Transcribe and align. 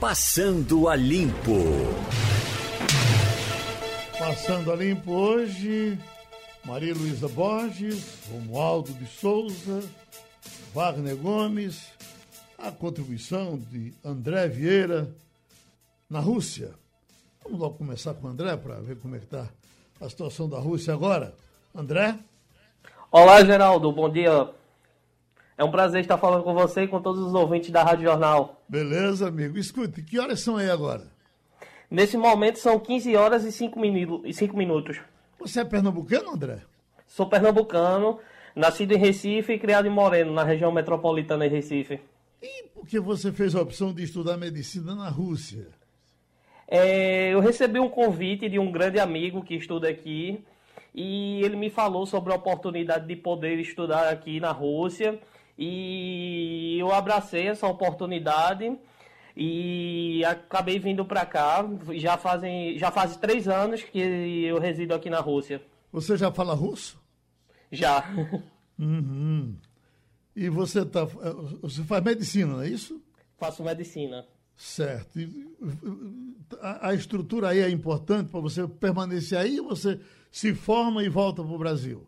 Passando 0.00 0.88
a 0.88 0.94
Limpo. 0.94 1.58
Passando 4.16 4.70
a 4.70 4.76
Limpo 4.76 5.10
hoje, 5.10 5.98
Maria 6.64 6.94
Luísa 6.94 7.26
Borges, 7.26 8.20
Romualdo 8.30 8.92
de 8.92 9.06
Souza, 9.06 9.82
Wagner 10.72 11.16
Gomes, 11.16 11.88
a 12.56 12.70
contribuição 12.70 13.58
de 13.58 13.92
André 14.04 14.46
Vieira 14.46 15.12
na 16.08 16.20
Rússia. 16.20 16.70
Vamos 17.42 17.58
logo 17.58 17.78
começar 17.78 18.14
com 18.14 18.28
o 18.28 18.30
André 18.30 18.56
para 18.56 18.76
ver 18.76 18.98
como 18.98 19.16
é 19.16 19.18
que 19.18 19.24
está 19.24 19.48
a 20.00 20.08
situação 20.08 20.48
da 20.48 20.60
Rússia 20.60 20.94
agora. 20.94 21.34
André? 21.74 22.16
Olá, 23.10 23.44
Geraldo, 23.44 23.90
bom 23.90 24.08
dia. 24.08 24.48
É 25.58 25.64
um 25.64 25.72
prazer 25.72 26.02
estar 26.02 26.16
falando 26.16 26.44
com 26.44 26.54
você 26.54 26.82
e 26.82 26.88
com 26.88 27.02
todos 27.02 27.20
os 27.20 27.34
ouvintes 27.34 27.70
da 27.70 27.82
Rádio 27.82 28.04
Jornal. 28.04 28.62
Beleza, 28.68 29.26
amigo. 29.26 29.58
Escute, 29.58 30.02
que 30.02 30.16
horas 30.16 30.38
são 30.38 30.56
aí 30.56 30.70
agora? 30.70 31.02
Nesse 31.90 32.16
momento 32.16 32.60
são 32.60 32.78
15 32.78 33.16
horas 33.16 33.44
e 33.44 33.50
5 33.50 33.76
minutos. 34.56 35.00
Você 35.40 35.60
é 35.60 35.64
pernambucano, 35.64 36.30
André? 36.30 36.60
Sou 37.08 37.28
pernambucano, 37.28 38.20
nascido 38.54 38.92
em 38.92 38.98
Recife 38.98 39.54
e 39.54 39.58
criado 39.58 39.88
em 39.88 39.90
Moreno, 39.90 40.32
na 40.32 40.44
região 40.44 40.70
metropolitana 40.70 41.48
de 41.48 41.56
Recife. 41.56 42.00
E 42.40 42.68
por 42.72 42.86
que 42.86 43.00
você 43.00 43.32
fez 43.32 43.56
a 43.56 43.60
opção 43.60 43.92
de 43.92 44.04
estudar 44.04 44.36
medicina 44.36 44.94
na 44.94 45.08
Rússia? 45.08 45.66
É, 46.68 47.34
eu 47.34 47.40
recebi 47.40 47.80
um 47.80 47.88
convite 47.88 48.48
de 48.48 48.60
um 48.60 48.70
grande 48.70 49.00
amigo 49.00 49.42
que 49.42 49.56
estuda 49.56 49.88
aqui 49.88 50.40
e 50.94 51.42
ele 51.42 51.56
me 51.56 51.68
falou 51.68 52.06
sobre 52.06 52.32
a 52.32 52.36
oportunidade 52.36 53.08
de 53.08 53.16
poder 53.16 53.58
estudar 53.58 54.08
aqui 54.08 54.38
na 54.38 54.52
Rússia 54.52 55.18
e 55.58 56.78
eu 56.78 56.92
abracei 56.92 57.48
essa 57.48 57.66
oportunidade 57.66 58.78
e 59.36 60.24
acabei 60.24 60.78
vindo 60.78 61.04
para 61.04 61.26
cá. 61.26 61.68
Já 61.94 62.16
fazem 62.16 62.78
já 62.78 62.92
faz 62.92 63.16
três 63.16 63.48
anos 63.48 63.82
que 63.82 63.98
eu 63.98 64.60
resido 64.60 64.94
aqui 64.94 65.10
na 65.10 65.20
Rússia. 65.20 65.60
Você 65.92 66.16
já 66.16 66.30
fala 66.30 66.54
russo? 66.54 67.00
Já. 67.72 68.04
Uhum. 68.78 69.56
E 70.36 70.48
você 70.48 70.86
tá 70.86 71.04
você 71.60 71.82
faz 71.82 72.04
medicina, 72.04 72.52
não 72.54 72.62
é 72.62 72.68
isso? 72.68 73.02
Faço 73.36 73.64
medicina. 73.64 74.24
Certo. 74.56 75.18
E 75.18 75.48
a, 76.60 76.90
a 76.90 76.94
estrutura 76.94 77.48
aí 77.48 77.58
é 77.58 77.68
importante 77.68 78.30
para 78.30 78.38
você 78.40 78.66
permanecer 78.68 79.36
aí 79.36 79.58
ou 79.58 79.68
você 79.68 80.00
se 80.30 80.54
forma 80.54 81.02
e 81.02 81.08
volta 81.08 81.42
para 81.42 81.52
o 81.52 81.58
Brasil? 81.58 82.06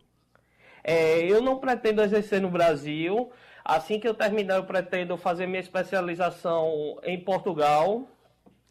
É, 0.83 1.21
eu 1.21 1.43
não 1.43 1.59
pretendo 1.59 2.03
exercer 2.03 2.41
no 2.41 2.51
Brasil. 2.51 3.31
Assim 3.65 4.01
que 4.01 4.09
eu 4.09 4.15
terminar, 4.15 4.57
eu 4.57 4.65
pretendo 4.65 5.17
fazer 5.17 5.47
minha 5.47 5.61
especialização 5.61 6.99
em 7.05 7.21
Portugal, 7.21 8.09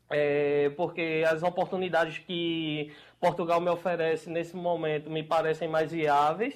é, 0.10 0.70
porque 0.76 1.24
as 1.30 1.44
oportunidades 1.44 2.18
que 2.18 2.92
Portugal 3.20 3.62
me 3.62 3.70
oferece 3.70 4.30
nesse 4.30 4.56
momento 4.56 5.10
me 5.10 5.24
parecem 5.24 5.68
mais 5.68 5.92
viáveis, 5.92 6.56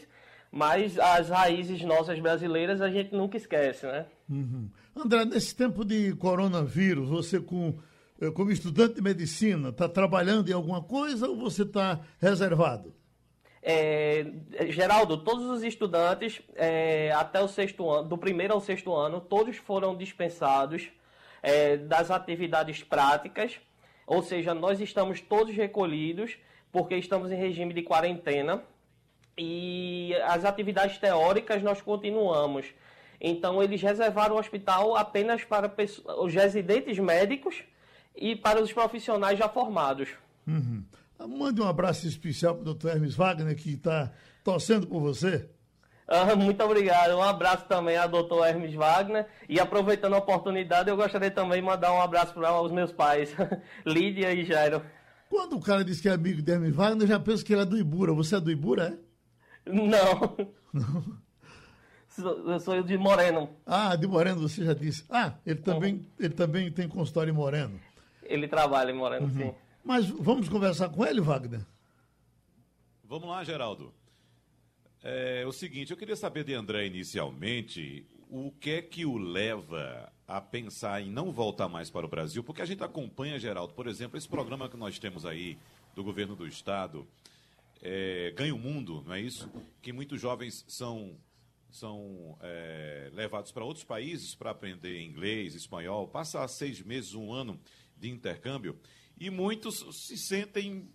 mas 0.51 0.97
as 0.99 1.29
raízes 1.29 1.81
nossas 1.83 2.19
brasileiras 2.19 2.81
a 2.81 2.89
gente 2.89 3.13
nunca 3.13 3.37
esquece, 3.37 3.85
né? 3.85 4.05
Uhum. 4.29 4.69
André, 4.95 5.25
nesse 5.25 5.55
tempo 5.55 5.83
de 5.83 6.13
coronavírus, 6.15 7.09
você 7.09 7.39
com, 7.39 7.75
eh, 8.21 8.31
como 8.31 8.51
estudante 8.51 8.95
de 8.95 9.01
medicina, 9.01 9.69
está 9.69 9.89
trabalhando 9.89 10.49
em 10.49 10.53
alguma 10.53 10.81
coisa 10.81 11.27
ou 11.27 11.37
você 11.37 11.63
está 11.63 11.99
reservado? 12.19 12.93
É, 13.65 14.25
Geraldo, 14.67 15.17
todos 15.17 15.45
os 15.45 15.63
estudantes 15.63 16.41
é, 16.55 17.13
até 17.13 17.41
o 17.41 17.47
sexto 17.47 17.89
ano, 17.89 18.09
do 18.09 18.17
primeiro 18.17 18.53
ao 18.53 18.59
sexto 18.59 18.93
ano, 18.93 19.21
todos 19.21 19.55
foram 19.55 19.95
dispensados 19.95 20.89
é, 21.41 21.77
das 21.77 22.11
atividades 22.11 22.83
práticas, 22.83 23.57
ou 24.05 24.21
seja, 24.21 24.53
nós 24.53 24.81
estamos 24.81 25.21
todos 25.21 25.55
recolhidos 25.55 26.37
porque 26.73 26.95
estamos 26.97 27.31
em 27.31 27.35
regime 27.35 27.73
de 27.73 27.83
quarentena 27.83 28.61
e 29.37 30.13
as 30.25 30.43
atividades 30.43 30.97
teóricas 30.97 31.63
nós 31.63 31.81
continuamos. 31.81 32.65
Então 33.21 33.63
eles 33.63 33.81
reservaram 33.81 34.35
o 34.35 34.39
hospital 34.39 34.97
apenas 34.97 35.45
para 35.45 35.73
os 36.19 36.33
residentes 36.33 36.99
médicos 36.99 37.63
e 38.13 38.35
para 38.35 38.61
os 38.61 38.73
profissionais 38.73 39.39
já 39.39 39.47
formados. 39.47 40.09
Uhum. 40.45 40.83
Mande 41.27 41.61
um 41.61 41.67
abraço 41.67 42.07
especial 42.07 42.55
para 42.55 42.61
o 42.61 42.65
doutor 42.65 42.91
Hermes 42.91 43.15
Wagner, 43.15 43.55
que 43.55 43.73
está 43.73 44.11
torcendo 44.43 44.87
por 44.87 44.99
você. 44.99 45.49
Ah, 46.07 46.35
muito 46.35 46.61
obrigado. 46.63 47.15
Um 47.15 47.23
abraço 47.23 47.65
também 47.65 47.97
ao 47.97 48.09
doutor 48.09 48.45
Hermes 48.45 48.73
Wagner. 48.73 49.25
E 49.47 49.59
aproveitando 49.59 50.13
a 50.13 50.17
oportunidade, 50.17 50.89
eu 50.89 50.97
gostaria 50.97 51.31
também 51.31 51.61
de 51.61 51.65
mandar 51.65 51.93
um 51.93 52.01
abraço 52.01 52.33
para 52.33 52.61
os 52.61 52.71
meus 52.71 52.91
pais, 52.91 53.33
Lídia 53.85 54.33
e 54.33 54.43
Jairo. 54.43 54.81
Quando 55.29 55.55
o 55.55 55.61
cara 55.61 55.83
diz 55.83 55.99
que 55.99 56.09
é 56.09 56.11
amigo 56.11 56.41
de 56.41 56.51
Hermes 56.51 56.75
Wagner, 56.75 57.03
eu 57.03 57.07
já 57.07 57.19
penso 57.19 57.43
que 57.43 57.53
ele 57.53 57.61
é 57.61 57.65
do 57.65 57.77
Ibura. 57.77 58.13
Você 58.13 58.35
é 58.35 58.39
do 58.39 58.51
Ibura, 58.51 58.99
é? 59.65 59.71
Não. 59.71 60.37
Não. 60.73 61.23
Eu 62.51 62.59
sou 62.59 62.83
de 62.83 62.95
Moreno. 62.95 63.49
Ah, 63.65 63.95
de 63.95 64.05
Moreno, 64.05 64.47
você 64.47 64.63
já 64.63 64.73
disse. 64.73 65.03
Ah, 65.09 65.33
ele 65.43 65.61
também, 65.61 65.95
uhum. 65.95 66.05
ele 66.19 66.33
também 66.33 66.71
tem 66.71 66.87
consultório 66.87 67.31
em 67.31 67.35
Moreno. 67.35 67.79
Ele 68.21 68.47
trabalha 68.47 68.91
em 68.91 68.95
Moreno, 68.95 69.25
uhum. 69.25 69.31
sim. 69.31 69.53
Mas 69.83 70.07
vamos 70.07 70.47
conversar 70.47 70.89
com 70.89 71.05
ele, 71.05 71.19
Wagner? 71.19 71.65
Vamos 73.03 73.27
lá, 73.27 73.43
Geraldo. 73.43 73.93
É 75.03 75.43
o 75.45 75.51
seguinte, 75.51 75.91
eu 75.91 75.97
queria 75.97 76.15
saber 76.15 76.45
de 76.45 76.53
André 76.53 76.85
inicialmente 76.85 78.07
o 78.29 78.51
que 78.51 78.71
é 78.71 78.81
que 78.81 79.05
o 79.05 79.17
leva 79.17 80.11
a 80.25 80.39
pensar 80.39 81.01
em 81.01 81.11
não 81.11 81.31
voltar 81.31 81.67
mais 81.67 81.89
para 81.89 82.05
o 82.05 82.09
Brasil, 82.09 82.41
porque 82.41 82.61
a 82.61 82.65
gente 82.65 82.81
acompanha, 82.81 83.37
Geraldo, 83.37 83.73
por 83.73 83.87
exemplo, 83.87 84.17
esse 84.17 84.27
programa 84.27 84.69
que 84.69 84.77
nós 84.77 84.97
temos 84.97 85.25
aí 85.25 85.57
do 85.93 86.03
governo 86.03 86.35
do 86.35 86.47
estado, 86.47 87.05
é, 87.81 88.31
Ganha 88.35 88.55
o 88.55 88.57
Mundo, 88.57 89.03
não 89.05 89.13
é 89.13 89.19
isso? 89.19 89.51
Que 89.81 89.91
muitos 89.91 90.21
jovens 90.21 90.63
são, 90.69 91.17
são 91.69 92.37
é, 92.39 93.11
levados 93.13 93.51
para 93.51 93.65
outros 93.65 93.83
países 93.83 94.33
para 94.33 94.51
aprender 94.51 95.01
inglês, 95.01 95.53
espanhol, 95.53 96.07
passar 96.07 96.47
seis 96.47 96.81
meses, 96.81 97.13
um 97.13 97.33
ano 97.33 97.59
de 97.97 98.09
intercâmbio 98.09 98.79
e 99.19 99.29
muitos 99.29 100.05
se 100.07 100.17
sentem 100.17 100.87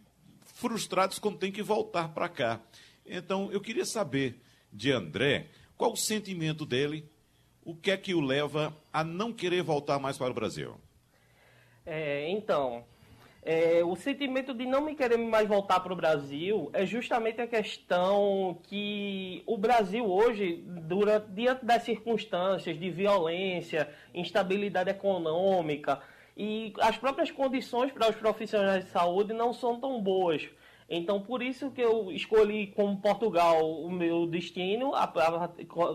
frustrados 0.54 1.18
quando 1.18 1.38
tem 1.38 1.52
que 1.52 1.62
voltar 1.62 2.08
para 2.08 2.28
cá. 2.28 2.60
Então, 3.06 3.50
eu 3.52 3.60
queria 3.60 3.84
saber 3.84 4.40
de 4.72 4.92
André 4.92 5.48
qual 5.76 5.92
o 5.92 5.96
sentimento 5.96 6.66
dele, 6.66 7.08
o 7.64 7.74
que 7.74 7.90
é 7.90 7.96
que 7.96 8.14
o 8.14 8.20
leva 8.20 8.74
a 8.92 9.04
não 9.04 9.32
querer 9.32 9.62
voltar 9.62 9.98
mais 9.98 10.18
para 10.18 10.30
o 10.30 10.34
Brasil. 10.34 10.74
É, 11.86 12.28
então, 12.30 12.84
é, 13.42 13.82
o 13.82 13.96
sentimento 13.96 14.52
de 14.52 14.66
não 14.66 14.84
me 14.84 14.94
querer 14.94 15.16
mais 15.16 15.48
voltar 15.48 15.80
para 15.80 15.92
o 15.92 15.96
Brasil 15.96 16.70
é 16.74 16.84
justamente 16.84 17.40
a 17.40 17.46
questão 17.46 18.58
que 18.64 19.42
o 19.46 19.56
Brasil 19.56 20.04
hoje, 20.04 20.62
durante, 20.66 21.30
diante 21.30 21.64
das 21.64 21.82
circunstâncias 21.84 22.78
de 22.78 22.90
violência, 22.90 23.88
instabilidade 24.12 24.90
econômica, 24.90 26.02
e 26.38 26.72
as 26.80 26.96
próprias 26.96 27.32
condições 27.32 27.90
para 27.90 28.08
os 28.08 28.14
profissionais 28.14 28.84
de 28.84 28.90
saúde 28.92 29.32
não 29.32 29.52
são 29.52 29.80
tão 29.80 30.00
boas. 30.00 30.48
Então, 30.88 31.20
por 31.20 31.42
isso 31.42 31.70
que 31.72 31.80
eu 31.80 32.12
escolhi 32.12 32.68
como 32.68 32.96
Portugal 33.00 33.68
o 33.68 33.90
meu 33.90 34.24
destino, 34.24 34.94
a, 34.94 35.02
a, 35.02 35.48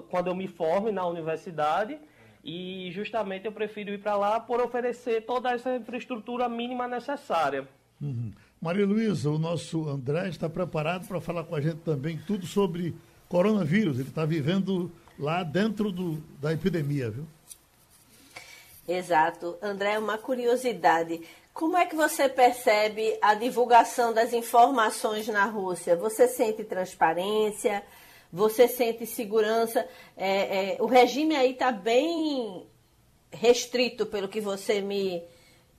quando 0.09 0.27
eu 0.27 0.35
me 0.35 0.47
forme 0.47 0.91
na 0.91 1.07
universidade, 1.07 1.97
e 2.43 2.91
justamente 2.91 3.45
eu 3.45 3.53
prefiro 3.53 3.91
ir 3.91 4.01
para 4.01 4.17
lá 4.17 4.37
por 4.37 4.59
oferecer 4.59 5.25
toda 5.25 5.49
essa 5.49 5.77
infraestrutura 5.77 6.49
mínima 6.49 6.89
necessária. 6.89 7.65
Uhum. 8.01 8.33
Maria 8.61 8.85
Luísa, 8.85 9.29
o 9.29 9.39
nosso 9.39 9.87
André 9.87 10.27
está 10.27 10.49
preparado 10.49 11.07
para 11.07 11.21
falar 11.21 11.45
com 11.45 11.55
a 11.55 11.61
gente 11.61 11.77
também 11.77 12.19
tudo 12.27 12.45
sobre 12.45 12.93
coronavírus. 13.29 13.97
Ele 13.97 14.09
está 14.09 14.25
vivendo 14.25 14.91
lá 15.17 15.41
dentro 15.41 15.89
do, 15.89 16.21
da 16.41 16.51
epidemia, 16.51 17.09
viu? 17.09 17.25
Exato. 18.87 19.57
André, 19.61 19.97
uma 19.97 20.17
curiosidade. 20.17 21.21
Como 21.53 21.77
é 21.77 21.85
que 21.85 21.95
você 21.95 22.27
percebe 22.27 23.17
a 23.21 23.33
divulgação 23.33 24.13
das 24.13 24.33
informações 24.33 25.27
na 25.27 25.45
Rússia? 25.45 25.95
Você 25.95 26.27
sente 26.27 26.63
transparência? 26.63 27.83
Você 28.31 28.67
sente 28.67 29.05
segurança? 29.05 29.87
É, 30.17 30.75
é, 30.75 30.77
o 30.81 30.85
regime 30.85 31.35
aí 31.35 31.51
está 31.51 31.71
bem 31.71 32.67
restrito, 33.31 34.05
pelo 34.05 34.27
que 34.27 34.41
você 34.41 34.81
me, 34.81 35.23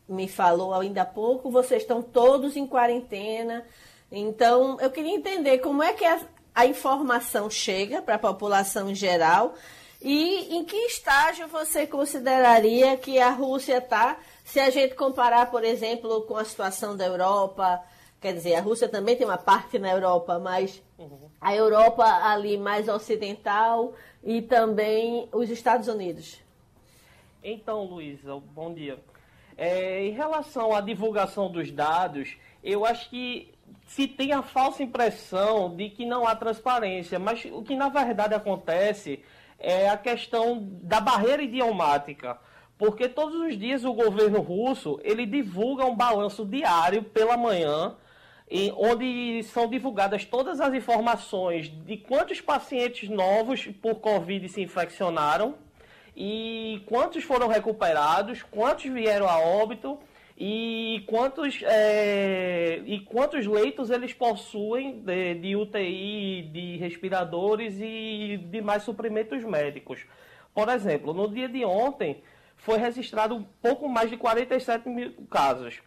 me 0.09 0.29
falou 0.29 0.73
ainda 0.73 1.03
há 1.03 1.07
pouco. 1.07 1.51
Vocês 1.51 1.83
estão 1.83 2.01
todos 2.01 2.57
em 2.57 2.67
quarentena. 2.67 3.67
Então, 4.11 4.79
eu 4.81 4.91
queria 4.91 5.15
entender 5.15 5.59
como 5.59 5.83
é 5.83 5.93
que 5.93 6.05
a, 6.05 6.21
a 6.55 6.67
informação 6.67 7.51
chega 7.51 8.01
para 8.01 8.15
a 8.15 8.19
população 8.19 8.89
em 8.89 8.95
geral 8.95 9.55
e 10.05 10.55
em 10.55 10.65
que 10.67 10.77
estágio 10.77 11.49
você 11.49 11.87
consideraria 11.87 12.95
que 12.95 13.19
a 13.19 13.31
Rússia 13.31 13.79
está, 13.79 14.19
se 14.45 14.61
a 14.61 14.69
gente 14.69 14.95
comparar, 14.95 15.51
por 15.51 15.65
exemplo, 15.65 16.21
com 16.23 16.37
a 16.37 16.45
situação 16.45 16.95
da 16.95 17.07
Europa? 17.07 17.83
Quer 18.21 18.35
dizer, 18.35 18.55
a 18.57 18.61
Rússia 18.61 18.87
também 18.87 19.17
tem 19.17 19.27
uma 19.27 19.39
parte 19.39 19.79
na 19.79 19.91
Europa, 19.91 20.39
mas 20.39 20.83
a 21.41 21.55
Europa 21.55 22.05
ali 22.05 22.59
mais 22.59 22.87
ocidental 22.87 23.95
e 24.23 24.43
também 24.43 25.27
os 25.33 25.49
Estados 25.49 25.89
Unidos. 25.89 26.39
Então, 27.43 27.85
Luísa, 27.85 28.39
bom 28.55 28.75
dia. 28.75 28.99
É, 29.57 30.05
em 30.05 30.11
relação 30.11 30.75
à 30.75 30.83
divulgação 30.83 31.51
dos 31.51 31.71
dados, 31.71 32.37
eu 32.63 32.85
acho 32.85 33.09
que 33.09 33.55
se 33.87 34.07
tem 34.07 34.33
a 34.33 34.43
falsa 34.43 34.83
impressão 34.83 35.75
de 35.75 35.89
que 35.89 36.05
não 36.05 36.27
há 36.27 36.37
transparência, 36.37 37.19
mas 37.19 37.43
o 37.47 37.63
que 37.63 37.75
na 37.75 37.89
verdade 37.89 38.35
acontece 38.35 39.23
é 39.65 39.89
a 39.89 39.97
questão 39.97 40.69
da 40.83 41.01
barreira 41.01 41.43
idiomática. 41.43 42.39
Porque 42.77 43.09
todos 43.09 43.37
os 43.37 43.59
dias 43.59 43.85
o 43.85 43.93
governo 43.93 44.41
russo 44.41 45.01
ele 45.03 45.25
divulga 45.25 45.85
um 45.85 45.95
balanço 45.95 46.45
diário 46.45 47.03
pela 47.03 47.37
manhã, 47.37 47.97
em, 48.51 48.73
onde 48.77 49.43
são 49.45 49.69
divulgadas 49.69 50.25
todas 50.25 50.61
as 50.61 50.75
informações 50.75 51.69
de 51.69 51.97
quantos 51.97 52.41
pacientes 52.41 53.09
novos 53.09 53.67
por 53.81 53.97
Covid 53.97 54.49
se 54.49 54.61
infeccionaram 54.61 55.55
e 56.17 56.83
quantos 56.87 57.25
foram 57.25 57.49
recuperados, 57.49 58.43
quantos 58.43 58.85
vieram 58.85 59.29
a 59.29 59.39
óbito 59.39 59.99
e 60.37 61.05
quantos, 61.07 61.63
é, 61.63 62.83
e 62.85 63.01
quantos 63.01 63.47
leitos 63.47 63.91
eles 63.91 64.13
possuem 64.13 65.01
de, 65.01 65.35
de, 65.35 65.57
UTI, 65.57 66.51
de 66.53 66.77
respiradores 66.77 67.77
e 67.81 68.37
demais 68.51 68.83
suprimentos 68.83 69.45
médicos. 69.45 70.05
Por 70.53 70.69
exemplo, 70.69 71.15
no 71.15 71.29
dia 71.29 71.49
de 71.49 71.65
ontem 71.65 72.23
foi 72.57 72.79
registrado 72.79 73.35
um 73.35 73.45
pouco 73.63 73.89
mais 73.89 74.11
de 74.11 74.17
47 74.17 74.89
mil 74.89 75.13
casos. 75.31 75.81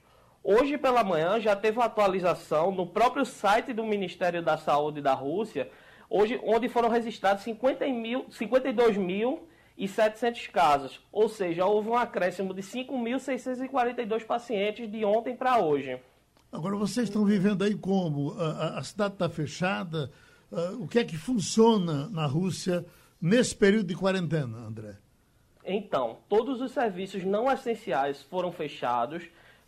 Hoje 0.43 0.77
pela 0.77 1.03
manhã 1.03 1.39
já 1.41 1.55
teve 1.55 1.77
uma 1.77 1.85
atualização 1.85 2.71
no 2.71 2.87
próprio 2.87 3.25
site 3.25 3.73
do 3.73 3.83
Ministério 3.83 4.41
da 4.41 4.57
Saúde 4.57 5.01
da 5.01 5.13
Rússia, 5.13 5.69
hoje, 6.09 6.39
onde 6.41 6.69
foram 6.69 6.87
registrados 6.87 7.43
50 7.43 7.85
mil, 7.87 8.25
52 8.29 8.95
mil 8.95 9.45
e 9.77 9.87
700 9.87 10.47
casos, 10.47 10.99
ou 11.11 11.29
seja, 11.29 11.65
houve 11.65 11.89
um 11.89 11.95
acréscimo 11.95 12.53
de 12.53 12.61
5.642 12.61 14.25
pacientes 14.25 14.91
de 14.91 15.05
ontem 15.05 15.35
para 15.35 15.59
hoje. 15.59 15.99
Agora, 16.51 16.75
vocês 16.75 17.07
estão 17.07 17.23
vivendo 17.23 17.63
aí 17.63 17.75
como? 17.75 18.33
A, 18.39 18.79
a 18.79 18.83
cidade 18.83 19.13
está 19.13 19.29
fechada? 19.29 20.11
O 20.79 20.87
que 20.87 20.99
é 20.99 21.03
que 21.03 21.17
funciona 21.17 22.09
na 22.09 22.25
Rússia 22.25 22.85
nesse 23.21 23.55
período 23.55 23.87
de 23.87 23.95
quarentena, 23.95 24.57
André? 24.57 24.95
Então, 25.63 26.19
todos 26.29 26.61
os 26.61 26.71
serviços 26.71 27.23
não 27.23 27.51
essenciais 27.51 28.23
foram 28.23 28.51
fechados, 28.51 29.23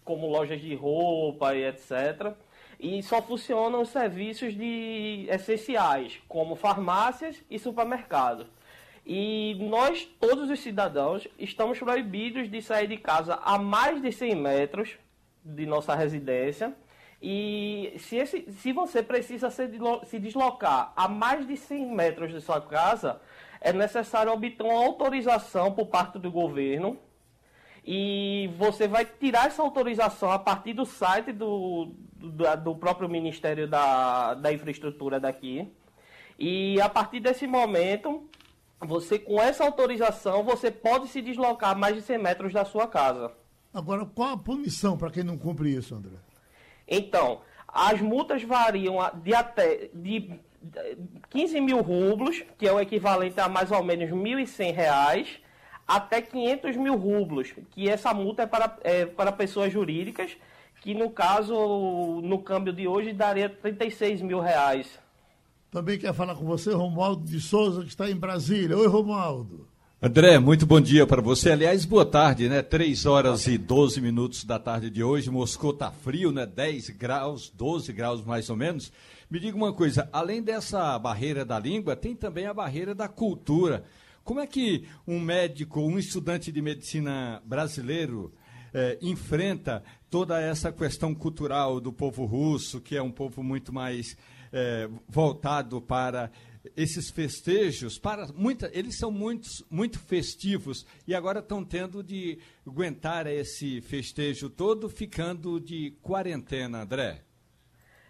como 0.05 0.27
lojas 0.27 0.61
de 0.61 0.73
roupa 0.73 1.53
e 1.53 1.65
etc. 1.65 2.33
E 2.79 3.03
só 3.03 3.21
funcionam 3.21 3.81
os 3.81 3.89
serviços 3.89 4.55
de 4.55 5.27
essenciais, 5.29 6.19
como 6.27 6.55
farmácias 6.55 7.35
e 7.49 7.59
supermercados. 7.59 8.47
E 9.11 9.55
nós, 9.59 10.05
todos 10.19 10.51
os 10.51 10.59
cidadãos, 10.59 11.27
estamos 11.39 11.79
proibidos 11.79 12.47
de 12.47 12.61
sair 12.61 12.85
de 12.85 12.95
casa 12.95 13.39
a 13.43 13.57
mais 13.57 13.99
de 13.99 14.11
100 14.11 14.35
metros 14.35 14.99
de 15.43 15.65
nossa 15.65 15.95
residência. 15.95 16.75
E 17.19 17.91
se, 17.97 18.17
esse, 18.17 18.45
se 18.51 18.71
você 18.71 19.01
precisa 19.01 19.49
se 19.49 20.19
deslocar 20.19 20.93
a 20.95 21.07
mais 21.07 21.47
de 21.47 21.57
100 21.57 21.87
metros 21.87 22.31
de 22.31 22.39
sua 22.39 22.61
casa, 22.61 23.19
é 23.59 23.73
necessário 23.73 24.31
obter 24.31 24.61
uma 24.61 24.85
autorização 24.85 25.71
por 25.71 25.87
parte 25.87 26.19
do 26.19 26.29
governo. 26.29 26.95
E 27.83 28.51
você 28.59 28.87
vai 28.87 29.05
tirar 29.05 29.47
essa 29.47 29.63
autorização 29.63 30.31
a 30.31 30.37
partir 30.37 30.73
do 30.73 30.85
site 30.85 31.31
do, 31.31 31.95
do, 32.13 32.57
do 32.57 32.75
próprio 32.75 33.09
Ministério 33.09 33.67
da, 33.67 34.35
da 34.35 34.53
Infraestrutura 34.53 35.19
daqui. 35.19 35.67
E 36.37 36.79
a 36.79 36.87
partir 36.87 37.19
desse 37.19 37.47
momento, 37.47 38.28
você 38.81 39.19
com 39.19 39.41
essa 39.41 39.63
autorização, 39.63 40.43
você 40.43 40.71
pode 40.71 41.07
se 41.07 41.21
deslocar 41.21 41.77
mais 41.77 41.95
de 41.95 42.01
100 42.01 42.17
metros 42.17 42.53
da 42.53 42.63
sua 42.65 42.87
casa. 42.87 43.31
Agora, 43.73 44.05
qual 44.05 44.29
a 44.29 44.37
punição 44.37 44.97
para 44.97 45.11
quem 45.11 45.23
não 45.23 45.37
cumpre 45.37 45.69
isso, 45.69 45.93
André? 45.93 46.15
Então, 46.87 47.41
as 47.67 48.01
multas 48.01 48.43
variam 48.43 48.97
de 49.21 49.33
até 49.33 49.89
de 49.93 50.39
15 51.29 51.61
mil 51.61 51.81
rublos, 51.81 52.43
que 52.57 52.67
é 52.67 52.73
o 52.73 52.79
equivalente 52.79 53.39
a 53.39 53.47
mais 53.47 53.71
ou 53.71 53.83
menos 53.83 54.09
1.100 54.09 54.73
reais, 54.73 55.39
até 55.87 56.21
500 56.21 56.77
mil 56.77 56.95
rublos, 56.95 57.53
que 57.71 57.89
essa 57.89 58.13
multa 58.13 58.43
é 58.43 58.45
para, 58.47 58.77
é 58.83 59.05
para 59.05 59.31
pessoas 59.31 59.71
jurídicas, 59.71 60.35
que 60.81 60.93
no 60.93 61.09
caso, 61.09 62.21
no 62.23 62.39
câmbio 62.41 62.71
de 62.71 62.87
hoje, 62.87 63.13
daria 63.13 63.49
36 63.49 64.21
mil 64.21 64.39
reais. 64.39 64.99
Também 65.71 65.99
quer 65.99 66.15
falar 66.15 66.33
com 66.33 66.45
você, 66.45 66.73
Romualdo 66.73 67.23
de 67.23 67.39
Souza, 67.39 67.83
que 67.83 67.89
está 67.89 68.09
em 68.09 68.15
Brasília. 68.15 68.75
Oi, 68.75 68.87
Romualdo. 68.87 69.67
André, 70.01 70.39
muito 70.39 70.65
bom 70.65 70.81
dia 70.81 71.05
para 71.05 71.21
você. 71.21 71.51
Aliás, 71.51 71.85
boa 71.85 72.05
tarde, 72.05 72.49
né? 72.49 72.63
3 72.63 73.05
horas 73.05 73.45
e 73.45 73.55
12 73.55 74.01
minutos 74.01 74.43
da 74.43 74.57
tarde 74.57 74.89
de 74.89 75.03
hoje. 75.03 75.29
Moscou 75.29 75.71
tá 75.71 75.91
frio, 75.91 76.31
né? 76.31 76.47
10 76.47 76.89
graus, 76.89 77.53
12 77.55 77.93
graus 77.93 78.25
mais 78.25 78.49
ou 78.49 78.55
menos. 78.55 78.91
Me 79.29 79.39
diga 79.39 79.55
uma 79.55 79.71
coisa, 79.71 80.09
além 80.11 80.41
dessa 80.41 80.97
barreira 80.97 81.45
da 81.45 81.59
língua, 81.59 81.95
tem 81.95 82.15
também 82.15 82.47
a 82.47 82.53
barreira 82.53 82.95
da 82.95 83.07
cultura. 83.07 83.83
Como 84.23 84.39
é 84.39 84.47
que 84.47 84.85
um 85.07 85.19
médico, 85.19 85.81
um 85.81 85.99
estudante 85.99 86.51
de 86.51 86.63
medicina 86.63 87.43
brasileiro 87.45 88.33
eh, 88.73 88.97
enfrenta 89.03 89.83
toda 90.09 90.41
essa 90.41 90.71
questão 90.71 91.13
cultural 91.13 91.79
do 91.79 91.93
povo 91.93 92.25
russo, 92.25 92.81
que 92.81 92.95
é 92.95 93.01
um 93.03 93.11
povo 93.11 93.43
muito 93.43 93.71
mais 93.71 94.17
é, 94.51 94.89
voltado 95.07 95.81
para 95.81 96.31
esses 96.75 97.09
festejos, 97.09 97.97
para 97.97 98.27
muita, 98.35 98.69
eles 98.73 98.97
são 98.97 99.11
muitos, 99.11 99.63
muito 99.69 99.99
festivos 99.99 100.85
e 101.07 101.15
agora 101.15 101.39
estão 101.39 101.63
tendo 101.63 102.03
de 102.03 102.39
aguentar 102.67 103.27
esse 103.27 103.81
festejo 103.81 104.49
todo, 104.49 104.89
ficando 104.89 105.59
de 105.59 105.91
quarentena, 106.01 106.81
André. 106.81 107.21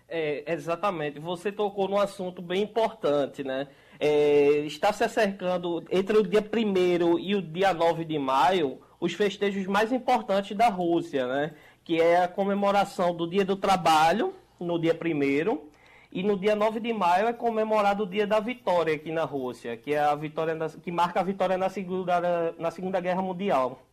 É, 0.07 0.51
exatamente. 0.51 1.19
Você 1.19 1.51
tocou 1.51 1.87
num 1.87 1.99
assunto 1.99 2.41
bem 2.41 2.63
importante, 2.63 3.43
né? 3.43 3.67
É, 3.99 4.65
está 4.65 4.91
se 4.91 5.03
acercando 5.03 5.85
entre 5.91 6.17
o 6.17 6.23
dia 6.23 6.41
1 6.41 7.19
e 7.19 7.35
o 7.35 7.41
dia 7.41 7.73
9 7.73 8.05
de 8.05 8.17
maio 8.17 8.79
os 8.99 9.13
festejos 9.13 9.67
mais 9.67 9.91
importantes 9.91 10.57
da 10.57 10.67
Rússia, 10.67 11.27
né? 11.27 11.53
Que 11.83 12.01
é 12.01 12.23
a 12.23 12.27
comemoração 12.27 13.15
do 13.15 13.29
Dia 13.29 13.45
do 13.45 13.55
Trabalho, 13.55 14.33
no 14.59 14.79
dia 14.79 14.93
1 14.93 15.69
e 16.11 16.23
no 16.23 16.37
dia 16.37 16.55
9 16.55 16.79
de 16.79 16.91
maio 16.91 17.27
é 17.27 17.33
comemorado 17.33 18.03
o 18.03 18.07
Dia 18.07 18.25
da 18.25 18.39
Vitória 18.39 18.95
aqui 18.95 19.11
na 19.11 19.25
Rússia, 19.25 19.77
que 19.77 19.93
é 19.93 19.99
a 19.99 20.15
vitória 20.15 20.55
na, 20.55 20.67
que 20.67 20.91
marca 20.91 21.19
a 21.19 21.23
vitória 21.23 21.57
na 21.57 21.69
Segunda, 21.69 22.55
na 22.57 22.71
segunda 22.71 22.99
Guerra 22.99 23.21
Mundial. 23.21 23.83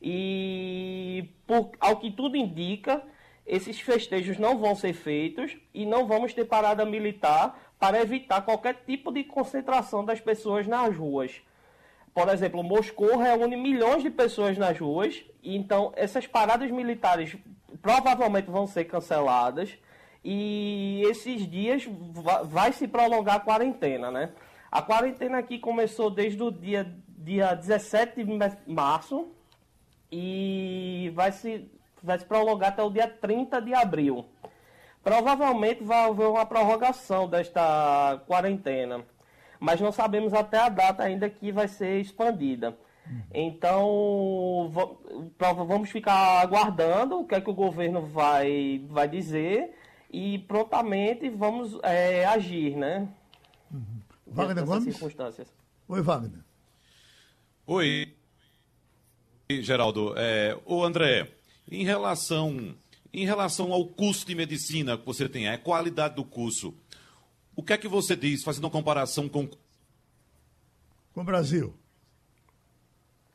E 0.00 1.30
por, 1.46 1.70
ao 1.80 1.96
que 1.96 2.10
tudo 2.10 2.36
indica, 2.36 3.02
esses 3.46 3.80
festejos 3.80 4.38
não 4.38 4.58
vão 4.58 4.74
ser 4.74 4.92
feitos 4.92 5.56
e 5.72 5.86
não 5.86 6.06
vamos 6.06 6.34
ter 6.34 6.44
parada 6.44 6.84
militar 6.84 7.58
para 7.78 8.00
evitar 8.00 8.42
qualquer 8.42 8.82
tipo 8.86 9.10
de 9.10 9.24
concentração 9.24 10.04
das 10.04 10.20
pessoas 10.20 10.66
nas 10.66 10.94
ruas. 10.94 11.40
Por 12.12 12.28
exemplo, 12.28 12.62
Moscou 12.62 13.16
reúne 13.16 13.56
milhões 13.56 14.02
de 14.02 14.10
pessoas 14.10 14.58
nas 14.58 14.78
ruas, 14.78 15.24
então 15.42 15.92
essas 15.96 16.26
paradas 16.26 16.70
militares 16.70 17.36
provavelmente 17.80 18.50
vão 18.50 18.66
ser 18.66 18.84
canceladas 18.84 19.78
e 20.24 21.02
esses 21.06 21.48
dias 21.48 21.88
vai 22.44 22.72
se 22.72 22.88
prolongar 22.88 23.36
a 23.36 23.40
quarentena, 23.40 24.10
né? 24.10 24.32
A 24.70 24.82
quarentena 24.82 25.38
aqui 25.38 25.58
começou 25.58 26.10
desde 26.10 26.42
o 26.42 26.50
dia, 26.50 26.92
dia 27.16 27.54
17 27.54 28.24
de 28.24 28.38
março 28.66 29.28
e 30.10 31.10
vai 31.14 31.32
se, 31.32 31.70
vai 32.02 32.18
se 32.18 32.24
prolongar 32.24 32.70
até 32.70 32.82
o 32.82 32.90
dia 32.90 33.08
30 33.08 33.62
de 33.62 33.74
abril. 33.74 34.26
Provavelmente 35.02 35.82
vai 35.82 36.04
haver 36.10 36.26
uma 36.26 36.44
prorrogação 36.44 37.28
desta 37.28 38.20
quarentena, 38.26 39.04
mas 39.58 39.80
não 39.80 39.92
sabemos 39.92 40.34
até 40.34 40.58
a 40.58 40.68
data 40.68 41.02
ainda 41.02 41.30
que 41.30 41.50
vai 41.50 41.68
ser 41.68 42.00
expandida. 42.00 42.76
Então, 43.32 44.70
vamos 45.66 45.88
ficar 45.88 46.42
aguardando 46.42 47.20
o 47.20 47.26
que 47.26 47.34
é 47.34 47.40
que 47.40 47.48
o 47.48 47.54
governo 47.54 48.02
vai, 48.02 48.84
vai 48.86 49.08
dizer 49.08 49.77
e 50.10 50.38
prontamente 50.40 51.28
vamos 51.28 51.78
é, 51.82 52.24
agir, 52.24 52.76
né? 52.76 53.08
Uhum. 53.70 54.00
Wagner 54.26 54.64
Gomes? 54.64 54.84
circunstâncias. 54.84 55.48
Oi, 55.88 56.02
Wagner. 56.02 56.40
Oi, 57.66 58.14
Geraldo. 59.50 60.14
É, 60.16 60.58
ô, 60.64 60.84
André, 60.84 61.30
em 61.70 61.84
relação, 61.84 62.74
em 63.12 63.24
relação 63.26 63.72
ao 63.72 63.86
custo 63.86 64.26
de 64.26 64.34
medicina 64.34 64.96
que 64.96 65.04
você 65.04 65.28
tem, 65.28 65.48
a 65.48 65.58
qualidade 65.58 66.14
do 66.16 66.24
curso, 66.24 66.74
o 67.54 67.62
que 67.62 67.72
é 67.72 67.78
que 67.78 67.88
você 67.88 68.16
diz, 68.16 68.42
fazendo 68.42 68.64
uma 68.64 68.70
comparação 68.70 69.28
com... 69.28 69.48
Com 71.12 71.20
o 71.20 71.24
Brasil. 71.24 71.74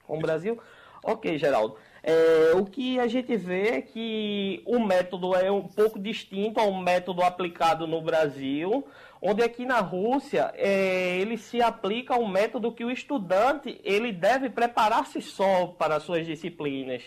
Com 0.03 0.17
o 0.17 0.21
Brasil? 0.21 0.59
Ok, 1.03 1.37
Geraldo. 1.37 1.77
É, 2.05 2.51
o 2.55 2.65
que 2.65 2.99
a 2.99 3.07
gente 3.07 3.35
vê 3.37 3.67
é 3.69 3.81
que 3.81 4.61
o 4.65 4.77
método 4.77 5.33
é 5.35 5.49
um 5.49 5.63
pouco 5.63 5.97
distinto 5.97 6.59
ao 6.59 6.73
método 6.73 7.21
aplicado 7.21 7.87
no 7.87 8.01
Brasil, 8.01 8.85
onde 9.21 9.41
aqui 9.41 9.65
na 9.65 9.79
Rússia 9.79 10.51
é, 10.55 11.17
ele 11.17 11.37
se 11.37 11.61
aplica 11.61 12.19
um 12.19 12.27
método 12.27 12.73
que 12.73 12.83
o 12.83 12.91
estudante 12.91 13.79
ele 13.85 14.11
deve 14.11 14.49
preparar-se 14.49 15.21
só 15.21 15.67
para 15.67 15.99
suas 16.01 16.25
disciplinas. 16.25 17.03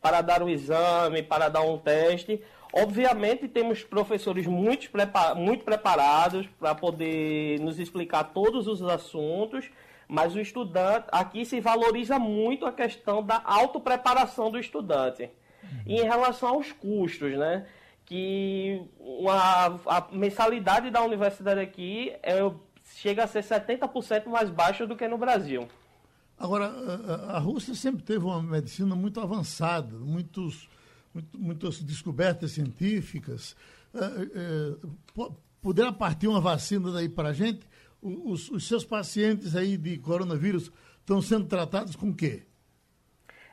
para 0.00 0.22
dar 0.22 0.42
o 0.42 0.48
exame, 0.48 1.22
para 1.22 1.48
dar 1.48 1.60
um 1.60 1.78
teste. 1.78 2.40
Obviamente, 2.72 3.48
temos 3.48 3.82
professores 3.82 4.46
muito, 4.46 4.88
muito 5.36 5.64
preparados 5.64 6.46
para 6.58 6.74
poder 6.74 7.60
nos 7.60 7.78
explicar 7.78 8.24
todos 8.32 8.66
os 8.66 8.82
assuntos, 8.82 9.68
mas 10.10 10.34
o 10.34 10.40
estudante, 10.40 11.06
aqui 11.12 11.44
se 11.44 11.60
valoriza 11.60 12.18
muito 12.18 12.66
a 12.66 12.72
questão 12.72 13.22
da 13.22 13.40
autopreparação 13.44 14.50
do 14.50 14.58
estudante. 14.58 15.30
E 15.86 16.00
em 16.00 16.02
relação 16.02 16.48
aos 16.48 16.72
custos, 16.72 17.38
né? 17.38 17.66
Que 18.04 18.82
uma, 18.98 19.78
a 19.86 20.08
mensalidade 20.10 20.90
da 20.90 21.00
universidade 21.00 21.60
aqui 21.60 22.12
é, 22.24 22.38
chega 22.96 23.22
a 23.22 23.26
ser 23.28 23.44
70% 23.44 24.26
mais 24.26 24.50
baixa 24.50 24.84
do 24.84 24.96
que 24.96 25.06
no 25.06 25.16
Brasil. 25.16 25.68
Agora, 26.36 26.66
a, 27.28 27.38
Rússia 27.38 27.74
sempre 27.74 28.02
teve 28.02 28.24
uma 28.24 28.42
medicina 28.42 28.96
muito 28.96 29.20
avançada, 29.20 29.96
muitos 29.96 30.68
muito, 31.14 31.38
muitas 31.38 31.80
descobertas 31.80 32.52
científicas. 32.52 33.54
É, 33.94 34.04
é, 34.04 35.24
poderá 35.62 35.92
partir 35.92 36.26
uma 36.26 36.40
vacina 36.40 36.90
daí 36.90 37.08
para 37.08 37.28
a 37.28 37.32
gente? 37.32 37.60
Os, 38.02 38.50
os, 38.50 38.66
seus 38.66 38.84
pacientes 38.84 39.54
aí 39.54 39.76
de 39.76 39.98
coronavírus 39.98 40.72
estão 41.00 41.20
sendo 41.20 41.46
tratados 41.46 41.94
com 41.94 42.10
o 42.10 42.14
quê? 42.14 42.42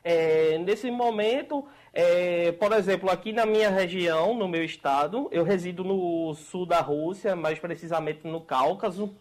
É, 0.02 0.56
nesse 0.58 0.90
momento, 0.90 1.66
é, 1.92 2.52
por 2.52 2.72
exemplo, 2.72 3.10
aqui 3.10 3.32
na 3.32 3.44
minha 3.44 3.68
região, 3.68 4.34
no 4.34 4.48
meu 4.48 4.64
estado, 4.64 5.28
eu 5.30 5.44
resido 5.44 5.84
no 5.84 6.34
sul 6.34 6.64
da 6.64 6.80
Rússia, 6.80 7.36
mais 7.36 7.58
precisamente 7.58 8.26
no 8.26 8.40
Cáucaso. 8.40 9.14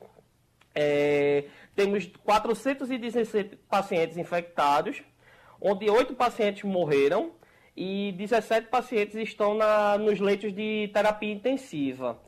É, 0.73 1.45
temos 1.75 2.09
416 2.23 3.57
pacientes 3.67 4.17
infectados, 4.17 5.01
onde 5.59 5.89
oito 5.89 6.13
pacientes 6.13 6.63
morreram 6.63 7.31
e 7.75 8.11
17 8.13 8.67
pacientes 8.67 9.15
estão 9.15 9.55
na, 9.55 9.97
nos 9.97 10.19
leitos 10.19 10.53
de 10.53 10.89
terapia 10.93 11.33
intensiva. 11.33 12.19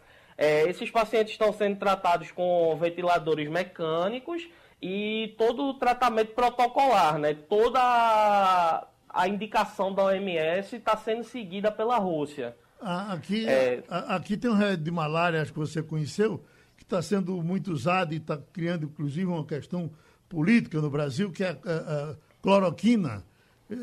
É, 0.41 0.69
esses 0.69 0.89
pacientes 0.89 1.33
estão 1.33 1.51
sendo 1.51 1.75
tratados 1.75 2.31
com 2.31 2.73
ventiladores 2.79 3.49
mecânicos 3.49 4.47
e 4.81 5.35
todo 5.37 5.63
o 5.63 5.73
tratamento 5.73 6.33
protocolar, 6.33 7.19
né? 7.19 7.33
Toda 7.33 8.87
a, 9.09 9.27
indicação 9.27 9.93
da 9.93 10.05
OMS 10.05 10.77
está 10.77 10.95
sendo 10.95 11.25
seguida 11.25 11.69
pela 11.69 11.97
Rússia. 11.97 12.55
Aqui, 12.79 13.45
é... 13.49 13.83
aqui 13.89 14.37
tem 14.37 14.49
um 14.49 14.53
remédio 14.53 14.85
de 14.85 14.91
malária, 14.91 15.41
acho 15.41 15.51
que 15.51 15.59
você 15.59 15.83
conheceu, 15.83 16.41
que 16.77 16.83
está 16.83 17.01
sendo 17.01 17.43
muito 17.43 17.73
usado 17.73 18.13
e 18.13 18.17
está 18.17 18.37
criando, 18.53 18.85
inclusive, 18.85 19.25
uma 19.25 19.45
questão 19.45 19.91
política 20.29 20.79
no 20.79 20.89
Brasil, 20.89 21.33
que 21.33 21.43
é 21.43 21.49
a, 21.49 21.51
a, 21.51 22.11
a 22.11 22.15
cloroquina. 22.41 23.25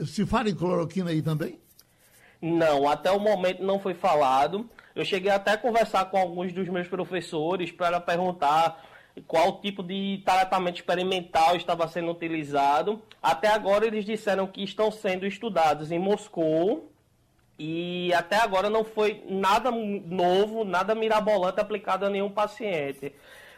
Se 0.07 0.25
fala 0.25 0.49
em 0.49 0.55
cloroquina 0.55 1.11
aí 1.11 1.21
também? 1.21 1.61
Não, 2.41 2.89
até 2.89 3.11
o 3.11 3.21
momento 3.21 3.63
não 3.63 3.79
foi 3.79 3.93
falado. 3.93 4.67
Eu 4.97 5.05
cheguei 5.05 5.31
até 5.31 5.53
a 5.53 5.59
conversar 5.59 6.07
com 6.07 6.17
alguns 6.17 6.55
dos 6.55 6.67
meus 6.71 6.89
professores 6.89 7.71
para 7.71 8.01
perguntar 8.01 8.83
qual 9.27 9.61
tipo 9.61 9.83
de 9.83 10.23
tratamento 10.25 10.77
experimental 10.77 11.55
estava 11.55 11.87
sendo 11.87 12.11
utilizado. 12.11 13.03
Até 13.23 13.49
agora 13.49 13.87
eles 13.87 14.07
disseram 14.07 14.47
que 14.47 14.65
estão 14.65 14.91
sendo 14.91 15.27
estudados 15.27 15.93
em 15.93 15.99
Moscou 15.99 16.91
e 17.59 18.11
até 18.15 18.37
agora 18.37 18.71
não 18.71 18.85
foi 18.85 19.23
nada 19.29 19.71
novo, 19.71 20.65
nada 20.65 20.95
mirabolante 20.95 21.61
aplicado 21.61 22.07
a 22.07 22.11
nenhum 22.11 22.31
paciente. 22.31 23.15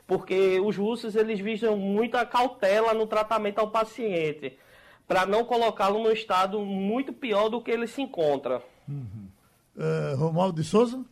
Porque 0.08 0.58
os 0.58 0.76
russos 0.76 1.14
eles 1.14 1.38
visam 1.38 1.76
muita 1.76 2.26
cautela 2.26 2.92
no 2.94 3.06
tratamento 3.06 3.60
ao 3.60 3.70
paciente 3.70 4.58
para 5.06 5.24
não 5.24 5.44
colocá-lo 5.44 6.02
num 6.02 6.10
estado 6.10 6.58
muito 6.60 7.12
pior 7.12 7.48
do 7.48 7.60
que 7.60 7.70
ele 7.70 7.86
se 7.86 8.02
encontra. 8.02 8.60
Uhum. 8.88 9.28
Uh, 9.76 10.16
Romualdo 10.16 10.60
de 10.60 10.66
Souza? 10.66 11.04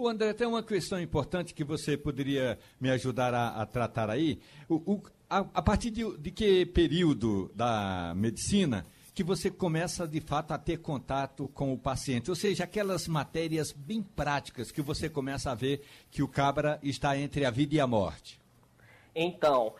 O 0.00 0.08
André, 0.08 0.32
tem 0.32 0.46
uma 0.46 0.62
questão 0.62 0.98
importante 0.98 1.52
que 1.52 1.62
você 1.62 1.94
poderia 1.94 2.58
me 2.80 2.88
ajudar 2.88 3.34
a, 3.34 3.48
a 3.60 3.66
tratar 3.66 4.08
aí. 4.08 4.40
O, 4.66 4.94
o, 4.94 5.02
a, 5.28 5.40
a, 5.52 5.60
partir 5.60 5.90
de, 5.90 6.16
de 6.16 6.30
que 6.30 6.64
período 6.64 7.52
da 7.54 8.14
medicina 8.16 8.86
que 9.12 9.22
você 9.22 9.50
começa, 9.50 10.08
de 10.08 10.22
fato, 10.22 10.52
a 10.52 10.58
ter 10.58 10.78
contato 10.78 11.48
com 11.48 11.70
o 11.74 11.78
paciente? 11.78 12.30
Ou 12.30 12.34
seja, 12.34 12.64
aquelas 12.64 13.06
matérias 13.06 13.72
bem 13.72 14.02
práticas 14.02 14.72
que 14.72 14.80
você 14.80 15.06
começa 15.06 15.50
a 15.50 15.54
ver 15.54 15.82
que 16.10 16.22
o 16.22 16.28
cabra 16.28 16.80
está 16.82 17.18
entre 17.18 17.44
a 17.44 17.50
vida 17.50 17.74
e 17.74 17.80
a 17.80 17.86
morte. 17.86 18.40
Então, 19.14 19.74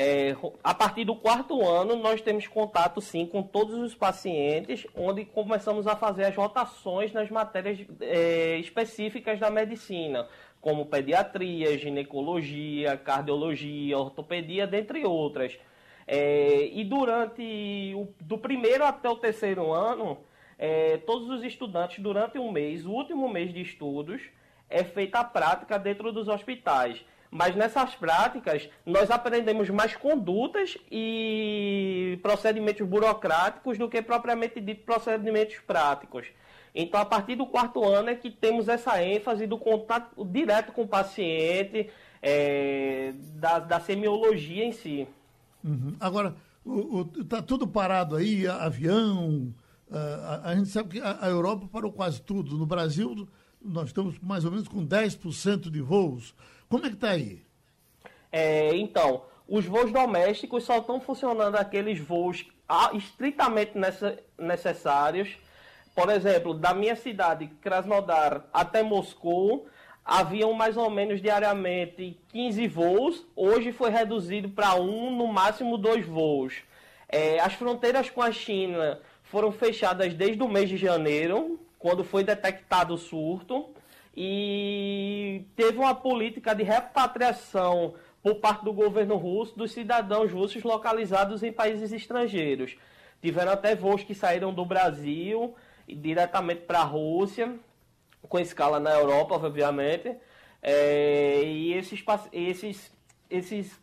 é, 0.00 0.36
a 0.62 0.72
partir 0.72 1.04
do 1.04 1.16
quarto 1.16 1.60
ano, 1.66 1.96
nós 1.96 2.20
temos 2.20 2.46
contato, 2.46 3.00
sim, 3.00 3.26
com 3.26 3.42
todos 3.42 3.74
os 3.80 3.96
pacientes, 3.96 4.86
onde 4.94 5.24
começamos 5.24 5.88
a 5.88 5.96
fazer 5.96 6.26
as 6.26 6.36
rotações 6.36 7.12
nas 7.12 7.28
matérias 7.28 7.84
é, 8.00 8.58
específicas 8.58 9.40
da 9.40 9.50
medicina, 9.50 10.28
como 10.60 10.86
pediatria, 10.86 11.76
ginecologia, 11.76 12.96
cardiologia, 12.96 13.98
ortopedia, 13.98 14.68
dentre 14.68 15.04
outras. 15.04 15.58
É, 16.06 16.68
e 16.72 16.84
durante 16.84 17.92
o, 17.96 18.06
do 18.20 18.38
primeiro 18.38 18.84
até 18.84 19.10
o 19.10 19.16
terceiro 19.16 19.72
ano, 19.72 20.16
é, 20.56 20.98
todos 20.98 21.28
os 21.28 21.42
estudantes, 21.42 21.98
durante 21.98 22.38
um 22.38 22.52
mês, 22.52 22.86
o 22.86 22.92
último 22.92 23.28
mês 23.28 23.52
de 23.52 23.62
estudos, 23.62 24.22
é 24.70 24.84
feita 24.84 25.18
a 25.18 25.24
prática 25.24 25.76
dentro 25.76 26.12
dos 26.12 26.28
hospitais. 26.28 27.04
Mas 27.30 27.54
nessas 27.54 27.94
práticas, 27.94 28.68
nós 28.86 29.10
aprendemos 29.10 29.68
mais 29.68 29.94
condutas 29.94 30.78
e 30.90 32.18
procedimentos 32.22 32.86
burocráticos 32.86 33.76
do 33.76 33.88
que 33.88 34.00
propriamente 34.00 34.60
dito 34.60 34.84
procedimentos 34.84 35.56
práticos. 35.66 36.26
Então, 36.74 37.00
a 37.00 37.04
partir 37.04 37.34
do 37.34 37.46
quarto 37.46 37.84
ano 37.84 38.08
é 38.08 38.14
que 38.14 38.30
temos 38.30 38.68
essa 38.68 39.02
ênfase 39.02 39.46
do 39.46 39.58
contato 39.58 40.24
direto 40.24 40.72
com 40.72 40.82
o 40.82 40.88
paciente, 40.88 41.90
é, 42.22 43.12
da, 43.34 43.58
da, 43.58 43.80
semiologia 43.80 44.64
em 44.64 44.72
si. 44.72 45.06
Uhum. 45.62 45.96
Agora, 46.00 46.34
está 47.20 47.42
tudo 47.42 47.66
parado 47.66 48.16
aí, 48.16 48.46
avião. 48.46 49.52
A, 49.90 50.50
a, 50.50 50.56
gente 50.56 50.68
sabe 50.68 50.90
que 50.90 51.00
a, 51.00 51.18
a 51.20 51.28
Europa 51.28 51.68
parou 51.70 51.92
quase 51.92 52.20
tudo. 52.20 52.56
No 52.56 52.66
Brasil, 52.66 53.28
nós 53.60 53.88
estamos 53.88 54.18
mais 54.20 54.44
ou 54.44 54.50
menos 54.50 54.68
com 54.68 54.86
10% 54.86 55.70
de 55.70 55.80
voos. 55.80 56.34
Como 56.68 56.84
é 56.84 56.88
que 56.88 56.96
está 56.96 57.10
aí? 57.10 57.40
É, 58.30 58.76
então, 58.76 59.22
os 59.46 59.64
voos 59.64 59.90
domésticos 59.90 60.64
só 60.64 60.78
estão 60.78 61.00
funcionando 61.00 61.56
aqueles 61.56 61.98
voos 61.98 62.46
estritamente 62.94 63.72
necessários. 64.38 65.36
Por 65.94 66.10
exemplo, 66.10 66.54
da 66.54 66.74
minha 66.74 66.94
cidade, 66.94 67.46
Krasnodar, 67.60 68.44
até 68.52 68.82
Moscou, 68.82 69.66
haviam 70.04 70.52
mais 70.52 70.76
ou 70.76 70.90
menos 70.90 71.20
diariamente 71.20 72.20
15 72.28 72.68
voos. 72.68 73.26
Hoje 73.34 73.72
foi 73.72 73.90
reduzido 73.90 74.50
para 74.50 74.74
um, 74.74 75.10
no 75.10 75.26
máximo 75.26 75.78
dois 75.78 76.06
voos. 76.06 76.54
É, 77.08 77.40
as 77.40 77.54
fronteiras 77.54 78.10
com 78.10 78.20
a 78.20 78.30
China 78.30 79.00
foram 79.24 79.50
fechadas 79.50 80.12
desde 80.12 80.42
o 80.42 80.48
mês 80.48 80.68
de 80.68 80.76
janeiro, 80.76 81.58
quando 81.78 82.04
foi 82.04 82.22
detectado 82.22 82.94
o 82.94 82.98
surto 82.98 83.70
e 84.20 85.07
teve 85.58 85.76
uma 85.76 85.92
política 85.92 86.54
de 86.54 86.62
repatriação 86.62 87.94
por 88.22 88.36
parte 88.36 88.64
do 88.64 88.72
governo 88.72 89.16
russo 89.16 89.58
dos 89.58 89.72
cidadãos 89.72 90.30
russos 90.30 90.62
localizados 90.62 91.42
em 91.42 91.52
países 91.52 91.90
estrangeiros. 91.90 92.76
Tiveram 93.20 93.50
até 93.50 93.74
voos 93.74 94.04
que 94.04 94.14
saíram 94.14 94.54
do 94.54 94.64
Brasil 94.64 95.56
diretamente 95.88 96.60
para 96.60 96.78
a 96.78 96.84
Rússia, 96.84 97.56
com 98.28 98.38
escala 98.38 98.78
na 98.78 98.94
Europa, 98.94 99.34
obviamente. 99.34 100.14
É, 100.62 101.42
e 101.42 101.72
esses, 101.72 102.04
esses, 102.32 102.92
esses 103.28 103.80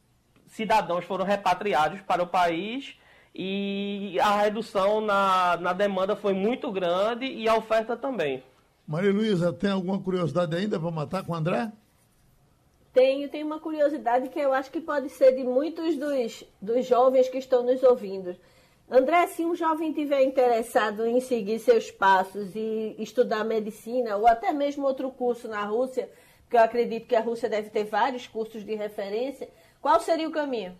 cidadãos 0.47 1.03
foram 1.03 1.25
repatriados 1.25 1.99
para 1.99 2.23
o 2.23 2.27
país 2.27 2.97
e 3.33 4.17
a 4.21 4.43
redução 4.43 5.01
na, 5.01 5.57
na 5.57 5.73
demanda 5.73 6.15
foi 6.15 6.31
muito 6.31 6.71
grande 6.71 7.25
e 7.25 7.49
a 7.49 7.55
oferta 7.57 7.97
também. 7.97 8.41
Maria 8.87 9.11
Luísa, 9.11 9.51
tem 9.51 9.71
alguma 9.71 9.99
curiosidade 9.99 10.55
ainda 10.55 10.79
para 10.79 10.91
matar 10.91 11.25
com 11.25 11.31
o 11.31 11.35
André? 11.35 11.71
Tenho, 12.93 13.27
tenho 13.27 13.45
uma 13.45 13.59
curiosidade 13.59 14.29
que 14.29 14.39
eu 14.39 14.53
acho 14.53 14.71
que 14.71 14.79
pode 14.79 15.09
ser 15.09 15.35
de 15.35 15.43
muitos 15.43 15.97
dos, 15.97 16.43
dos 16.61 16.85
jovens 16.85 17.27
que 17.27 17.37
estão 17.37 17.63
nos 17.63 17.83
ouvindo. 17.83 18.35
André, 18.89 19.25
se 19.27 19.43
um 19.43 19.55
jovem 19.55 19.91
tiver 19.91 20.23
interessado 20.23 21.05
em 21.07 21.19
seguir 21.19 21.59
seus 21.59 21.89
passos 21.89 22.55
e 22.55 22.95
estudar 22.99 23.43
medicina, 23.43 24.15
ou 24.15 24.27
até 24.27 24.53
mesmo 24.53 24.85
outro 24.85 25.09
curso 25.09 25.47
na 25.47 25.65
Rússia, 25.65 26.07
porque 26.43 26.55
eu 26.55 26.61
acredito 26.61 27.07
que 27.07 27.15
a 27.15 27.21
Rússia 27.21 27.49
deve 27.49 27.71
ter 27.71 27.85
vários 27.85 28.27
cursos 28.27 28.63
de 28.63 28.75
referência, 28.75 29.49
qual 29.81 29.99
seria 29.99 30.29
o 30.29 30.31
caminho? 30.31 30.77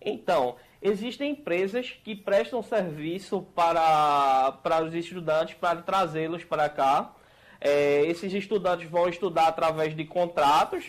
Então, 0.00 0.56
existem 0.82 1.30
empresas 1.30 1.90
que 2.04 2.14
prestam 2.14 2.62
serviço 2.62 3.42
para, 3.54 4.52
para 4.62 4.82
os 4.82 4.92
estudantes, 4.94 5.54
para 5.54 5.80
trazê-los 5.80 6.44
para 6.44 6.68
cá. 6.68 7.14
É, 7.60 8.04
esses 8.06 8.32
estudantes 8.34 8.90
vão 8.90 9.08
estudar 9.08 9.46
através 9.46 9.94
de 9.94 10.04
contratos. 10.04 10.84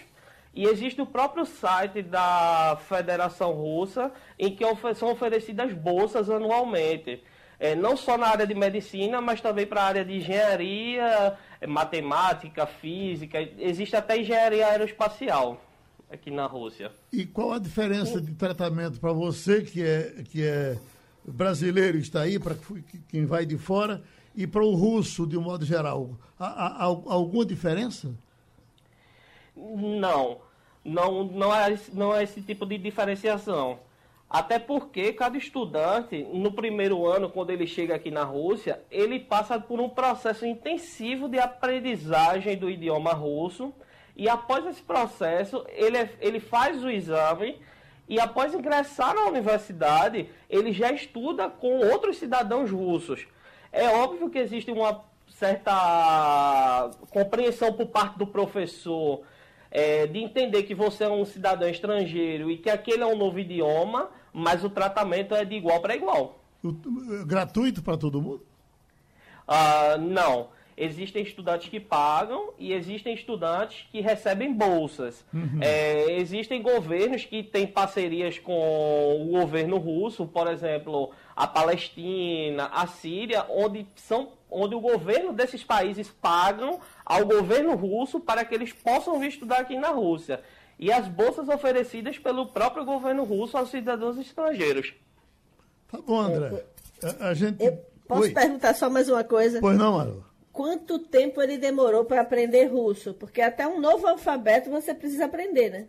E 0.55 0.65
existe 0.65 1.01
o 1.01 1.05
próprio 1.05 1.45
site 1.45 2.01
da 2.01 2.77
Federação 2.88 3.51
Russa, 3.53 4.12
em 4.38 4.55
que 4.55 4.63
são 4.95 5.12
oferecidas 5.12 5.73
bolsas 5.73 6.29
anualmente. 6.29 7.23
é, 7.59 7.75
não 7.75 7.95
só 7.95 8.17
na 8.17 8.27
área 8.27 8.45
de 8.45 8.53
medicina, 8.53 9.21
mas 9.21 9.39
também 9.39 9.65
para 9.65 9.81
a 9.81 9.85
área 9.85 10.05
de 10.05 10.17
engenharia, 10.17 11.38
é, 11.62 11.67
matemática, 11.67 12.65
física, 12.65 13.39
existe 13.57 13.95
até 13.95 14.17
engenharia 14.17 14.67
aeroespacial 14.67 15.62
aqui 16.13 16.32
na 16.32 16.46
Rússia. 16.46 16.91
E 17.12 17.25
qual 17.25 17.53
a 17.53 17.60
diferença 17.60 18.22
de 18.22 18.34
tratamento 18.34 19.00
para 19.00 19.12
você 19.12 19.62
que 19.62 19.82
é, 19.82 20.24
que 20.24 20.43
é 20.43 20.77
brasileiro 21.25 21.98
está 21.98 22.22
aí, 22.22 22.39
para 22.39 22.55
quem 23.10 23.25
vai 23.25 23.46
de 23.46 23.58
fora, 23.58 24.01
e 24.36 24.48
para 24.48 24.63
o 24.63 24.74
russo, 24.74 25.27
de 25.27 25.38
um 25.38 25.41
modo 25.41 25.65
geral? 25.65 26.12
Há, 26.39 26.46
há, 26.46 26.84
há 26.84 26.84
alguma 26.84 27.46
diferença? 27.46 28.13
Não, 29.55 30.39
não, 30.84 31.24
não, 31.25 31.55
é, 31.55 31.79
não 31.93 32.15
é 32.15 32.24
esse 32.24 32.41
tipo 32.41 32.65
de 32.65 32.77
diferenciação. 32.77 33.79
Até 34.29 34.58
porque 34.58 35.13
cada 35.13 35.38
estudante, 35.38 36.24
no 36.34 36.51
primeiro 36.51 37.05
ano, 37.05 37.29
quando 37.29 37.51
ele 37.51 37.67
chega 37.67 37.93
aqui 37.93 38.10
na 38.10 38.24
Rússia, 38.24 38.82
ele 38.89 39.20
passa 39.20 39.60
por 39.60 39.79
um 39.79 39.88
processo 39.88 40.43
intensivo 40.43 41.29
de 41.29 41.38
aprendizagem 41.38 42.58
do 42.58 42.67
idioma 42.67 43.13
russo. 43.13 43.72
E 44.15 44.29
após 44.29 44.65
esse 44.65 44.82
processo, 44.82 45.65
ele, 45.70 45.98
é, 45.98 46.10
ele 46.22 46.39
faz 46.39 46.84
o 46.84 46.89
exame 46.89 47.60
e 48.08 48.20
após 48.20 48.53
ingressar 48.53 49.15
na 49.15 49.25
universidade, 49.25 50.29
ele 50.50 50.72
já 50.72 50.91
estuda 50.91 51.50
com 51.50 51.79
outros 51.79 52.17
cidadãos 52.17 52.70
russos. 52.70 53.25
É 53.72 53.88
óbvio 53.88 54.29
que 54.29 54.38
existe 54.38 54.70
uma 54.72 55.03
certa 55.27 56.91
compreensão 57.10 57.74
por 57.74 57.88
parte 57.88 58.20
do 58.20 58.27
professor 58.27 59.24
é, 59.72 60.05
de 60.05 60.20
entender 60.20 60.63
que 60.63 60.75
você 60.75 61.05
é 61.05 61.10
um 61.10 61.25
cidadão 61.25 61.67
estrangeiro 61.67 62.51
e 62.51 62.58
que 62.58 62.70
aquele 62.70 63.01
é 63.01 63.05
um 63.08 63.17
novo 63.17 63.39
idioma, 63.39 64.12
mas 64.32 64.63
o 64.63 64.70
tratamento 64.70 65.34
é 65.34 65.43
de 65.43 65.55
igual 65.55 65.82
para 65.82 65.96
igual. 65.96 66.39
gratuito 67.25 67.82
para 67.82 67.98
todo 67.98 68.22
mundo? 68.22 68.46
Uh, 69.48 70.00
não. 70.00 70.50
Existem 70.75 71.23
estudantes 71.23 71.69
que 71.69 71.79
pagam 71.79 72.53
e 72.57 72.73
existem 72.73 73.13
estudantes 73.13 73.85
que 73.91 74.01
recebem 74.01 74.53
bolsas. 74.53 75.23
Uhum. 75.33 75.59
É, 75.61 76.11
existem 76.13 76.61
governos 76.61 77.25
que 77.25 77.43
têm 77.43 77.67
parcerias 77.67 78.39
com 78.39 79.21
o 79.21 79.39
governo 79.39 79.77
russo, 79.77 80.25
por 80.25 80.47
exemplo, 80.47 81.11
a 81.35 81.45
Palestina, 81.45 82.65
a 82.71 82.87
Síria, 82.87 83.45
onde, 83.49 83.85
são, 83.95 84.31
onde 84.49 84.73
o 84.73 84.79
governo 84.79 85.31
desses 85.31 85.63
países 85.63 86.09
pagam 86.09 86.79
ao 87.05 87.25
governo 87.25 87.75
russo 87.75 88.19
para 88.19 88.43
que 88.43 88.55
eles 88.55 88.73
possam 88.73 89.19
vir 89.19 89.29
estudar 89.29 89.59
aqui 89.59 89.77
na 89.77 89.89
Rússia 89.89 90.41
e 90.79 90.91
as 90.91 91.07
bolsas 91.07 91.47
oferecidas 91.49 92.17
pelo 92.17 92.47
próprio 92.47 92.83
governo 92.83 93.23
russo 93.23 93.57
aos 93.57 93.69
cidadãos 93.69 94.17
estrangeiros. 94.17 94.93
Tá 95.89 95.99
bom, 96.01 96.19
André. 96.19 96.65
A, 97.03 97.29
a 97.29 97.33
gente... 97.33 97.63
Eu 97.63 97.77
posso 98.07 98.23
Oi. 98.23 98.31
perguntar 98.31 98.73
só 98.73 98.89
mais 98.89 99.07
uma 99.07 99.23
coisa? 99.23 99.59
Pois 99.61 99.77
não, 99.77 99.93
Maro. 99.97 100.32
Quanto 100.53 101.00
tempo 101.00 101.41
ele 101.41 101.57
demorou 101.57 102.05
para 102.05 102.22
aprender 102.22 102.65
russo? 102.65 103.13
Porque 103.15 103.41
até 103.41 103.67
um 103.67 103.81
novo 103.81 104.07
alfabeto 104.07 104.69
você 104.69 104.93
precisa 104.93 105.25
aprender, 105.25 105.69
né? 105.69 105.88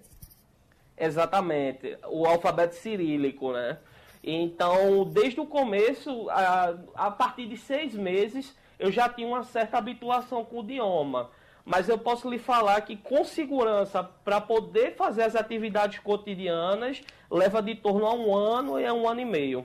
Exatamente. 0.99 1.97
O 2.09 2.27
alfabeto 2.27 2.75
cirílico, 2.75 3.53
né? 3.53 3.79
Então, 4.23 5.05
desde 5.05 5.39
o 5.39 5.47
começo, 5.47 6.29
a, 6.31 6.75
a 6.95 7.11
partir 7.11 7.47
de 7.47 7.59
seis 7.59 7.95
meses, 7.95 8.57
eu 8.79 8.91
já 8.91 9.07
tinha 9.09 9.29
uma 9.29 9.45
certa 9.45 9.77
habituação 9.77 10.45
com 10.45 10.61
o 10.61 10.65
idioma 10.65 11.31
mas 11.65 11.89
eu 11.89 11.97
posso 11.97 12.29
lhe 12.29 12.39
falar 12.39 12.81
que 12.83 12.97
com 12.97 13.25
segurança, 13.25 14.03
para 14.03 14.41
poder 14.41 14.95
fazer 14.97 15.23
as 15.23 15.35
atividades 15.35 15.99
cotidianas, 15.99 17.01
leva 17.31 17.63
de 17.63 17.75
torno 17.75 18.07
a 18.07 18.13
um 18.13 18.37
ano 18.37 18.79
e 18.79 18.85
a 18.85 18.93
um 18.93 19.09
ano 19.09 19.21
e 19.21 19.25
meio. 19.25 19.65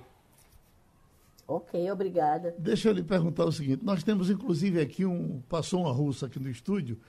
Ok, 1.50 1.92
obrigada. 1.92 2.54
Deixa 2.60 2.90
eu 2.90 2.94
lhe 2.94 3.02
perguntar 3.02 3.44
o 3.44 3.52
seguinte: 3.52 3.84
nós 3.84 4.04
temos 4.04 4.30
inclusive 4.30 4.80
aqui 4.80 5.04
um. 5.04 5.42
Passou 5.50 5.82
uma 5.82 5.92
russa 5.92 6.28
aqui 6.28 6.40
no 6.40 6.48
estúdio 6.48 7.00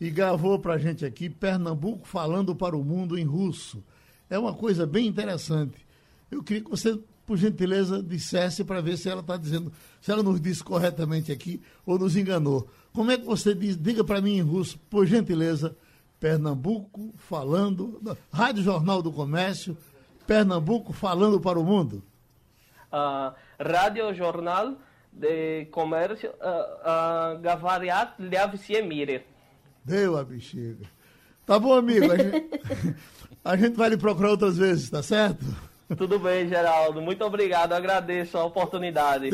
e 0.00 0.10
gravou 0.10 0.58
para 0.58 0.74
a 0.74 0.78
gente 0.78 1.06
aqui 1.06 1.30
Pernambuco 1.30 2.04
falando 2.04 2.56
para 2.56 2.76
o 2.76 2.82
mundo 2.82 3.16
em 3.16 3.22
russo. 3.22 3.84
É 4.28 4.36
uma 4.36 4.52
coisa 4.52 4.84
bem 4.84 5.06
interessante. 5.06 5.86
Eu 6.28 6.42
queria 6.42 6.64
que 6.64 6.70
você, 6.70 6.98
por 7.24 7.36
gentileza, 7.36 8.02
dissesse 8.02 8.64
para 8.64 8.80
ver 8.80 8.96
se 8.98 9.08
ela 9.08 9.20
está 9.20 9.36
dizendo, 9.36 9.72
se 10.00 10.10
ela 10.10 10.24
nos 10.24 10.40
disse 10.40 10.64
corretamente 10.64 11.30
aqui 11.30 11.62
ou 11.86 11.96
nos 11.96 12.16
enganou. 12.16 12.68
Como 12.92 13.12
é 13.12 13.16
que 13.16 13.24
você 13.24 13.54
diz? 13.54 13.76
Diga 13.76 14.02
para 14.02 14.20
mim 14.20 14.38
em 14.38 14.42
russo, 14.42 14.76
por 14.90 15.06
gentileza, 15.06 15.76
Pernambuco 16.18 17.14
falando, 17.16 18.02
Rádio 18.32 18.64
Jornal 18.64 19.00
do 19.00 19.12
Comércio, 19.12 19.76
Pernambuco 20.26 20.92
falando 20.92 21.40
para 21.40 21.60
o 21.60 21.64
mundo. 21.64 22.02
Uh, 22.92 23.34
Rádio 23.58 24.12
Jornal 24.14 24.76
de 25.12 25.66
Comércio, 25.66 26.30
uh, 26.30 27.36
uh, 27.36 27.40
Gavariat 27.40 28.14
Liavsiemire. 28.18 29.22
Deu 29.84 30.16
a 30.16 30.24
bexiga. 30.24 30.86
Tá 31.46 31.58
bom, 31.58 31.74
amigo. 31.74 32.10
A 32.10 32.16
gente, 32.16 32.50
a 33.44 33.56
gente 33.56 33.76
vai 33.76 33.90
lhe 33.90 33.96
procurar 33.96 34.30
outras 34.30 34.56
vezes, 34.56 34.90
tá 34.90 35.02
certo? 35.02 35.44
Tudo 35.96 36.18
bem, 36.18 36.48
Geraldo. 36.48 37.00
Muito 37.02 37.22
obrigado. 37.24 37.72
agradeço 37.74 38.38
a 38.38 38.44
oportunidade. 38.44 39.28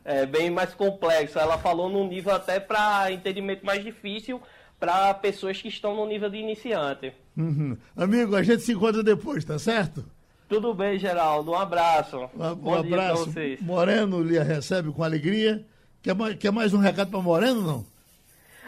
é 0.08 0.26
bem 0.26 0.50
mais 0.50 0.74
complexo. 0.74 1.38
Ela 1.38 1.58
falou 1.58 1.90
num 1.90 2.08
nível 2.08 2.34
até 2.34 2.62
para 2.62 3.12
entendimento 3.12 3.66
mais 3.66 3.84
difícil 3.84 4.42
para 4.80 5.14
pessoas 5.14 5.62
que 5.62 5.68
estão 5.68 5.94
no 5.94 6.06
nível 6.06 6.30
de 6.30 6.38
iniciante. 6.38 7.14
Uhum. 7.37 7.77
Amigo, 7.97 8.37
a 8.37 8.43
gente 8.43 8.63
se 8.63 8.73
encontra 8.73 9.03
depois, 9.03 9.45
tá 9.45 9.59
certo? 9.59 10.05
Tudo 10.49 10.75
bem, 10.75 10.99
Geraldo. 10.99 11.53
Um 11.53 11.59
abraço. 11.59 12.29
Um, 12.37 12.69
um 12.71 12.75
abraço. 12.75 13.25
vocês. 13.27 13.61
Moreno 13.61 14.23
lhe 14.23 14.39
recebe 14.39 14.93
com 14.93 15.03
alegria. 15.03 15.65
Quer 16.03 16.15
mais, 16.15 16.37
quer 16.37 16.53
mais 16.53 16.75
um 16.75 16.79
recado 16.79 17.11
para 17.11 17.21
Moreno, 17.21 17.63
não? 17.63 17.87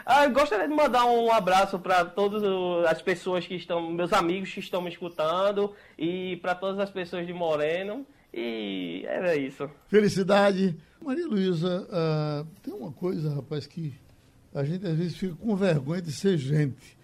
Ah, 0.07 0.27
gostaria 0.29 0.69
de 0.69 0.75
mandar 0.75 1.07
um 1.07 1.33
abraço 1.33 1.79
para 1.79 2.05
todas 2.05 2.43
as 2.87 3.01
pessoas 3.01 3.47
que 3.47 3.55
estão, 3.55 3.91
meus 3.91 4.13
amigos 4.13 4.53
que 4.53 4.61
estão 4.61 4.83
me 4.83 4.91
escutando 4.91 5.73
e 5.99 6.37
para 6.37 6.55
todas 6.55 6.79
as 6.79 6.91
pessoas 6.91 7.27
de 7.27 7.33
Moreno. 7.33 8.07
E 8.33 9.05
era 9.07 9.37
isso. 9.37 9.71
Felicidade. 9.89 10.77
Maria 11.01 11.27
Luísa, 11.27 11.87
uh, 11.89 12.47
tem 12.63 12.73
uma 12.73 12.93
coisa, 12.93 13.35
rapaz, 13.35 13.67
que 13.67 13.95
a 14.55 14.65
gente 14.65 14.87
às 14.87 14.97
vezes 14.97 15.17
fica 15.17 15.35
com 15.35 15.55
vergonha 15.55 16.01
de 16.01 16.13
ser 16.13 16.37
gente. 16.37 16.97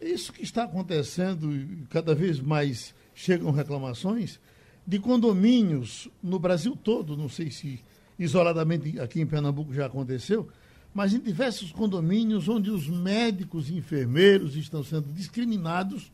Isso 0.00 0.32
que 0.32 0.42
está 0.42 0.64
acontecendo, 0.64 1.54
e 1.54 1.84
cada 1.90 2.14
vez 2.14 2.40
mais 2.40 2.94
chegam 3.14 3.50
reclamações, 3.50 4.40
de 4.86 4.98
condomínios 4.98 6.08
no 6.22 6.38
Brasil 6.38 6.74
todo, 6.74 7.16
não 7.16 7.28
sei 7.28 7.50
se 7.50 7.80
isoladamente 8.18 8.98
aqui 8.98 9.20
em 9.20 9.26
Pernambuco 9.26 9.72
já 9.74 9.86
aconteceu, 9.86 10.48
mas 10.92 11.14
em 11.14 11.20
diversos 11.20 11.70
condomínios 11.70 12.48
onde 12.48 12.70
os 12.70 12.88
médicos 12.88 13.70
e 13.70 13.76
enfermeiros 13.76 14.56
estão 14.56 14.82
sendo 14.82 15.12
discriminados 15.12 16.10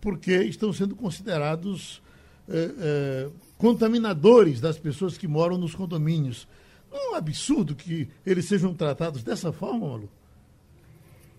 porque 0.00 0.32
estão 0.42 0.72
sendo 0.72 0.96
considerados 0.96 2.02
eh, 2.48 2.74
eh, 2.78 3.30
contaminadores 3.56 4.60
das 4.60 4.78
pessoas 4.78 5.16
que 5.16 5.28
moram 5.28 5.56
nos 5.56 5.74
condomínios. 5.74 6.46
Não 6.90 6.98
é 6.98 7.10
um 7.12 7.14
absurdo 7.14 7.74
que 7.74 8.08
eles 8.24 8.46
sejam 8.46 8.74
tratados 8.74 9.22
dessa 9.22 9.52
forma, 9.52 9.88
Malu? 9.88 10.10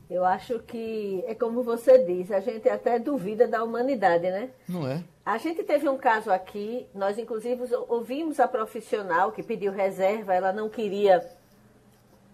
Eu 0.10 0.24
acho 0.24 0.60
que 0.60 1.24
é 1.28 1.36
como 1.36 1.64
você 1.64 1.98
diz, 2.06 2.32
a 2.32 2.40
gente 2.40 2.70
até 2.70 2.98
duvida 2.98 3.46
da 3.48 3.64
humanidade, 3.64 4.30
né? 4.30 4.50
Não 4.68 4.88
é? 4.88 5.04
A 5.26 5.38
gente 5.38 5.64
teve 5.64 5.90
um 5.90 5.98
caso 5.98 6.32
aqui, 6.32 6.88
nós 6.96 7.18
inclusive 7.18 7.62
ouvimos 7.90 8.40
a 8.40 8.48
profissional 8.48 9.34
que 9.34 9.44
pediu 9.44 9.74
reserva, 9.74 10.34
ela 10.34 10.54
não 10.54 10.70
queria 10.70 11.28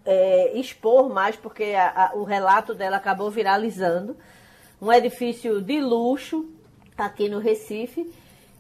é, 0.06 0.58
expor 0.58 1.10
mais, 1.10 1.36
porque 1.36 1.74
a, 1.76 2.12
a, 2.12 2.16
o 2.16 2.24
relato 2.24 2.76
dela 2.76 2.98
acabou 2.98 3.32
viralizando. 3.32 4.16
Um 4.80 4.92
edifício 4.92 5.62
de 5.62 5.80
luxo 5.80 6.46
aqui 6.98 7.30
no 7.30 7.40
Recife 7.40 8.14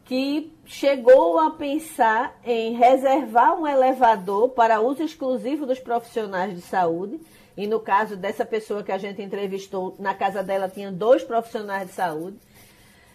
que 0.06 0.52
chegou 0.65 1.39
a 1.39 1.52
pensar 1.52 2.38
em 2.45 2.73
reservar 2.73 3.60
um 3.60 3.67
elevador 3.67 4.49
para 4.49 4.82
uso 4.82 5.04
exclusivo 5.04 5.65
dos 5.65 5.80
profissionais 5.80 6.54
de 6.56 6.62
saúde. 6.62 7.19
E 7.56 7.68
no 7.68 7.80
caso 7.80 8.16
dessa 8.16 8.46
pessoa 8.46 8.84
que 8.84 8.92
a 8.92 8.98
gente 8.98 9.22
entrevistou, 9.22 9.96
na 10.00 10.13
casa 10.13 10.42
dela 10.42 10.68
tinha 10.68 10.92
dois 10.92 11.24
profissionais 11.24 11.88
de 11.88 11.94
saúde. 11.94 12.38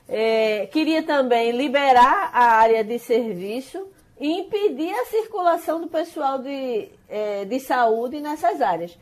É, 0.09 0.67
queria 0.67 1.03
também 1.03 1.51
liberar 1.51 2.31
a 2.33 2.45
área 2.57 2.83
de 2.83 2.99
serviço 2.99 3.89
e 4.19 4.41
impedir 4.41 4.91
a 4.91 5.05
circulação 5.07 5.81
do 5.81 5.89
pessoal 5.89 6.39
de, 6.39 6.89
é, 7.09 7.45
de 7.45 7.61
saúde 7.61 8.21
nessas 8.21 8.61
áreas. 8.61 8.97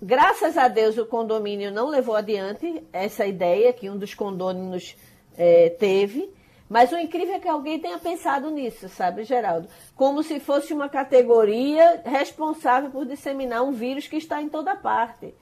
graças 0.00 0.56
a 0.56 0.68
Deus 0.68 0.96
o 0.98 1.06
condomínio 1.06 1.70
não 1.70 1.88
levou 1.88 2.14
adiante 2.14 2.82
essa 2.92 3.26
ideia 3.26 3.72
que 3.72 3.90
um 3.90 3.96
dos 3.96 4.14
condôminos 4.14 4.96
é, 5.36 5.70
teve. 5.70 6.30
Mas 6.68 6.90
o 6.92 6.98
incrível 6.98 7.36
é 7.36 7.40
que 7.40 7.48
alguém 7.48 7.78
tenha 7.78 7.98
pensado 7.98 8.50
nisso, 8.50 8.88
sabe, 8.88 9.22
Geraldo? 9.22 9.68
Como 9.94 10.22
se 10.22 10.40
fosse 10.40 10.74
uma 10.74 10.88
categoria 10.88 12.02
responsável 12.04 12.90
por 12.90 13.06
disseminar 13.06 13.62
um 13.62 13.72
vírus 13.72 14.08
que 14.08 14.16
está 14.16 14.42
em 14.42 14.48
toda 14.48 14.74
parte. 14.74 15.32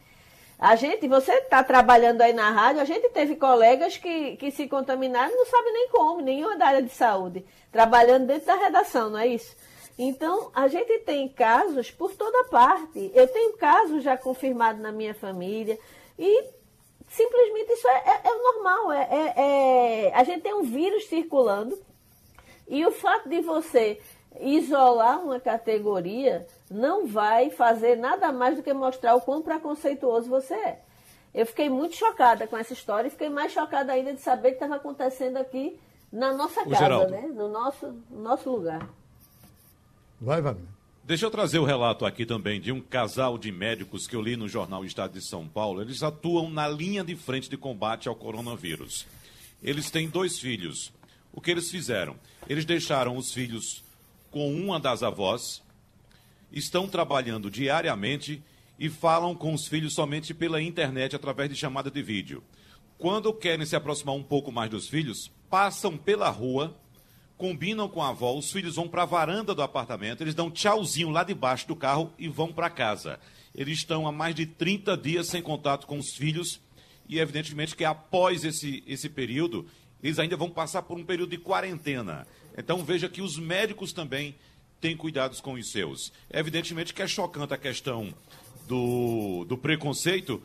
A 0.58 0.76
gente, 0.76 1.08
você 1.08 1.32
está 1.32 1.64
trabalhando 1.64 2.20
aí 2.20 2.32
na 2.32 2.50
rádio, 2.50 2.80
a 2.80 2.84
gente 2.84 3.08
teve 3.10 3.36
colegas 3.36 3.96
que, 3.96 4.36
que 4.36 4.50
se 4.50 4.68
contaminaram, 4.68 5.34
não 5.34 5.46
sabe 5.46 5.70
nem 5.72 5.88
como, 5.88 6.20
nenhuma 6.20 6.56
da 6.56 6.66
área 6.66 6.82
de 6.82 6.90
saúde, 6.90 7.44
trabalhando 7.72 8.26
dentro 8.26 8.46
da 8.46 8.54
redação, 8.54 9.10
não 9.10 9.18
é 9.18 9.26
isso? 9.26 9.56
Então, 9.98 10.50
a 10.54 10.68
gente 10.68 10.98
tem 11.00 11.28
casos 11.28 11.90
por 11.90 12.14
toda 12.14 12.48
parte. 12.48 13.12
Eu 13.14 13.28
tenho 13.28 13.56
casos 13.56 14.02
já 14.02 14.16
confirmados 14.16 14.80
na 14.80 14.90
minha 14.90 15.14
família 15.14 15.78
e 16.18 16.44
simplesmente 17.14 17.72
isso 17.72 17.88
é, 17.88 18.02
é, 18.06 18.28
é 18.28 18.34
normal. 18.34 18.92
É, 18.92 19.08
é, 19.10 19.34
é, 19.36 20.14
a 20.14 20.24
gente 20.24 20.42
tem 20.42 20.54
um 20.54 20.62
vírus 20.62 21.06
circulando 21.06 21.78
e 22.68 22.84
o 22.84 22.90
fato 22.90 23.28
de 23.28 23.40
você 23.40 24.00
isolar 24.40 25.22
uma 25.22 25.38
categoria 25.38 26.46
não 26.68 27.06
vai 27.06 27.50
fazer 27.50 27.96
nada 27.96 28.32
mais 28.32 28.56
do 28.56 28.62
que 28.62 28.72
mostrar 28.72 29.14
o 29.14 29.20
quão 29.20 29.42
preconceituoso 29.42 30.28
você 30.28 30.54
é. 30.54 30.80
Eu 31.32 31.46
fiquei 31.46 31.68
muito 31.68 31.96
chocada 31.96 32.46
com 32.46 32.56
essa 32.56 32.72
história 32.72 33.08
e 33.08 33.10
fiquei 33.10 33.28
mais 33.28 33.52
chocada 33.52 33.92
ainda 33.92 34.12
de 34.12 34.20
saber 34.20 34.50
que 34.50 34.56
estava 34.56 34.76
acontecendo 34.76 35.36
aqui 35.36 35.78
na 36.12 36.32
nossa 36.32 36.62
o 36.62 36.70
casa, 36.70 36.76
Geraldo. 36.76 37.10
né? 37.10 37.28
no, 37.32 37.48
nosso, 37.48 37.88
no 38.10 38.22
nosso 38.22 38.50
lugar. 38.50 38.88
Vai, 40.20 40.40
Wagner. 40.40 40.73
Deixa 41.06 41.26
eu 41.26 41.30
trazer 41.30 41.58
o 41.58 41.64
relato 41.64 42.06
aqui 42.06 42.24
também 42.24 42.58
de 42.58 42.72
um 42.72 42.80
casal 42.80 43.36
de 43.36 43.52
médicos 43.52 44.06
que 44.06 44.16
eu 44.16 44.22
li 44.22 44.38
no 44.38 44.48
jornal 44.48 44.86
Estado 44.86 45.12
de 45.12 45.20
São 45.20 45.46
Paulo. 45.46 45.82
Eles 45.82 46.02
atuam 46.02 46.48
na 46.48 46.66
linha 46.66 47.04
de 47.04 47.14
frente 47.14 47.50
de 47.50 47.58
combate 47.58 48.08
ao 48.08 48.16
coronavírus. 48.16 49.06
Eles 49.62 49.90
têm 49.90 50.08
dois 50.08 50.38
filhos. 50.38 50.94
O 51.30 51.42
que 51.42 51.50
eles 51.50 51.70
fizeram? 51.70 52.16
Eles 52.48 52.64
deixaram 52.64 53.18
os 53.18 53.34
filhos 53.34 53.84
com 54.30 54.50
uma 54.50 54.80
das 54.80 55.02
avós, 55.02 55.62
estão 56.50 56.88
trabalhando 56.88 57.50
diariamente 57.50 58.42
e 58.78 58.88
falam 58.88 59.34
com 59.34 59.52
os 59.52 59.66
filhos 59.68 59.92
somente 59.92 60.32
pela 60.32 60.62
internet 60.62 61.14
através 61.14 61.50
de 61.50 61.54
chamada 61.54 61.90
de 61.90 62.02
vídeo. 62.02 62.42
Quando 62.96 63.30
querem 63.34 63.66
se 63.66 63.76
aproximar 63.76 64.14
um 64.14 64.22
pouco 64.22 64.50
mais 64.50 64.70
dos 64.70 64.88
filhos, 64.88 65.30
passam 65.50 65.98
pela 65.98 66.30
rua 66.30 66.74
combinam 67.36 67.88
com 67.88 68.02
a 68.02 68.08
avó, 68.08 68.36
os 68.36 68.50
filhos 68.50 68.76
vão 68.76 68.88
para 68.88 69.02
a 69.02 69.06
varanda 69.06 69.54
do 69.54 69.62
apartamento, 69.62 70.22
eles 70.22 70.34
dão 70.34 70.50
tchauzinho 70.50 71.10
lá 71.10 71.24
debaixo 71.24 71.66
do 71.66 71.76
carro 71.76 72.12
e 72.18 72.28
vão 72.28 72.52
para 72.52 72.70
casa. 72.70 73.18
Eles 73.54 73.78
estão 73.78 74.06
há 74.06 74.12
mais 74.12 74.34
de 74.34 74.46
30 74.46 74.96
dias 74.96 75.28
sem 75.28 75.42
contato 75.42 75.86
com 75.86 75.98
os 75.98 76.14
filhos 76.14 76.60
e, 77.08 77.18
evidentemente, 77.18 77.76
que 77.76 77.84
após 77.84 78.44
esse, 78.44 78.82
esse 78.86 79.08
período, 79.08 79.66
eles 80.02 80.18
ainda 80.18 80.36
vão 80.36 80.50
passar 80.50 80.82
por 80.82 80.98
um 80.98 81.04
período 81.04 81.30
de 81.30 81.38
quarentena. 81.38 82.26
Então, 82.56 82.84
veja 82.84 83.08
que 83.08 83.22
os 83.22 83.38
médicos 83.38 83.92
também 83.92 84.34
têm 84.80 84.96
cuidados 84.96 85.40
com 85.40 85.54
os 85.54 85.70
seus. 85.70 86.12
Evidentemente 86.30 86.92
que 86.92 87.02
é 87.02 87.06
chocante 87.06 87.54
a 87.54 87.58
questão 87.58 88.12
do, 88.68 89.44
do 89.44 89.56
preconceito, 89.56 90.42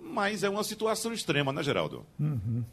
mas 0.00 0.42
é 0.42 0.48
uma 0.48 0.64
situação 0.64 1.12
extrema, 1.12 1.52
né, 1.52 1.62
Geraldo? 1.62 2.04
Uhum. 2.18 2.64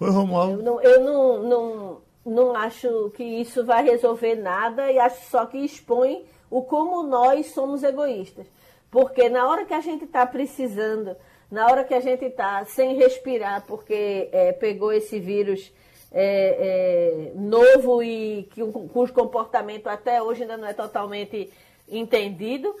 Oi, 0.00 0.10
Romualdo. 0.10 0.58
Eu 0.58 0.62
não, 0.64 0.82
eu 0.82 1.04
não, 1.04 1.48
não 1.48 2.02
não 2.24 2.54
acho 2.54 3.10
que 3.16 3.22
isso 3.22 3.64
vai 3.64 3.84
resolver 3.84 4.34
nada 4.34 4.90
e 4.90 4.98
acho 4.98 5.28
só 5.30 5.44
que 5.46 5.58
expõe 5.58 6.24
o 6.50 6.62
como 6.62 7.02
nós 7.02 7.46
somos 7.46 7.82
egoístas. 7.82 8.46
Porque 8.90 9.28
na 9.28 9.48
hora 9.48 9.64
que 9.64 9.74
a 9.74 9.80
gente 9.80 10.04
está 10.04 10.24
precisando, 10.24 11.16
na 11.50 11.66
hora 11.66 11.84
que 11.84 11.94
a 11.94 12.00
gente 12.00 12.24
está 12.24 12.64
sem 12.64 12.94
respirar, 12.94 13.64
porque 13.66 14.28
é, 14.32 14.52
pegou 14.52 14.92
esse 14.92 15.18
vírus 15.18 15.72
é, 16.12 17.32
é, 17.32 17.32
novo 17.34 18.02
e 18.02 18.48
que, 18.52 18.60
cujo 18.92 19.12
comportamento 19.12 19.88
até 19.88 20.22
hoje 20.22 20.42
ainda 20.42 20.56
não 20.56 20.68
é 20.68 20.72
totalmente 20.72 21.52
entendido, 21.88 22.74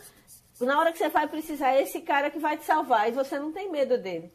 na 0.60 0.78
hora 0.78 0.92
que 0.92 0.98
você 0.98 1.08
vai 1.08 1.26
precisar, 1.28 1.74
é 1.74 1.82
esse 1.82 2.00
cara 2.00 2.30
que 2.30 2.38
vai 2.38 2.56
te 2.56 2.64
salvar 2.64 3.08
e 3.08 3.12
você 3.12 3.38
não 3.38 3.52
tem 3.52 3.70
medo 3.70 3.98
dele. 3.98 4.32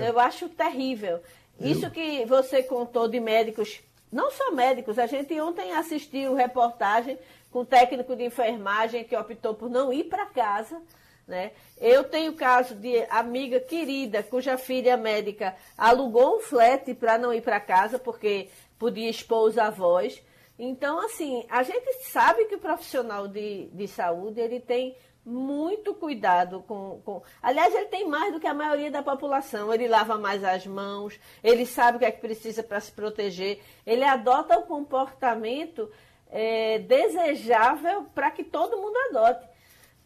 É. 0.00 0.08
Eu 0.08 0.18
acho 0.18 0.48
terrível. 0.48 1.20
Isso 1.60 1.90
que 1.90 2.24
você 2.24 2.62
contou 2.62 3.08
de 3.08 3.20
médicos 3.20 3.80
não 4.10 4.30
só 4.30 4.50
médicos, 4.50 4.98
a 4.98 5.06
gente 5.06 5.38
ontem 5.40 5.72
assistiu 5.72 6.34
reportagem 6.34 7.18
com 7.50 7.64
técnico 7.64 8.16
de 8.16 8.24
enfermagem 8.24 9.04
que 9.04 9.16
optou 9.16 9.54
por 9.54 9.68
não 9.68 9.92
ir 9.92 10.04
para 10.04 10.26
casa. 10.26 10.80
Né? 11.26 11.52
Eu 11.76 12.04
tenho 12.04 12.32
caso 12.32 12.74
de 12.74 13.04
amiga 13.10 13.60
querida 13.60 14.22
cuja 14.22 14.56
filha 14.56 14.96
médica 14.96 15.54
alugou 15.76 16.36
um 16.36 16.40
flat 16.40 16.94
para 16.94 17.18
não 17.18 17.34
ir 17.34 17.42
para 17.42 17.60
casa 17.60 17.98
porque 17.98 18.48
podia 18.78 19.10
expor 19.10 19.46
os 19.46 19.58
avós. 19.58 20.22
Então, 20.58 20.98
assim, 21.04 21.44
a 21.48 21.62
gente 21.62 22.04
sabe 22.04 22.46
que 22.46 22.54
o 22.54 22.58
profissional 22.58 23.28
de, 23.28 23.66
de 23.66 23.86
saúde 23.86 24.40
ele 24.40 24.58
tem 24.58 24.96
muito 25.28 25.92
cuidado 25.94 26.64
com, 26.66 27.02
com, 27.04 27.22
Aliás, 27.42 27.74
ele 27.74 27.84
tem 27.86 28.08
mais 28.08 28.32
do 28.32 28.40
que 28.40 28.46
a 28.46 28.54
maioria 28.54 28.90
da 28.90 29.02
população. 29.02 29.72
Ele 29.72 29.86
lava 29.86 30.16
mais 30.16 30.42
as 30.42 30.66
mãos, 30.66 31.20
ele 31.44 31.66
sabe 31.66 31.96
o 31.96 32.00
que 32.00 32.06
é 32.06 32.10
que 32.10 32.20
precisa 32.20 32.62
para 32.62 32.80
se 32.80 32.90
proteger, 32.90 33.60
ele 33.86 34.04
adota 34.04 34.58
o 34.58 34.62
comportamento 34.62 35.90
é, 36.30 36.78
desejável 36.78 38.04
para 38.14 38.30
que 38.30 38.42
todo 38.42 38.78
mundo 38.78 38.96
adote. 39.10 39.46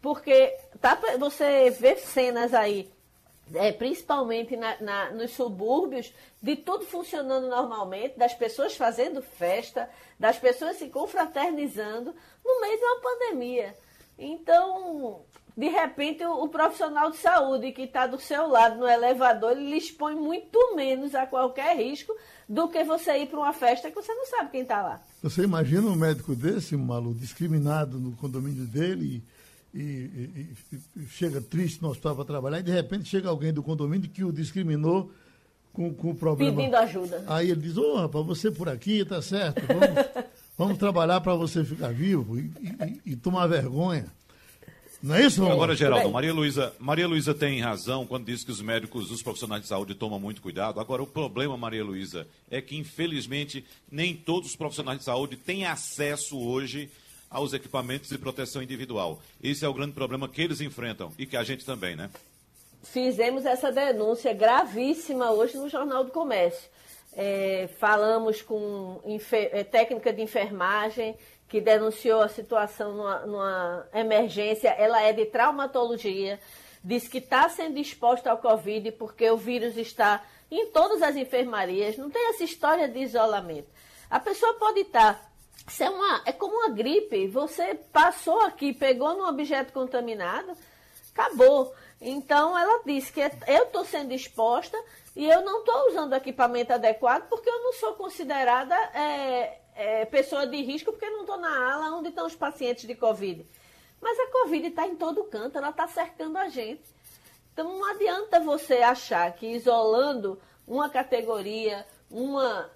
Porque 0.01 0.57
tá, 0.81 0.99
você 1.17 1.69
vê 1.69 1.95
cenas 1.95 2.53
aí, 2.53 2.91
é, 3.55 3.71
principalmente 3.71 4.57
na, 4.57 4.81
na, 4.81 5.11
nos 5.11 5.31
subúrbios, 5.31 6.13
de 6.41 6.57
tudo 6.57 6.85
funcionando 6.85 7.47
normalmente, 7.47 8.19
das 8.19 8.33
pessoas 8.33 8.75
fazendo 8.75 9.21
festa, 9.21 9.89
das 10.19 10.37
pessoas 10.37 10.75
se 10.75 10.89
confraternizando 10.89 12.13
no 12.43 12.59
meio 12.59 12.77
de 12.77 12.83
uma 12.83 12.99
pandemia. 12.99 13.73
Então, 14.17 15.21
de 15.55 15.67
repente, 15.67 16.23
o, 16.25 16.43
o 16.43 16.49
profissional 16.49 17.11
de 17.11 17.17
saúde 17.17 17.71
que 17.71 17.83
está 17.83 18.07
do 18.07 18.19
seu 18.19 18.47
lado 18.47 18.79
no 18.79 18.87
elevador, 18.87 19.51
ele 19.51 19.69
lhe 19.69 19.77
expõe 19.77 20.15
muito 20.15 20.75
menos 20.75 21.13
a 21.13 21.25
qualquer 21.25 21.77
risco 21.77 22.15
do 22.47 22.67
que 22.67 22.83
você 22.83 23.17
ir 23.19 23.27
para 23.27 23.39
uma 23.39 23.53
festa 23.53 23.89
que 23.89 23.95
você 23.95 24.13
não 24.13 24.25
sabe 24.25 24.51
quem 24.51 24.61
está 24.61 24.81
lá. 24.81 25.01
Você 25.21 25.43
imagina 25.43 25.87
um 25.87 25.95
médico 25.95 26.35
desse, 26.35 26.75
Malu, 26.75 27.13
discriminado 27.13 27.99
no 27.99 28.15
condomínio 28.15 28.65
dele 28.65 29.23
e, 29.73 29.79
e, 29.79 30.55
e, 30.71 31.01
e 31.01 31.05
chega 31.07 31.39
triste 31.41 31.81
no 31.81 31.89
hospital 31.89 32.15
para 32.15 32.25
trabalhar 32.25 32.59
e 32.59 32.63
de 32.63 32.71
repente 32.71 33.09
chega 33.09 33.29
alguém 33.29 33.53
do 33.53 33.63
condomínio 33.63 34.09
que 34.09 34.23
o 34.23 34.31
discriminou 34.31 35.11
com, 35.71 35.93
com 35.93 36.11
o 36.11 36.15
problema. 36.15 36.55
Pedindo 36.55 36.75
ajuda. 36.75 37.23
Aí 37.27 37.49
ele 37.49 37.61
diz, 37.61 37.77
ô 37.77 37.93
oh, 37.93 37.97
rapaz, 37.97 38.25
você 38.25 38.51
por 38.51 38.69
aqui, 38.69 39.03
tá 39.05 39.21
certo, 39.21 39.61
vamos... 39.67 40.33
Vamos 40.57 40.77
trabalhar 40.77 41.19
para 41.21 41.33
você 41.33 41.65
ficar 41.65 41.91
vivo 41.91 42.37
e, 42.37 42.51
e, 43.05 43.13
e, 43.13 43.15
tomar 43.15 43.47
vergonha. 43.47 44.05
Não 45.01 45.15
é 45.15 45.25
isso, 45.25 45.41
Romulo? 45.41 45.55
Agora, 45.55 45.75
Geraldo, 45.75 46.11
Maria 46.11 46.33
Luísa, 46.33 46.73
Maria 46.79 47.07
Luísa 47.07 47.33
tem 47.33 47.59
razão 47.59 48.05
quando 48.05 48.25
diz 48.25 48.43
que 48.43 48.51
os 48.51 48.61
médicos, 48.61 49.11
os 49.11 49.21
profissionais 49.21 49.63
de 49.63 49.67
saúde 49.67 49.95
tomam 49.95 50.19
muito 50.19 50.41
cuidado. 50.41 50.79
Agora, 50.79 51.01
o 51.01 51.07
problema, 51.07 51.57
Maria 51.57 51.83
Luísa, 51.83 52.27
é 52.49 52.61
que, 52.61 52.77
infelizmente, 52.77 53.65
nem 53.91 54.15
todos 54.15 54.51
os 54.51 54.55
profissionais 54.55 54.99
de 54.99 55.05
saúde 55.05 55.35
têm 55.35 55.65
acesso 55.65 56.39
hoje 56.39 56.89
aos 57.29 57.51
equipamentos 57.51 58.09
de 58.09 58.17
proteção 58.17 58.61
individual. 58.61 59.19
Esse 59.41 59.65
é 59.65 59.67
o 59.67 59.73
grande 59.73 59.93
problema 59.93 60.29
que 60.29 60.41
eles 60.41 60.61
enfrentam 60.61 61.11
e 61.17 61.25
que 61.25 61.35
a 61.35 61.43
gente 61.43 61.65
também, 61.65 61.95
né? 61.95 62.11
Fizemos 62.83 63.45
essa 63.45 63.71
denúncia 63.71 64.33
gravíssima 64.33 65.31
hoje 65.31 65.57
no 65.57 65.67
Jornal 65.67 66.03
do 66.03 66.11
Comércio 66.11 66.69
é, 67.15 67.69
falamos 67.77 68.41
com 68.41 69.01
é, 69.31 69.63
técnica 69.63 70.11
de 70.11 70.21
enfermagem 70.21 71.17
que 71.47 71.61
denunciou 71.61 72.21
a 72.21 72.27
situação 72.27 72.93
numa, 72.93 73.19
numa 73.25 73.87
emergência. 73.93 74.69
Ela 74.69 75.01
é 75.03 75.13
de 75.13 75.25
traumatologia, 75.25 76.39
diz 76.83 77.07
que 77.07 77.19
está 77.19 77.47
sendo 77.49 77.77
exposta 77.77 78.31
ao 78.31 78.39
Covid 78.39 78.91
porque 78.93 79.29
o 79.29 79.37
vírus 79.37 79.77
está 79.77 80.23
em 80.49 80.67
todas 80.67 81.01
as 81.01 81.15
enfermarias. 81.15 81.97
Não 81.97 82.09
tem 82.09 82.29
essa 82.29 82.43
história 82.43 82.87
de 82.87 82.99
isolamento. 82.99 83.67
A 84.09 84.19
pessoa 84.19 84.53
pode 84.55 84.81
estar. 84.81 85.13
Tá, 85.13 85.85
é, 85.85 85.89
uma, 85.89 86.21
é 86.25 86.31
como 86.31 86.55
uma 86.55 86.69
gripe. 86.69 87.27
Você 87.27 87.75
passou 87.75 88.39
aqui, 88.41 88.73
pegou 88.73 89.15
num 89.15 89.27
objeto 89.27 89.71
contaminado, 89.71 90.51
acabou. 91.11 91.73
Então 92.05 92.57
ela 92.57 92.83
disse 92.85 93.13
que 93.13 93.21
eu 93.21 93.63
estou 93.63 93.85
sendo 93.85 94.13
exposta 94.13 94.77
e 95.15 95.25
eu 95.25 95.41
não 95.41 95.59
estou 95.59 95.87
usando 95.87 96.13
equipamento 96.13 96.73
adequado 96.73 97.29
porque 97.29 97.49
eu 97.49 97.63
não 97.63 97.71
sou 97.71 97.93
considerada 97.93 98.75
é, 98.75 99.59
é, 99.73 100.05
pessoa 100.05 100.45
de 100.45 100.61
risco 100.61 100.91
porque 100.91 101.09
não 101.09 101.21
estou 101.21 101.37
na 101.37 101.73
ala 101.73 101.95
onde 101.95 102.09
estão 102.09 102.27
os 102.27 102.35
pacientes 102.35 102.85
de 102.85 102.93
Covid. 102.93 103.47
Mas 104.01 104.19
a 104.19 104.31
Covid 104.33 104.67
está 104.67 104.85
em 104.85 104.97
todo 104.97 105.23
canto, 105.23 105.57
ela 105.57 105.69
está 105.69 105.87
cercando 105.87 106.37
a 106.37 106.49
gente. 106.49 106.83
Então 107.53 107.77
não 107.77 107.85
adianta 107.85 108.41
você 108.41 108.79
achar 108.79 109.31
que 109.31 109.47
isolando 109.47 110.37
uma 110.67 110.89
categoria, 110.89 111.85
uma, 112.11 112.69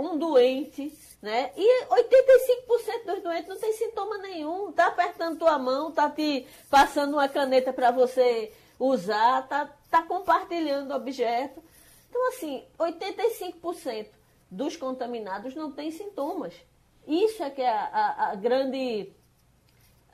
um 0.00 0.18
doente, 0.18 0.92
né? 1.22 1.52
E 1.56 1.84
85% 1.86 3.06
dos 3.06 3.22
doentes 3.22 3.48
não 3.48 3.56
tem 3.56 3.72
sintoma 3.72 4.18
nenhum, 4.18 4.72
tá 4.72 4.88
apertando 4.88 5.38
tua 5.38 5.58
mão, 5.60 5.92
tá 5.92 6.10
te 6.10 6.44
passando 6.68 7.12
uma 7.14 7.28
caneta 7.28 7.72
para 7.72 7.92
você 7.92 8.52
usar, 8.78 9.42
está 9.42 9.66
tá 9.90 10.02
compartilhando 10.02 10.94
objeto. 10.94 11.62
Então, 12.08 12.28
assim, 12.28 12.62
85% 12.78 14.06
dos 14.50 14.76
contaminados 14.76 15.54
não 15.54 15.72
têm 15.72 15.90
sintomas. 15.90 16.54
Isso 17.06 17.42
é 17.42 17.50
que 17.50 17.60
é 17.60 17.68
a, 17.68 17.84
a, 17.84 18.30
a 18.32 18.34
grande 18.34 19.12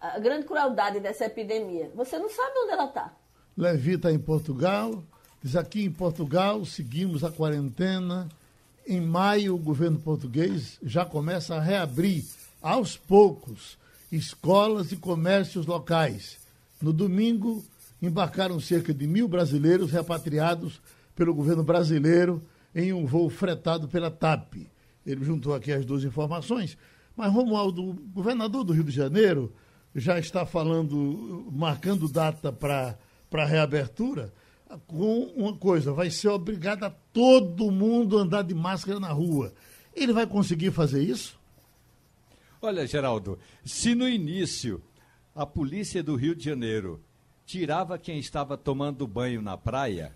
a 0.01 0.19
grande 0.19 0.47
crueldade 0.47 0.99
dessa 0.99 1.27
epidemia. 1.27 1.91
Você 1.95 2.19
não 2.19 2.31
sabe 2.31 2.59
onde 2.61 2.73
ela 2.73 2.87
está. 2.87 3.13
Levi 3.57 3.95
está 3.95 4.11
em 4.11 4.19
Portugal. 4.19 5.03
Diz 5.43 5.57
aqui 5.57 5.85
em 5.85 5.91
Portugal, 5.91 6.65
seguimos 6.65 7.23
a 7.23 7.31
quarentena. 7.31 8.29
Em 8.87 9.01
maio, 9.01 9.55
o 9.55 9.59
governo 9.59 9.99
português 9.99 10.79
já 10.83 11.05
começa 11.05 11.55
a 11.55 11.61
reabrir, 11.61 12.25
aos 12.63 12.97
poucos, 12.97 13.79
escolas 14.11 14.91
e 14.91 14.97
comércios 14.97 15.67
locais. 15.67 16.39
No 16.81 16.93
domingo, 16.93 17.63
embarcaram 18.01 18.59
cerca 18.61 18.95
de 18.95 19.07
mil 19.07 19.29
brasileiros 19.29 19.91
repatriados 19.91 20.81
pelo 21.15 21.35
governo 21.35 21.63
brasileiro 21.63 22.43
em 22.75 22.93
um 22.93 23.05
voo 23.05 23.29
fretado 23.29 23.89
pela 23.89 24.11
TAP. 24.11 24.55
Ele 25.05 25.25
juntou 25.25 25.55
aqui 25.55 25.73
as 25.73 25.85
duas 25.85 26.05
informações. 26.05 26.77
Mas 27.17 27.33
Romualdo, 27.33 27.95
governador 28.13 28.65
do 28.65 28.73
Rio 28.73 28.85
de 28.85 28.91
Janeiro, 28.91 29.53
já 29.95 30.19
está 30.19 30.47
falando, 30.47 31.49
marcando 31.53 32.09
data 32.09 32.53
para 32.53 32.97
a 33.33 33.45
reabertura, 33.45 34.33
com 34.87 35.25
uma 35.37 35.57
coisa, 35.57 35.93
vai 35.93 36.11
ser 36.11 36.29
obrigado 36.29 36.85
a 36.85 36.91
todo 36.91 37.71
mundo 37.71 38.17
andar 38.17 38.43
de 38.43 38.55
máscara 38.55 39.01
na 39.01 39.11
rua. 39.11 39.53
Ele 39.95 40.13
vai 40.13 40.27
conseguir 40.27 40.71
fazer 40.71 41.03
isso? 41.03 41.39
Olha, 42.63 42.87
Geraldo, 42.87 43.39
se 43.65 43.95
no 43.95 44.09
início 44.09 44.81
a 45.35 45.45
polícia 45.45 46.03
do 46.03 46.15
Rio 46.15 46.37
de 46.37 46.45
Janeiro 46.45 47.01
tirava 47.51 47.99
quem 47.99 48.21
estava 48.21 48.57
tomando 48.57 49.09
banho 49.09 49.43
na 49.43 49.57
praia, 49.57 50.13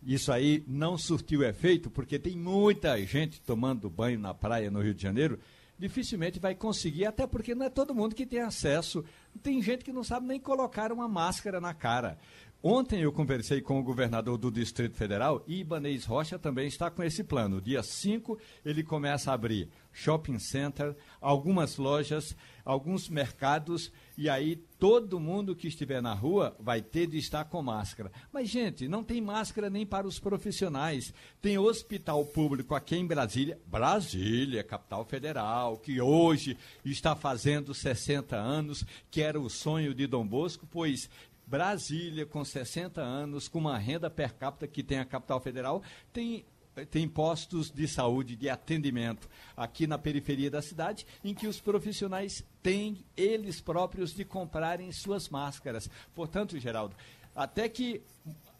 isso 0.00 0.30
aí 0.30 0.62
não 0.64 0.96
surtiu 0.96 1.42
efeito, 1.42 1.90
porque 1.90 2.20
tem 2.20 2.36
muita 2.36 2.96
gente 3.04 3.40
tomando 3.40 3.90
banho 3.90 4.16
na 4.16 4.32
praia 4.32 4.70
no 4.70 4.80
Rio 4.80 4.94
de 4.94 5.02
Janeiro, 5.02 5.40
dificilmente 5.76 6.38
vai 6.38 6.54
conseguir, 6.54 7.04
até 7.04 7.26
porque 7.26 7.52
não 7.52 7.66
é 7.66 7.68
todo 7.68 7.94
mundo 7.96 8.14
que 8.14 8.24
tem 8.24 8.40
acesso. 8.40 9.04
Tem 9.42 9.60
gente 9.60 9.84
que 9.84 9.92
não 9.92 10.04
sabe 10.04 10.28
nem 10.28 10.38
colocar 10.38 10.92
uma 10.92 11.08
máscara 11.08 11.60
na 11.60 11.74
cara. 11.74 12.16
Ontem 12.60 13.02
eu 13.02 13.12
conversei 13.12 13.60
com 13.60 13.78
o 13.78 13.82
governador 13.84 14.36
do 14.36 14.50
Distrito 14.50 14.96
Federal 14.96 15.44
e 15.46 15.60
Ibanez 15.60 16.04
Rocha 16.04 16.38
também 16.38 16.66
está 16.66 16.90
com 16.90 17.04
esse 17.04 17.22
plano. 17.22 17.60
Dia 17.60 17.84
5 17.84 18.36
ele 18.64 18.82
começa 18.82 19.30
a 19.30 19.34
abrir 19.34 19.68
shopping 19.92 20.40
center, 20.40 20.96
algumas 21.20 21.76
lojas, 21.76 22.36
alguns 22.68 23.08
mercados 23.08 23.90
e 24.14 24.28
aí 24.28 24.56
todo 24.78 25.18
mundo 25.18 25.56
que 25.56 25.68
estiver 25.68 26.02
na 26.02 26.12
rua 26.12 26.54
vai 26.60 26.82
ter 26.82 27.06
de 27.06 27.16
estar 27.16 27.46
com 27.46 27.62
máscara. 27.62 28.12
Mas 28.30 28.50
gente, 28.50 28.86
não 28.86 29.02
tem 29.02 29.22
máscara 29.22 29.70
nem 29.70 29.86
para 29.86 30.06
os 30.06 30.20
profissionais. 30.20 31.14
Tem 31.40 31.56
hospital 31.56 32.26
público 32.26 32.74
aqui 32.74 32.94
em 32.94 33.06
Brasília, 33.06 33.58
Brasília, 33.64 34.62
capital 34.62 35.06
federal, 35.06 35.78
que 35.78 35.98
hoje 35.98 36.58
está 36.84 37.16
fazendo 37.16 37.72
60 37.72 38.36
anos, 38.36 38.84
que 39.10 39.22
era 39.22 39.40
o 39.40 39.48
sonho 39.48 39.94
de 39.94 40.06
Dom 40.06 40.26
Bosco, 40.26 40.68
pois 40.70 41.08
Brasília, 41.46 42.26
com 42.26 42.44
60 42.44 43.00
anos, 43.00 43.48
com 43.48 43.60
uma 43.60 43.78
renda 43.78 44.10
per 44.10 44.34
capita 44.34 44.68
que 44.68 44.82
tem 44.82 44.98
a 44.98 45.06
capital 45.06 45.40
federal, 45.40 45.82
tem 46.12 46.44
tem 46.86 47.08
postos 47.08 47.70
de 47.70 47.86
saúde, 47.88 48.36
de 48.36 48.48
atendimento 48.48 49.28
aqui 49.56 49.86
na 49.86 49.98
periferia 49.98 50.50
da 50.50 50.62
cidade, 50.62 51.06
em 51.24 51.34
que 51.34 51.46
os 51.46 51.60
profissionais 51.60 52.44
têm 52.62 53.04
eles 53.16 53.60
próprios 53.60 54.14
de 54.14 54.24
comprarem 54.24 54.90
suas 54.92 55.28
máscaras. 55.28 55.88
Portanto, 56.14 56.58
Geraldo, 56.58 56.94
até 57.34 57.68
que 57.68 58.02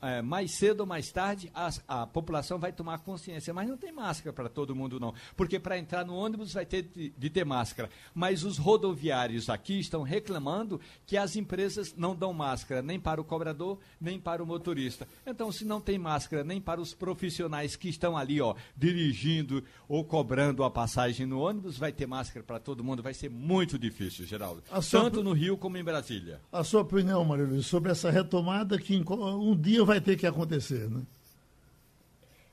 é, 0.00 0.22
mais 0.22 0.52
cedo 0.52 0.80
ou 0.80 0.86
mais 0.86 1.10
tarde 1.10 1.50
a, 1.54 1.70
a, 1.88 2.06
população 2.06 2.58
vai 2.58 2.72
tomar 2.72 2.98
consciência. 2.98 3.52
Mas 3.52 3.68
não 3.68 3.76
tem 3.76 3.92
máscara 3.92 4.32
para 4.32 4.48
todo 4.48 4.74
mundo, 4.74 5.00
não. 5.00 5.12
Porque 5.36 5.58
para 5.58 5.78
entrar 5.78 6.04
no 6.04 6.14
ônibus 6.14 6.52
vai 6.52 6.64
ter 6.64 6.82
de, 6.82 7.10
de, 7.10 7.30
ter 7.30 7.44
máscara. 7.44 7.90
Mas 8.14 8.44
os 8.44 8.58
rodoviários 8.58 9.50
aqui 9.50 9.78
estão 9.78 10.02
reclamando 10.02 10.80
que 11.06 11.16
as 11.16 11.36
empresas 11.36 11.94
não 11.96 12.14
dão 12.14 12.32
máscara 12.32 12.82
nem 12.82 13.00
para 13.00 13.20
o 13.20 13.24
cobrador, 13.24 13.78
nem 14.00 14.20
para 14.20 14.42
o 14.42 14.46
motorista. 14.46 15.06
Então, 15.26 15.50
se 15.50 15.64
não 15.64 15.80
tem 15.80 15.98
máscara 15.98 16.44
nem 16.44 16.60
para 16.60 16.80
os 16.80 16.94
profissionais 16.94 17.76
que 17.76 17.88
estão 17.88 18.16
ali, 18.16 18.40
ó, 18.40 18.54
dirigindo 18.76 19.64
ou 19.88 20.04
cobrando 20.04 20.62
a 20.62 20.70
passagem 20.70 21.26
no 21.26 21.40
ônibus, 21.40 21.76
vai 21.76 21.92
ter 21.92 22.06
máscara 22.06 22.44
para 22.44 22.60
todo 22.60 22.84
mundo. 22.84 23.02
Vai 23.02 23.14
ser 23.14 23.30
muito 23.30 23.78
difícil, 23.78 24.26
Geraldo. 24.26 24.62
Tanto 24.90 25.22
no 25.22 25.32
Rio 25.32 25.56
como 25.56 25.76
em 25.76 25.84
Brasília. 25.84 26.40
A 26.52 26.62
sua 26.62 26.82
opinião, 26.82 27.24
Maria 27.24 27.46
Luiz, 27.46 27.66
sobre 27.66 27.90
essa 27.90 28.10
retomada 28.10 28.78
que 28.78 28.96
um 28.96 29.56
dia 29.56 29.87
vai 29.88 30.00
ter 30.02 30.16
que 30.18 30.26
acontecer, 30.26 30.88
né? 30.90 31.02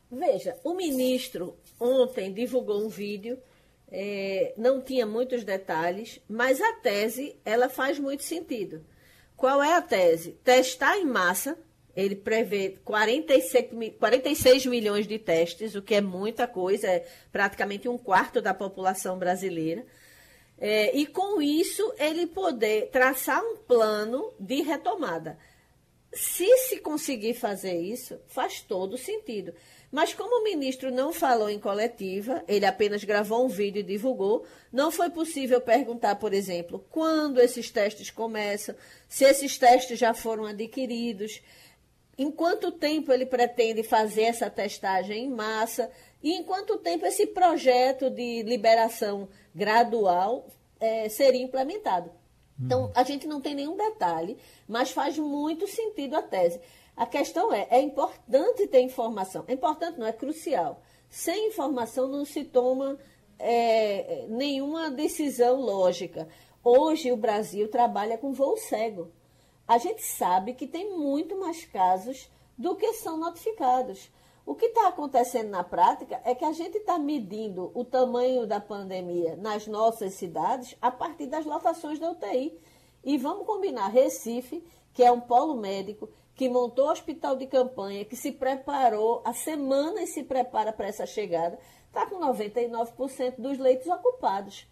Veja, 0.10 0.58
o 0.63 0.74
ministro 0.74 1.58
ontem 1.80 2.32
divulgou 2.34 2.86
um 2.86 2.88
vídeo, 2.88 3.38
é, 3.91 4.54
não 4.58 4.82
tinha 4.82 5.06
muitos 5.06 5.43
detalhes, 5.43 6.21
mas 6.30 6.62
a 6.62 6.74
tese 6.74 7.36
ela 7.43 7.67
faz 7.67 8.00
muito 8.00 8.24
sentido. 8.24 8.86
Qual 9.36 9.62
é 9.62 9.74
a 9.74 9.82
tese? 9.82 10.32
Testar 10.43 10.98
em 10.98 11.06
massa, 11.06 11.58
ele 11.93 12.15
prevê 12.15 12.78
46, 12.86 13.95
46 14.00 14.65
milhões 14.67 15.06
de 15.06 15.19
testes, 15.19 15.76
o 15.76 15.82
que 15.82 15.95
é 15.95 16.02
muita 16.02 16.48
coisa, 16.48 16.88
é 16.88 17.06
praticamente 17.34 17.89
um 17.89 17.98
quarto 17.98 18.41
da 18.41 18.54
população 18.54 19.19
brasileira. 19.19 19.86
É, 20.58 20.95
e 20.95 21.06
com 21.06 21.41
isso 21.41 21.93
ele 21.98 22.28
poder 22.28 22.89
traçar 22.89 23.43
um 23.43 23.58
plano 23.58 24.34
de 24.39 24.62
retomada. 24.62 25.38
Se 26.15 26.47
se 26.60 26.80
conseguir 26.80 27.34
fazer 27.34 27.78
isso, 27.78 28.17
faz 28.25 28.62
todo 28.62 28.97
sentido. 28.97 29.54
Mas 29.91 30.13
como 30.13 30.39
o 30.39 30.43
ministro 30.45 30.89
não 30.89 31.12
falou 31.12 31.49
em 31.49 31.60
coletiva, 31.60 32.41
ele 32.47 32.65
apenas 32.65 33.04
gravou 33.04 33.45
um 33.45 33.49
vídeo 33.49 33.82
e 33.82 33.84
divulgou, 33.84 34.45
não 34.71 34.91
foi 34.91 35.10
possível 35.10 35.60
perguntar, 35.60 36.15
por 36.15 36.34
exemplo, 36.34 36.86
quando 36.89 37.41
esses 37.41 37.69
testes 37.69 38.10
começam, 38.10 38.73
se 39.10 39.25
esses 39.25 39.58
testes 39.58 39.99
já 39.99 40.13
foram 40.13 40.45
adquiridos, 40.45 41.41
em 42.17 42.32
quanto 42.32 42.71
tempo 42.71 43.12
ele 43.12 43.25
pretende 43.25 43.84
fazer 43.84 44.23
essa 44.23 44.49
testagem 44.49 45.25
em 45.25 45.30
massa 45.30 45.91
e 46.23 46.32
em 46.32 46.43
quanto 46.43 46.78
tempo 46.78 47.06
esse 47.06 47.28
projeto 47.28 48.10
de 48.10 48.41
liberação 48.43 49.28
gradual 49.54 50.47
é, 50.80 51.10
seria 51.10 51.43
implementado. 51.43 52.10
Então, 52.60 52.91
a 52.96 53.04
gente 53.04 53.28
não 53.28 53.41
tem 53.41 53.54
nenhum 53.54 53.76
detalhe, 53.76 54.38
mas 54.68 54.91
faz 54.91 55.18
muito 55.18 55.68
sentido 55.68 56.15
a 56.15 56.22
tese. 56.22 56.62
A 56.96 57.06
questão 57.06 57.54
é, 57.54 57.68
é 57.70 57.82
importante 57.82 58.68
ter 58.68 58.82
informação. 58.82 59.44
É 59.48 59.54
importante, 59.54 60.00
não 60.00 60.08
é 60.08 60.13
crucial. 60.13 60.82
Sem 61.10 61.50
informação 61.50 62.08
não 62.08 62.24
se 62.24 62.46
toma 62.46 62.98
é, 63.38 64.26
nenhuma 64.30 64.89
decisão 64.89 65.60
lógica. 65.60 66.28
Hoje 66.63 67.12
o 67.12 67.18
Brasil 67.18 67.68
trabalha 67.68 68.18
com 68.18 68.32
voo 68.32 68.58
cego. 68.58 69.12
A 69.68 69.78
gente 69.78 70.04
sabe 70.04 70.54
que 70.54 70.68
tem 70.68 70.98
muito 70.98 71.38
mais 71.38 71.65
casos 71.65 72.30
do 72.58 72.76
que 72.76 72.94
são 72.94 73.18
notificados. 73.18 74.10
O 74.45 74.53
que 74.53 74.67
está 74.67 74.88
acontecendo 74.88 75.49
na 75.49 75.63
prática 75.63 76.21
é 76.23 76.36
que 76.36 76.45
a 76.45 76.51
gente 76.51 76.77
está 76.77 76.99
medindo 76.99 77.71
o 77.73 77.84
tamanho 77.84 78.45
da 78.45 78.60
pandemia 78.60 79.36
nas 79.36 79.65
nossas 79.65 80.13
cidades 80.13 80.77
a 80.79 80.91
partir 80.91 81.25
das 81.25 81.45
lotações 81.45 81.97
da 81.97 82.12
UTI. 82.12 82.55
E 83.03 83.17
vamos 83.17 83.47
combinar, 83.47 83.88
Recife, 83.88 84.63
que 84.93 85.03
é 85.03 85.12
um 85.12 85.19
polo 85.19 85.55
médico, 85.55 86.10
que 86.36 86.47
montou 86.47 86.91
hospital 86.91 87.36
de 87.36 87.47
campanha, 87.47 88.05
que 88.05 88.15
se 88.15 88.31
preparou, 88.31 89.21
há 89.25 89.34
semanas 89.34 90.10
se 90.10 90.23
prepara 90.23 90.71
para 90.71 90.88
essa 90.88 91.05
chegada, 91.08 91.58
está 91.88 92.05
com 92.05 92.19
99% 92.19 93.36
dos 93.39 93.58
leitos 93.58 93.88
ocupados. 93.88 94.67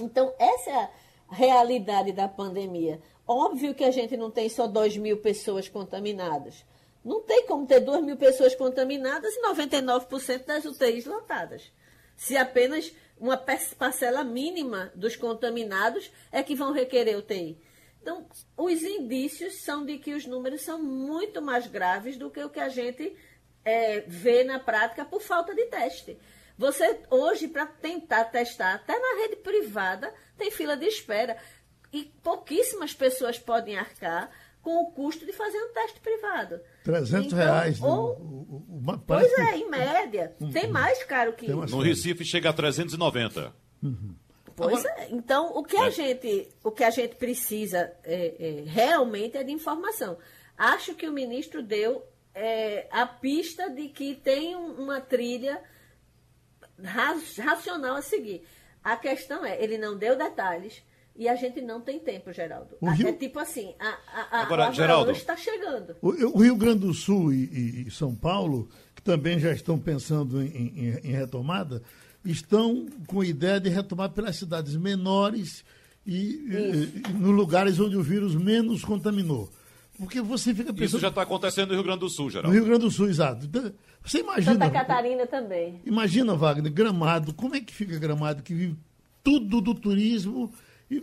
Então, 0.00 0.34
essa 0.38 0.70
é 0.70 0.74
a 0.74 1.34
realidade 1.34 2.12
da 2.12 2.28
pandemia. 2.28 3.00
Óbvio 3.26 3.74
que 3.74 3.84
a 3.84 3.90
gente 3.90 4.16
não 4.16 4.30
tem 4.30 4.48
só 4.48 4.66
2 4.66 4.96
mil 4.96 5.18
pessoas 5.18 5.68
contaminadas. 5.68 6.64
Não 7.08 7.22
tem 7.22 7.46
como 7.46 7.66
ter 7.66 7.80
2 7.80 8.04
mil 8.04 8.18
pessoas 8.18 8.54
contaminadas 8.54 9.34
e 9.34 9.40
99% 9.40 10.44
das 10.44 10.66
UTIs 10.66 11.06
lotadas. 11.06 11.72
Se 12.14 12.36
apenas 12.36 12.92
uma 13.18 13.34
parcela 13.78 14.22
mínima 14.22 14.92
dos 14.94 15.16
contaminados 15.16 16.12
é 16.30 16.42
que 16.42 16.54
vão 16.54 16.70
requerer 16.70 17.16
UTI. 17.16 17.58
Então, 18.02 18.28
os 18.58 18.82
indícios 18.82 19.62
são 19.62 19.86
de 19.86 19.96
que 19.98 20.12
os 20.12 20.26
números 20.26 20.60
são 20.60 20.82
muito 20.82 21.40
mais 21.40 21.66
graves 21.66 22.18
do 22.18 22.30
que 22.30 22.44
o 22.44 22.50
que 22.50 22.60
a 22.60 22.68
gente 22.68 23.16
é, 23.64 24.00
vê 24.06 24.44
na 24.44 24.60
prática 24.60 25.02
por 25.02 25.22
falta 25.22 25.54
de 25.54 25.64
teste. 25.64 26.18
Você, 26.58 27.00
hoje, 27.10 27.48
para 27.48 27.64
tentar 27.64 28.26
testar, 28.26 28.74
até 28.74 28.98
na 28.98 29.22
rede 29.22 29.36
privada, 29.36 30.12
tem 30.36 30.50
fila 30.50 30.76
de 30.76 30.84
espera. 30.84 31.38
E 31.90 32.04
pouquíssimas 32.22 32.92
pessoas 32.92 33.38
podem 33.38 33.78
arcar 33.78 34.30
com 34.62 34.82
o 34.82 34.90
custo 34.90 35.24
de 35.24 35.32
fazer 35.32 35.58
um 35.58 35.72
teste 35.72 36.00
privado. 36.00 36.60
300 36.84 37.26
então, 37.26 37.38
reais. 37.38 37.80
Ou, 37.80 38.16
o, 38.16 38.64
o, 38.68 38.98
pois 38.98 39.32
é, 39.38 39.56
em 39.56 39.68
média. 39.68 40.34
Uhum. 40.40 40.50
Tem 40.50 40.68
mais 40.68 41.02
caro 41.04 41.32
que 41.32 41.46
isso. 41.46 41.76
No 41.76 41.82
Recife 41.82 42.24
chega 42.24 42.50
a 42.50 42.52
390. 42.52 43.54
Uhum. 43.82 44.14
Pois 44.56 44.84
Agora, 44.84 45.02
é. 45.02 45.08
Então, 45.12 45.52
o 45.54 45.62
que, 45.62 45.76
é. 45.76 45.80
A 45.82 45.90
gente, 45.90 46.48
o 46.64 46.70
que 46.70 46.82
a 46.82 46.90
gente 46.90 47.14
precisa 47.14 47.92
é, 48.02 48.34
é, 48.38 48.64
realmente 48.66 49.36
é 49.36 49.44
de 49.44 49.52
informação. 49.52 50.18
Acho 50.56 50.94
que 50.94 51.08
o 51.08 51.12
ministro 51.12 51.62
deu 51.62 52.04
é, 52.34 52.88
a 52.90 53.06
pista 53.06 53.70
de 53.70 53.88
que 53.88 54.16
tem 54.16 54.56
uma 54.56 55.00
trilha 55.00 55.62
racional 57.36 57.96
a 57.96 58.02
seguir. 58.02 58.44
A 58.82 58.96
questão 58.96 59.44
é, 59.44 59.62
ele 59.62 59.78
não 59.78 59.96
deu 59.96 60.16
detalhes 60.16 60.82
e 61.18 61.28
a 61.28 61.34
gente 61.34 61.60
não 61.60 61.80
tem 61.80 61.98
tempo, 61.98 62.32
Geraldo. 62.32 62.76
O 62.80 62.88
Rio... 62.90 63.08
É 63.08 63.12
tipo 63.12 63.40
assim, 63.40 63.74
a, 63.80 63.98
a, 64.38 64.42
Agora, 64.42 64.68
a 64.68 64.70
Geraldo, 64.70 65.10
está 65.10 65.36
chegando. 65.36 65.96
O, 66.00 66.10
o, 66.38 66.42
Rio 66.42 66.54
Grande 66.54 66.86
do 66.86 66.94
Sul 66.94 67.32
e, 67.32 67.86
e, 67.88 67.90
São 67.90 68.14
Paulo, 68.14 68.68
que 68.94 69.02
também 69.02 69.36
já 69.40 69.52
estão 69.52 69.76
pensando 69.76 70.40
em, 70.40 70.46
em, 70.46 70.98
em 71.02 71.12
retomada, 71.12 71.82
estão 72.24 72.86
com 73.08 73.20
a 73.20 73.26
ideia 73.26 73.58
de 73.58 73.68
retomar 73.68 74.10
pelas 74.10 74.36
cidades 74.36 74.76
menores 74.76 75.64
e, 76.06 76.14
e, 76.14 77.12
nos 77.14 77.34
lugares 77.34 77.80
onde 77.80 77.96
o 77.96 78.02
vírus 78.02 78.36
menos 78.36 78.84
contaminou. 78.84 79.50
Porque 79.98 80.20
você 80.20 80.54
fica 80.54 80.72
pensando. 80.72 80.86
Isso 80.86 81.00
já 81.00 81.08
está 81.08 81.22
acontecendo 81.22 81.70
no 81.70 81.74
Rio 81.74 81.82
Grande 81.82 81.98
do 81.98 82.08
Sul, 82.08 82.30
Geraldo. 82.30 82.50
No 82.50 82.54
Rio 82.54 82.64
Grande 82.64 82.84
do 82.84 82.90
Sul, 82.92 83.08
exato. 83.08 83.44
Então, 83.44 83.72
você 84.04 84.20
imagina. 84.20 84.52
Santa 84.52 84.70
Catarina 84.70 85.26
também. 85.26 85.80
Imagina, 85.84 86.36
Wagner, 86.36 86.72
gramado. 86.72 87.34
Como 87.34 87.56
é 87.56 87.60
que 87.60 87.74
fica 87.74 87.98
gramado 87.98 88.40
que 88.40 88.54
vive 88.54 88.76
tudo 89.24 89.60
do 89.60 89.74
turismo 89.74 90.52
e 90.90 91.02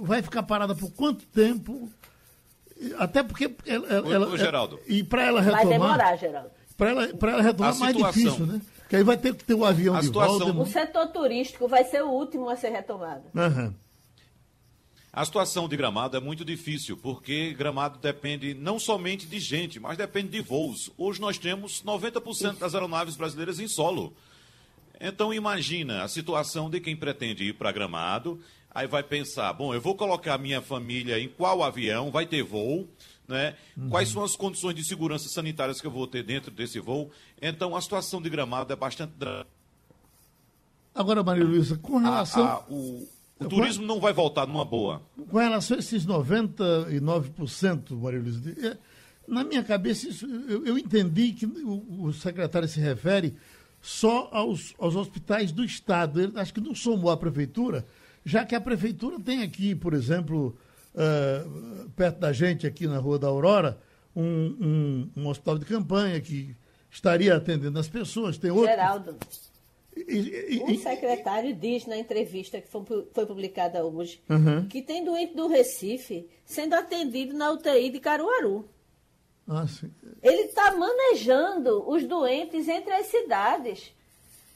vai 0.00 0.22
ficar 0.22 0.42
parada 0.42 0.74
por 0.74 0.92
quanto 0.92 1.24
tempo? 1.26 1.90
Até 2.98 3.22
porque 3.22 3.54
ela, 3.66 3.86
ela, 3.86 4.26
o, 4.28 4.32
o 4.32 4.36
Geraldo. 4.36 4.80
e 4.86 5.02
para 5.02 5.24
ela 5.24 5.40
retomar. 5.40 5.64
Vai 5.64 5.78
demorar, 5.78 6.16
Geraldo. 6.16 6.50
Para 6.76 6.90
ela, 6.90 7.04
ela 7.04 7.42
retomar 7.42 7.74
é 7.74 7.78
mais 7.78 7.96
difícil, 7.96 8.46
né? 8.46 8.60
Porque 8.80 8.96
aí 8.96 9.02
vai 9.02 9.16
ter 9.16 9.34
que 9.34 9.44
ter 9.44 9.54
o 9.54 9.60
um 9.60 9.64
avião 9.64 9.94
a 9.94 10.00
de 10.00 10.06
situação... 10.06 10.52
volta. 10.52 10.60
O 10.60 10.66
setor 10.66 11.06
turístico 11.08 11.68
vai 11.68 11.84
ser 11.84 12.02
o 12.02 12.10
último 12.10 12.48
a 12.50 12.56
ser 12.56 12.70
retomado. 12.70 13.22
Uhum. 13.34 13.72
A 15.12 15.24
situação 15.24 15.68
de 15.68 15.76
Gramado 15.76 16.16
é 16.16 16.20
muito 16.20 16.44
difícil, 16.44 16.96
porque 16.96 17.52
Gramado 17.52 17.98
depende 17.98 18.54
não 18.54 18.78
somente 18.78 19.26
de 19.26 19.38
gente, 19.38 19.78
mas 19.78 19.98
depende 19.98 20.30
de 20.30 20.40
voos. 20.40 20.90
Hoje 20.96 21.20
nós 21.20 21.36
temos 21.38 21.82
90% 21.82 22.58
das 22.58 22.74
aeronaves 22.74 23.14
brasileiras 23.14 23.60
em 23.60 23.68
solo. 23.68 24.14
Então 24.98 25.34
imagina 25.34 26.02
a 26.02 26.08
situação 26.08 26.70
de 26.70 26.80
quem 26.80 26.96
pretende 26.96 27.44
ir 27.44 27.54
para 27.54 27.72
Gramado, 27.72 28.40
aí 28.74 28.86
vai 28.86 29.02
pensar, 29.02 29.52
bom, 29.52 29.74
eu 29.74 29.80
vou 29.80 29.94
colocar 29.94 30.38
minha 30.38 30.60
família 30.60 31.18
em 31.18 31.28
qual 31.28 31.62
avião, 31.62 32.10
vai 32.10 32.26
ter 32.26 32.42
voo, 32.42 32.88
né? 33.28 33.54
Uhum. 33.76 33.90
Quais 33.90 34.08
são 34.08 34.24
as 34.24 34.34
condições 34.36 34.74
de 34.74 34.84
segurança 34.84 35.28
sanitárias 35.28 35.80
que 35.80 35.86
eu 35.86 35.90
vou 35.90 36.06
ter 36.06 36.22
dentro 36.22 36.50
desse 36.50 36.80
voo? 36.80 37.10
Então 37.40 37.76
a 37.76 37.80
situação 37.80 38.20
de 38.20 38.28
Gramado 38.30 38.72
é 38.72 38.76
bastante 38.76 39.12
Agora, 40.94 41.22
Maria 41.22 41.44
Luísa, 41.44 41.78
com 41.78 41.98
relação. 41.98 42.44
A, 42.44 42.52
a, 42.52 42.60
o, 42.68 43.08
o 43.40 43.48
turismo 43.48 43.86
não 43.86 43.98
vai 43.98 44.12
voltar 44.12 44.46
numa 44.46 44.64
boa. 44.64 45.02
Com 45.30 45.38
relação 45.38 45.76
a 45.76 45.80
esses 45.80 46.06
99%, 46.06 47.98
Maria 47.98 48.20
Luiz, 48.20 48.46
é, 48.58 48.76
na 49.26 49.42
minha 49.44 49.62
cabeça, 49.62 50.08
isso, 50.08 50.26
eu, 50.26 50.66
eu, 50.66 50.78
entendi 50.78 51.32
que 51.32 51.46
o, 51.46 52.04
o, 52.04 52.12
secretário 52.12 52.68
se 52.68 52.78
refere 52.80 53.34
só 53.80 54.28
aos, 54.32 54.74
aos 54.78 54.94
hospitais 54.94 55.50
do 55.50 55.64
Estado. 55.64 56.20
Ele 56.20 56.38
acho 56.38 56.52
que 56.52 56.60
não 56.60 56.74
somou 56.74 57.10
a 57.10 57.16
prefeitura, 57.16 57.86
já 58.24 58.44
que 58.44 58.54
a 58.54 58.60
prefeitura 58.60 59.18
tem 59.20 59.42
aqui, 59.42 59.74
por 59.74 59.94
exemplo, 59.94 60.56
uh, 60.94 61.90
perto 61.90 62.18
da 62.18 62.32
gente, 62.32 62.66
aqui 62.66 62.86
na 62.86 62.98
Rua 62.98 63.18
da 63.18 63.28
Aurora, 63.28 63.78
um, 64.14 64.22
um, 64.24 65.10
um 65.16 65.28
hospital 65.28 65.58
de 65.58 65.64
campanha 65.64 66.20
que 66.20 66.56
estaria 66.90 67.34
atendendo 67.34 67.78
as 67.78 67.88
pessoas. 67.88 68.38
Tem 68.38 68.50
outro. 68.50 68.66
Geraldo. 68.66 69.16
O 70.68 70.74
secretário 70.78 71.54
diz 71.54 71.86
na 71.86 71.98
entrevista 71.98 72.60
que 72.60 72.68
foi, 72.68 73.26
publicada 73.26 73.84
hoje 73.84 74.22
uhum. 74.28 74.66
que 74.66 74.80
tem 74.80 75.04
doente 75.04 75.34
do 75.34 75.46
Recife 75.48 76.26
sendo 76.46 76.74
atendido 76.74 77.34
na 77.34 77.52
UTI 77.52 77.90
de 77.90 78.00
Caruaru. 78.00 78.68
Ah, 79.46 79.66
Ele 80.22 80.42
está 80.42 80.74
manejando 80.74 81.86
os 81.90 82.04
doentes 82.04 82.68
entre 82.68 82.92
as 82.92 83.06
cidades. 83.06 83.92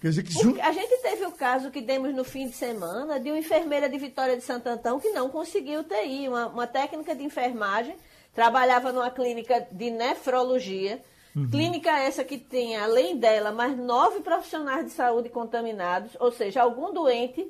Quer 0.00 0.08
dizer 0.08 0.22
que... 0.22 0.60
A 0.60 0.72
gente 0.72 0.96
teve 1.02 1.26
o 1.26 1.32
caso 1.32 1.70
que 1.70 1.80
demos 1.80 2.14
no 2.14 2.24
fim 2.24 2.48
de 2.48 2.54
semana 2.54 3.18
de 3.18 3.30
uma 3.30 3.38
enfermeira 3.38 3.88
de 3.88 3.98
Vitória 3.98 4.36
de 4.36 4.42
Santo 4.42 4.68
Antão 4.68 5.00
que 5.00 5.10
não 5.10 5.28
conseguiu 5.28 5.80
UTI, 5.80 6.28
uma, 6.28 6.46
uma 6.46 6.66
técnica 6.66 7.14
de 7.14 7.24
enfermagem, 7.24 7.96
trabalhava 8.34 8.92
numa 8.92 9.10
clínica 9.10 9.66
de 9.70 9.90
nefrologia 9.90 11.00
Uhum. 11.36 11.50
Clínica 11.50 11.90
essa 11.90 12.24
que 12.24 12.38
tem, 12.38 12.78
além 12.78 13.18
dela, 13.18 13.52
mais 13.52 13.76
nove 13.76 14.20
profissionais 14.20 14.86
de 14.86 14.92
saúde 14.92 15.28
contaminados, 15.28 16.16
ou 16.18 16.32
seja, 16.32 16.62
algum 16.62 16.94
doente, 16.94 17.46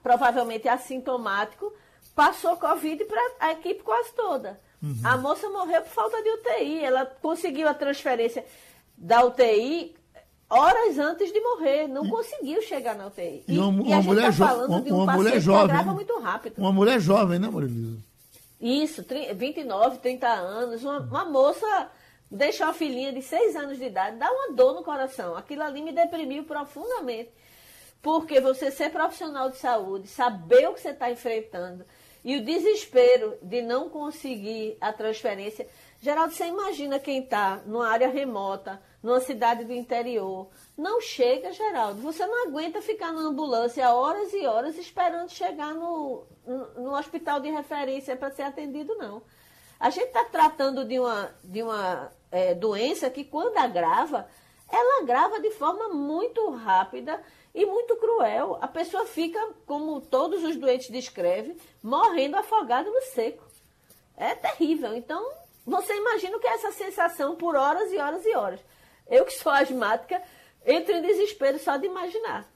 provavelmente 0.00 0.68
assintomático, 0.68 1.72
passou 2.14 2.56
Covid 2.56 3.04
para 3.04 3.20
a 3.40 3.50
equipe 3.50 3.82
quase 3.82 4.14
toda. 4.14 4.60
Uhum. 4.80 5.00
A 5.02 5.16
moça 5.16 5.50
morreu 5.50 5.82
por 5.82 5.90
falta 5.90 6.22
de 6.22 6.30
UTI. 6.30 6.84
Ela 6.84 7.04
conseguiu 7.04 7.66
a 7.66 7.74
transferência 7.74 8.44
da 8.96 9.24
UTI 9.24 9.96
horas 10.48 10.98
antes 10.98 11.32
de 11.32 11.40
morrer. 11.40 11.86
Não 11.88 12.06
e, 12.06 12.10
conseguiu 12.10 12.62
chegar 12.62 12.94
na 12.94 13.06
UTI. 13.06 13.44
E, 13.46 13.58
uma, 13.58 13.82
e 13.82 13.92
uma 13.92 14.02
mulher, 14.02 14.26
tá 14.26 14.32
falando 14.32 14.70
uma, 14.70 14.80
de 14.80 14.92
um 14.92 15.02
uma 15.02 15.12
mulher 15.14 15.40
jovem. 15.40 15.78
Que 15.78 15.84
muito 15.84 16.18
rápido. 16.18 16.58
Uma 16.58 16.72
mulher 16.72 17.00
jovem, 17.00 17.38
né, 17.38 17.48
Marilisa? 17.48 17.98
Isso, 18.60 19.04
29, 19.34 19.98
30 19.98 20.26
anos. 20.28 20.84
Uma, 20.84 21.00
uma 21.00 21.24
moça 21.24 21.90
deixar 22.30 22.68
a 22.68 22.74
filhinha 22.74 23.12
de 23.12 23.22
seis 23.22 23.54
anos 23.54 23.78
de 23.78 23.84
idade, 23.84 24.16
dá 24.16 24.30
uma 24.30 24.52
dor 24.52 24.74
no 24.74 24.82
coração. 24.82 25.36
Aquilo 25.36 25.62
ali 25.62 25.82
me 25.82 25.92
deprimiu 25.92 26.44
profundamente. 26.44 27.30
Porque 28.02 28.40
você 28.40 28.70
ser 28.70 28.90
profissional 28.90 29.50
de 29.50 29.56
saúde, 29.56 30.08
saber 30.08 30.68
o 30.68 30.74
que 30.74 30.80
você 30.80 30.90
está 30.90 31.10
enfrentando 31.10 31.86
e 32.22 32.36
o 32.36 32.44
desespero 32.44 33.36
de 33.40 33.62
não 33.62 33.88
conseguir 33.88 34.76
a 34.80 34.92
transferência. 34.92 35.66
Geraldo, 36.02 36.34
você 36.34 36.46
imagina 36.46 36.98
quem 36.98 37.22
está 37.22 37.62
numa 37.64 37.88
área 37.88 38.08
remota, 38.08 38.80
numa 39.04 39.20
cidade 39.20 39.66
do 39.66 39.72
interior. 39.74 40.48
Não 40.78 40.98
chega, 40.98 41.52
Geraldo. 41.52 42.00
Você 42.00 42.26
não 42.26 42.48
aguenta 42.48 42.80
ficar 42.80 43.12
na 43.12 43.20
ambulância 43.20 43.92
horas 43.92 44.32
e 44.32 44.46
horas 44.46 44.78
esperando 44.78 45.28
chegar 45.28 45.74
no, 45.74 46.24
no, 46.46 46.96
hospital 46.96 47.38
de 47.38 47.50
referência 47.50 48.16
para 48.16 48.30
ser 48.30 48.44
atendido, 48.44 48.96
não. 48.96 49.20
A 49.78 49.90
gente 49.90 50.06
está 50.06 50.24
tratando 50.24 50.86
de 50.86 50.98
uma, 50.98 51.30
de 51.44 51.62
uma 51.62 52.10
é, 52.32 52.54
doença 52.54 53.10
que, 53.10 53.24
quando 53.24 53.58
agrava, 53.58 54.26
ela 54.72 55.02
agrava 55.02 55.38
de 55.38 55.50
forma 55.50 55.90
muito 55.90 56.48
rápida 56.52 57.22
e 57.54 57.66
muito 57.66 57.96
cruel. 57.96 58.56
A 58.62 58.68
pessoa 58.68 59.04
fica, 59.04 59.38
como 59.66 60.00
todos 60.00 60.42
os 60.42 60.56
doentes 60.56 60.88
descrevem, 60.88 61.58
morrendo 61.82 62.38
afogado 62.38 62.90
no 62.90 63.02
seco. 63.02 63.44
É 64.16 64.34
terrível. 64.34 64.96
Então, 64.96 65.30
você 65.66 65.94
imagina 65.94 66.38
o 66.38 66.40
que 66.40 66.46
é 66.46 66.54
essa 66.54 66.72
sensação 66.72 67.36
por 67.36 67.54
horas 67.54 67.92
e 67.92 67.98
horas 67.98 68.24
e 68.24 68.34
horas. 68.34 68.60
Eu 69.06 69.24
que 69.24 69.32
sou 69.32 69.52
asmática, 69.52 70.22
entro 70.66 70.94
em 70.94 71.02
desespero 71.02 71.58
só 71.58 71.76
de 71.76 71.86
imaginar. 71.86 72.48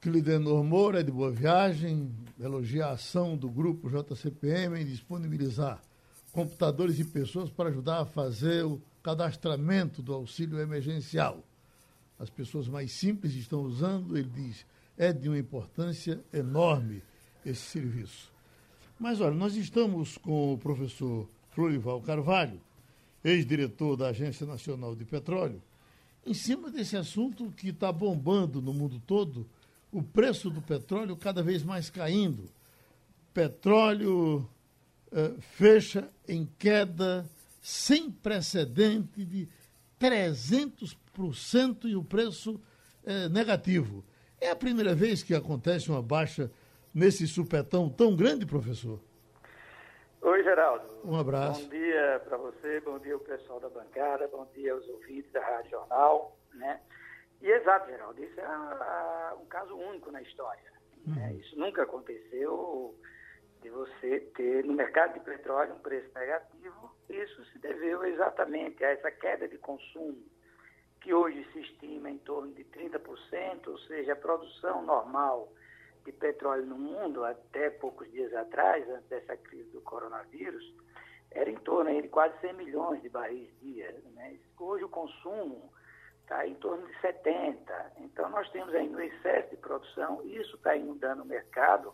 Clidenor 0.00 0.62
Moura, 0.62 1.00
é 1.00 1.02
de 1.02 1.10
Boa 1.10 1.30
Viagem, 1.30 2.14
elogia 2.38 2.86
a 2.86 2.92
ação 2.92 3.36
do 3.36 3.48
grupo 3.48 3.90
JCPM 3.90 4.80
em 4.80 4.84
disponibilizar 4.84 5.80
computadores 6.32 6.98
e 6.98 7.04
pessoas 7.04 7.48
para 7.50 7.70
ajudar 7.70 8.02
a 8.02 8.04
fazer 8.04 8.62
o 8.62 8.80
cadastramento 9.02 10.02
do 10.02 10.12
auxílio 10.12 10.60
emergencial. 10.60 11.42
As 12.18 12.28
pessoas 12.28 12.68
mais 12.68 12.92
simples 12.92 13.32
estão 13.34 13.62
usando, 13.62 14.18
ele 14.18 14.28
diz, 14.28 14.66
é 14.98 15.14
de 15.14 15.30
uma 15.30 15.38
importância 15.38 16.20
enorme 16.32 17.02
esse 17.44 17.62
serviço. 17.62 18.30
Mas 18.98 19.20
olha, 19.20 19.34
nós 19.34 19.56
estamos 19.56 20.18
com 20.18 20.52
o 20.52 20.58
professor 20.58 21.26
Florival 21.52 22.02
Carvalho, 22.02 22.60
ex-diretor 23.24 23.96
da 23.96 24.08
Agência 24.08 24.46
Nacional 24.46 24.94
de 24.94 25.06
Petróleo, 25.06 25.62
em 26.26 26.34
cima 26.34 26.70
desse 26.70 26.96
assunto 26.96 27.52
que 27.52 27.68
está 27.68 27.92
bombando 27.92 28.60
no 28.60 28.74
mundo 28.74 29.00
todo, 29.06 29.48
o 29.92 30.02
preço 30.02 30.50
do 30.50 30.60
petróleo 30.60 31.16
cada 31.16 31.42
vez 31.42 31.62
mais 31.62 31.88
caindo. 31.88 32.50
Petróleo 33.32 34.48
eh, 35.12 35.34
fecha 35.40 36.10
em 36.26 36.48
queda 36.58 37.24
sem 37.62 38.10
precedente 38.10 39.24
de 39.24 39.48
300% 40.00 41.84
e 41.84 41.94
o 41.94 42.02
preço 42.02 42.60
eh, 43.04 43.28
negativo. 43.28 44.04
É 44.40 44.50
a 44.50 44.56
primeira 44.56 44.94
vez 44.94 45.22
que 45.22 45.34
acontece 45.34 45.90
uma 45.90 46.02
baixa 46.02 46.50
nesse 46.92 47.26
supetão 47.28 47.88
tão 47.88 48.16
grande, 48.16 48.44
professor? 48.44 49.00
Oi, 50.22 50.42
Geraldo. 50.42 50.86
Um 51.04 51.18
abraço. 51.18 51.62
Bom 51.64 51.68
dia 51.70 52.22
para 52.24 52.36
você, 52.36 52.80
bom 52.80 52.98
dia 52.98 53.14
ao 53.14 53.20
pessoal 53.20 53.60
da 53.60 53.68
bancada, 53.68 54.26
bom 54.28 54.46
dia 54.54 54.72
aos 54.72 54.88
ouvintes 54.88 55.30
da 55.32 55.40
Rádio 55.40 55.70
Jornal. 55.70 56.36
Né? 56.54 56.80
E 57.42 57.50
exato, 57.50 57.88
Geraldo, 57.88 58.24
isso 58.24 58.40
é 58.40 59.34
um 59.40 59.46
caso 59.46 59.76
único 59.76 60.10
na 60.10 60.22
história. 60.22 60.62
Né? 60.62 60.78
Uhum. 61.06 61.14
Né? 61.14 61.32
Isso 61.34 61.58
nunca 61.58 61.82
aconteceu 61.82 62.98
de 63.62 63.70
você 63.70 64.20
ter 64.34 64.64
no 64.64 64.72
mercado 64.72 65.14
de 65.14 65.20
petróleo 65.20 65.74
um 65.74 65.78
preço 65.78 66.10
negativo, 66.14 66.92
isso 67.08 67.44
se 67.46 67.58
deveu 67.58 68.04
exatamente 68.04 68.84
a 68.84 68.90
essa 68.90 69.10
queda 69.10 69.46
de 69.46 69.58
consumo, 69.58 70.24
que 71.00 71.12
hoje 71.12 71.46
se 71.52 71.60
estima 71.60 72.10
em 72.10 72.18
torno 72.18 72.52
de 72.52 72.64
30%, 72.64 73.68
ou 73.68 73.78
seja, 73.80 74.12
a 74.12 74.16
produção 74.16 74.82
normal 74.82 75.52
de 76.06 76.12
petróleo 76.12 76.64
no 76.64 76.78
mundo, 76.78 77.24
até 77.24 77.68
poucos 77.70 78.10
dias 78.10 78.32
atrás, 78.32 78.88
antes 78.88 79.08
dessa 79.08 79.36
crise 79.36 79.70
do 79.70 79.80
coronavírus, 79.80 80.64
era 81.32 81.50
em 81.50 81.56
torno 81.56 81.90
de 82.00 82.08
quase 82.08 82.38
100 82.40 82.52
milhões 82.54 83.02
de 83.02 83.08
barris 83.08 83.50
dia. 83.60 83.94
Né? 84.14 84.38
Hoje 84.58 84.84
o 84.84 84.88
consumo 84.88 85.70
está 86.22 86.46
em 86.46 86.54
torno 86.54 86.86
de 86.86 87.00
70. 87.00 87.92
Então 87.98 88.30
nós 88.30 88.48
temos 88.50 88.74
ainda 88.74 88.96
um 88.96 89.00
excesso 89.00 89.50
de 89.50 89.56
produção, 89.56 90.22
isso 90.24 90.56
está 90.56 90.76
inundando 90.76 91.22
o 91.22 91.26
mercado, 91.26 91.92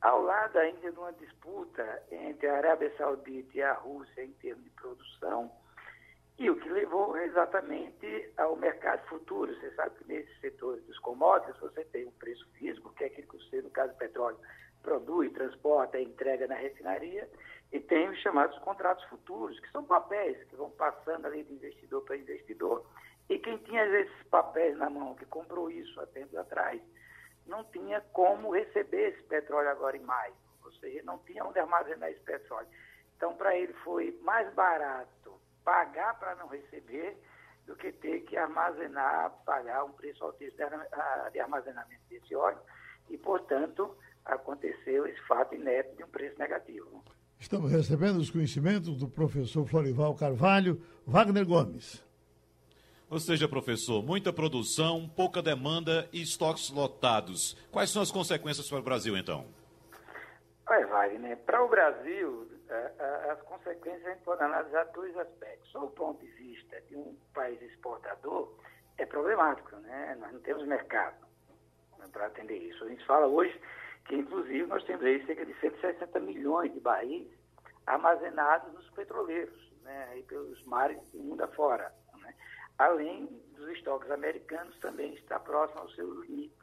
ao 0.00 0.22
lado 0.22 0.58
ainda 0.58 0.90
de 0.90 0.98
uma 0.98 1.12
disputa 1.12 2.02
entre 2.10 2.48
a 2.48 2.56
Arábia 2.56 2.92
Saudita 2.96 3.56
e 3.56 3.62
a 3.62 3.74
Rússia 3.74 4.24
em 4.24 4.32
termos 4.32 4.64
de 4.64 4.70
produção, 4.70 5.52
e 6.38 6.50
o 6.50 6.56
que 6.56 6.68
levou 6.68 7.16
exatamente 7.16 8.32
ao 8.36 8.56
mercado 8.56 9.06
futuro. 9.06 9.54
Você 9.54 9.70
sabe 9.74 9.96
que 9.96 10.08
nesses 10.08 10.40
setores 10.40 10.82
dos 10.84 10.98
commodities 10.98 11.58
você 11.60 11.84
tem 11.84 12.06
um 12.06 12.12
preço 12.12 12.46
físico, 12.52 12.92
que 12.94 13.04
é 13.04 13.06
aquilo 13.08 13.28
que 13.28 13.36
você, 13.38 13.62
no 13.62 13.70
caso 13.70 13.92
do 13.92 13.98
petróleo, 13.98 14.38
produz, 14.82 15.32
transporta 15.32 16.00
entrega 16.00 16.46
na 16.46 16.56
refinaria, 16.56 17.28
e 17.70 17.80
tem 17.80 18.08
os 18.08 18.18
chamados 18.20 18.58
contratos 18.58 19.04
futuros, 19.04 19.58
que 19.60 19.70
são 19.70 19.84
papéis 19.84 20.42
que 20.44 20.56
vão 20.56 20.70
passando 20.70 21.26
ali 21.26 21.44
de 21.44 21.54
investidor 21.54 22.02
para 22.02 22.16
investidor. 22.16 22.84
E 23.28 23.38
quem 23.38 23.56
tinha 23.58 23.84
esses 23.84 24.22
papéis 24.24 24.76
na 24.76 24.90
mão, 24.90 25.14
que 25.14 25.24
comprou 25.26 25.70
isso 25.70 25.98
há 26.00 26.06
tempos 26.06 26.36
atrás, 26.36 26.82
não 27.46 27.64
tinha 27.64 28.00
como 28.12 28.50
receber 28.50 29.12
esse 29.12 29.22
petróleo 29.24 29.70
agora 29.70 29.96
em 29.96 30.02
maio, 30.02 30.34
ou 30.64 30.72
seja, 30.72 31.02
não 31.04 31.18
tinha 31.20 31.44
onde 31.44 31.58
armazenar 31.58 32.10
esse 32.10 32.20
petróleo. 32.20 32.68
Então, 33.16 33.34
para 33.36 33.56
ele 33.56 33.72
foi 33.84 34.18
mais 34.22 34.52
barato 34.54 35.40
pagar 35.64 36.18
para 36.18 36.34
não 36.36 36.48
receber 36.48 37.16
do 37.66 37.76
que 37.76 37.92
ter 37.92 38.20
que 38.22 38.36
armazenar, 38.36 39.30
pagar 39.44 39.84
um 39.84 39.92
preço 39.92 40.24
altíssimo 40.24 40.68
de 41.32 41.40
armazenamento 41.40 42.02
desse 42.10 42.34
óleo 42.34 42.58
e, 43.08 43.16
portanto, 43.16 43.96
aconteceu 44.24 45.06
esse 45.06 45.20
fato 45.26 45.54
inédito 45.54 45.96
de 45.96 46.04
um 46.04 46.08
preço 46.08 46.38
negativo. 46.38 47.04
Estamos 47.38 47.72
recebendo 47.72 48.18
os 48.18 48.30
conhecimentos 48.30 48.96
do 48.96 49.08
professor 49.08 49.66
Florival 49.66 50.14
Carvalho, 50.14 50.80
Wagner 51.06 51.44
Gomes. 51.44 52.04
Ou 53.10 53.18
seja, 53.18 53.48
professor, 53.48 54.02
muita 54.02 54.32
produção, 54.32 55.06
pouca 55.08 55.42
demanda 55.42 56.08
e 56.12 56.22
estoques 56.22 56.70
lotados. 56.70 57.54
Quais 57.70 57.90
são 57.90 58.00
as 58.00 58.10
consequências 58.10 58.68
para 58.68 58.78
o 58.78 58.82
Brasil, 58.82 59.16
então? 59.16 59.44
Olha, 60.66 60.86
Wagner, 60.86 61.36
para 61.38 61.62
o 61.62 61.68
Brasil, 61.68 62.48
as 63.30 63.42
consequências 63.42 64.06
a 64.06 64.10
gente 64.10 64.22
pode 64.24 64.42
analisar 64.42 64.84
dois 64.92 65.16
aspectos. 65.16 65.70
Só 65.70 65.84
o 65.84 65.90
ponto 65.90 66.20
de 66.20 66.30
vista 66.32 66.80
de 66.82 66.96
um 66.96 67.16
país 67.34 67.60
exportador 67.62 68.52
é 68.98 69.06
problemático, 69.06 69.76
né? 69.76 70.16
Nós 70.20 70.32
não 70.32 70.40
temos 70.40 70.66
mercado 70.66 71.26
para 72.12 72.26
atender 72.26 72.58
isso. 72.58 72.84
A 72.84 72.88
gente 72.88 73.04
fala 73.06 73.26
hoje 73.26 73.60
que, 74.06 74.16
inclusive, 74.16 74.66
nós 74.66 74.84
temos 74.84 75.04
aí 75.04 75.24
cerca 75.26 75.46
de 75.46 75.58
160 75.60 76.20
milhões 76.20 76.72
de 76.72 76.80
barris 76.80 77.28
armazenados 77.86 78.72
nos 78.72 78.88
petroleiros, 78.90 79.72
né? 79.82 80.08
Aí 80.10 80.22
pelos 80.24 80.62
mares 80.64 80.98
do 81.12 81.18
mundo 81.18 81.42
afora 81.42 81.92
além 82.78 83.26
dos 83.56 83.68
estoques 83.70 84.10
americanos, 84.10 84.76
também 84.78 85.14
está 85.14 85.38
próximo 85.38 85.80
ao 85.80 85.90
seu 85.90 86.22
limite 86.22 86.54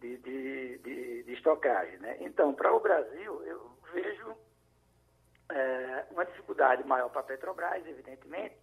de, 0.00 0.16
de, 0.18 0.78
de, 0.78 1.22
de 1.24 1.32
estocagem. 1.32 1.98
Né? 1.98 2.16
Então, 2.20 2.54
para 2.54 2.72
o 2.72 2.80
Brasil, 2.80 3.42
eu 3.44 3.70
vejo 3.92 4.36
é, 5.50 6.06
uma 6.10 6.24
dificuldade 6.24 6.86
maior 6.86 7.08
para 7.10 7.20
a 7.20 7.24
Petrobras, 7.24 7.86
evidentemente, 7.86 8.56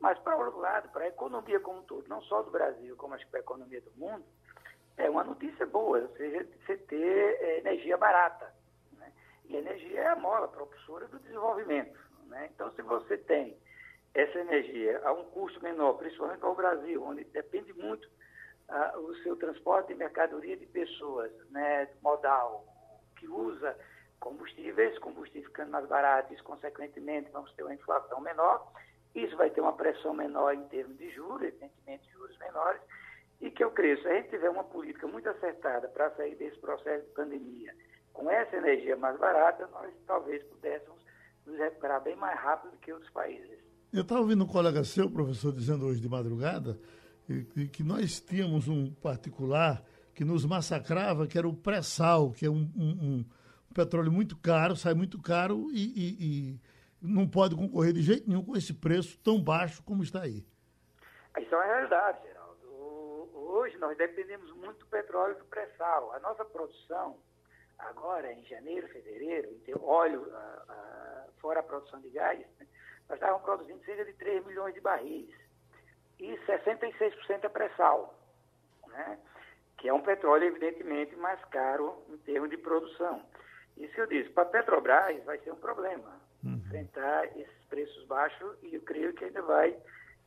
mas, 0.00 0.18
para 0.20 0.36
outro 0.36 0.60
lado, 0.60 0.88
para 0.90 1.04
a 1.04 1.08
economia 1.08 1.58
como 1.60 1.80
um 1.80 1.82
todo, 1.82 2.08
não 2.08 2.22
só 2.22 2.42
do 2.42 2.50
Brasil, 2.50 2.96
como 2.96 3.14
acho 3.14 3.24
que 3.24 3.30
para 3.30 3.40
a 3.40 3.42
economia 3.42 3.80
do 3.80 3.90
mundo, 3.96 4.24
é 4.96 5.10
uma 5.10 5.24
notícia 5.24 5.66
boa, 5.66 6.00
ou 6.00 6.16
seja, 6.16 6.46
você 6.66 6.76
ter 6.76 7.36
é, 7.40 7.58
energia 7.58 7.96
barata. 7.96 8.52
Né? 8.92 9.12
E 9.46 9.56
energia 9.56 10.00
é 10.00 10.06
a 10.08 10.16
mola 10.16 10.48
propulsora 10.48 11.06
do 11.08 11.18
desenvolvimento. 11.18 11.98
Né? 12.26 12.50
Então, 12.54 12.70
se 12.72 12.82
você 12.82 13.16
tem 13.16 13.56
essa 14.14 14.38
energia 14.38 15.00
a 15.04 15.12
um 15.12 15.24
custo 15.26 15.62
menor, 15.62 15.94
principalmente 15.94 16.40
para 16.40 16.50
o 16.50 16.54
Brasil, 16.54 17.02
onde 17.02 17.24
depende 17.24 17.72
muito 17.72 18.08
ah, 18.68 18.94
o 18.98 19.14
seu 19.16 19.36
transporte 19.36 19.88
de 19.88 19.94
mercadoria 19.94 20.56
de 20.56 20.66
pessoas, 20.66 21.30
né, 21.50 21.88
modal, 22.02 22.66
que 23.16 23.28
usa 23.28 23.76
combustíveis, 24.20 24.98
combustíveis 24.98 25.46
ficando 25.46 25.70
mais 25.70 25.86
baratos, 25.86 26.40
consequentemente 26.42 27.30
vamos 27.32 27.52
ter 27.52 27.62
uma 27.62 27.74
inflação 27.74 28.20
menor, 28.20 28.72
isso 29.14 29.36
vai 29.36 29.50
ter 29.50 29.60
uma 29.60 29.72
pressão 29.72 30.14
menor 30.14 30.54
em 30.54 30.64
termos 30.68 30.96
de 30.98 31.10
juros, 31.10 31.42
evidentemente 31.42 32.10
juros 32.12 32.36
menores, 32.38 32.80
e 33.40 33.50
que 33.50 33.62
eu 33.62 33.70
creio, 33.70 34.00
se 34.02 34.08
a 34.08 34.14
gente 34.14 34.30
tiver 34.30 34.50
uma 34.50 34.64
política 34.64 35.06
muito 35.06 35.28
acertada 35.28 35.88
para 35.88 36.10
sair 36.16 36.34
desse 36.36 36.58
processo 36.58 37.04
de 37.06 37.12
pandemia, 37.12 37.74
com 38.12 38.30
essa 38.30 38.56
energia 38.56 38.96
mais 38.96 39.18
barata, 39.18 39.66
nós 39.68 39.92
talvez 40.06 40.42
pudéssemos 40.44 40.98
nos 41.46 41.56
recuperar 41.56 42.02
bem 42.02 42.16
mais 42.16 42.38
rápido 42.38 42.72
do 42.72 42.78
que 42.78 42.92
outros 42.92 43.10
países. 43.12 43.58
Eu 43.92 44.02
estava 44.02 44.20
ouvindo 44.20 44.44
um 44.44 44.46
colega 44.46 44.84
seu, 44.84 45.08
professor, 45.10 45.52
dizendo 45.52 45.86
hoje 45.86 46.00
de 46.00 46.08
madrugada, 46.08 46.78
que 47.72 47.82
nós 47.82 48.20
tínhamos 48.20 48.68
um 48.68 48.92
particular 48.94 49.82
que 50.14 50.24
nos 50.24 50.44
massacrava, 50.44 51.26
que 51.26 51.38
era 51.38 51.46
o 51.46 51.54
pré-sal, 51.54 52.32
que 52.32 52.44
é 52.44 52.50
um, 52.50 52.68
um, 52.76 53.24
petróleo 53.74 54.10
muito 54.10 54.36
caro, 54.36 54.76
sai 54.76 54.94
muito 54.94 55.20
caro 55.20 55.68
e, 55.72 55.84
e, 55.84 56.16
e, 56.20 56.60
não 57.00 57.28
pode 57.28 57.54
concorrer 57.54 57.92
de 57.92 58.02
jeito 58.02 58.28
nenhum 58.28 58.44
com 58.44 58.56
esse 58.56 58.74
preço 58.74 59.18
tão 59.18 59.42
baixo 59.42 59.82
como 59.82 60.02
está 60.02 60.22
aí. 60.22 60.44
Isso 61.38 61.54
é 61.54 61.56
uma 61.56 61.64
realidade, 61.64 62.22
Geraldo. 62.22 63.30
Hoje 63.34 63.76
nós 63.78 63.96
dependemos 63.96 64.50
muito 64.56 64.80
do 64.80 64.86
petróleo 64.86 65.36
do 65.36 65.44
pré-sal. 65.44 66.12
A 66.12 66.20
nossa 66.20 66.44
produção, 66.44 67.16
agora 67.78 68.32
em 68.32 68.44
janeiro, 68.44 68.88
fevereiro, 68.88 69.48
óleo, 69.82 70.26
fora 71.40 71.60
a 71.60 71.62
produção 71.62 72.00
de 72.00 72.10
gás, 72.10 72.38
né, 72.58 72.66
nós 73.08 73.16
estávamos 73.16 73.42
produzindo 73.42 73.82
cerca 73.84 74.04
de 74.04 74.12
3 74.14 74.44
milhões 74.44 74.74
de 74.74 74.80
barris. 74.80 75.34
E 76.18 76.36
66% 76.46 77.44
é 77.44 77.48
pré-sal, 77.48 78.18
né? 78.88 79.18
que 79.78 79.88
é 79.88 79.94
um 79.94 80.02
petróleo, 80.02 80.44
evidentemente, 80.44 81.14
mais 81.16 81.42
caro 81.46 82.02
em 82.08 82.18
termos 82.18 82.50
de 82.50 82.56
produção. 82.56 83.24
Isso 83.78 83.94
que 83.94 84.00
eu 84.00 84.06
disse, 84.06 84.30
para 84.30 84.42
a 84.42 84.46
Petrobras 84.46 85.24
vai 85.24 85.38
ser 85.38 85.52
um 85.52 85.56
problema 85.56 86.20
uhum. 86.44 86.54
enfrentar 86.56 87.26
esses 87.36 87.64
preços 87.68 88.04
baixos 88.06 88.56
e 88.62 88.74
eu 88.74 88.80
creio 88.82 89.12
que 89.12 89.24
ainda 89.24 89.42
vai 89.42 89.76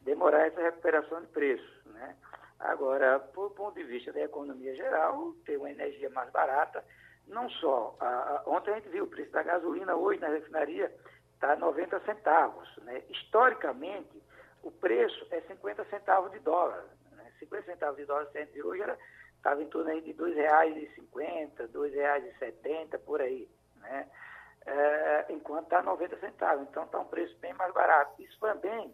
demorar 0.02 0.48
essa 0.48 0.62
recuperação 0.62 1.22
de 1.22 1.28
preços. 1.28 1.86
Né? 1.86 2.16
Agora, 2.60 3.20
por 3.20 3.52
ponto 3.52 3.76
de 3.76 3.84
vista 3.84 4.14
da 4.14 4.22
economia 4.22 4.76
geral, 4.76 5.34
ter 5.46 5.58
uma 5.58 5.70
energia 5.70 6.10
mais 6.10 6.30
barata, 6.32 6.84
não 7.28 7.50
só. 7.50 7.96
A, 8.00 8.06
a, 8.06 8.44
ontem 8.46 8.72
a 8.72 8.76
gente 8.76 8.90
viu 8.90 9.04
o 9.04 9.08
preço 9.08 9.32
da 9.32 9.44
gasolina 9.44 9.96
hoje 9.96 10.20
na 10.22 10.30
refinaria 10.30 10.92
está 11.34 11.56
90 11.56 12.00
centavos. 12.02 12.70
Né? 12.84 13.04
Historicamente, 13.10 14.22
o 14.64 14.72
preço 14.72 15.26
é 15.32 15.42
50 15.42 15.86
centavos 15.86 16.32
de 16.32 16.40
dólar. 16.40 16.86
Né? 17.12 17.32
50 17.40 17.66
centavos 17.66 17.98
de 17.98 18.06
dólar 18.06 18.28
hoje 18.64 18.84
estava 19.42 19.64
em 19.64 19.68
torno 19.68 19.90
aí 19.90 20.02
de 20.02 20.12
R$ 20.12 20.18
2,50, 20.18 21.60
R$ 21.60 21.68
2,70, 21.68 23.00
por 23.00 23.20
aí. 23.20 23.50
Né? 23.78 24.08
É, 24.68 25.26
enquanto 25.30 25.64
está 25.64 25.82
90 25.82 26.20
centavos. 26.20 26.68
Então 26.70 26.84
está 26.84 27.00
um 27.00 27.06
preço 27.06 27.36
bem 27.40 27.52
mais 27.54 27.74
barato. 27.74 28.22
Isso 28.22 28.40
também 28.40 28.94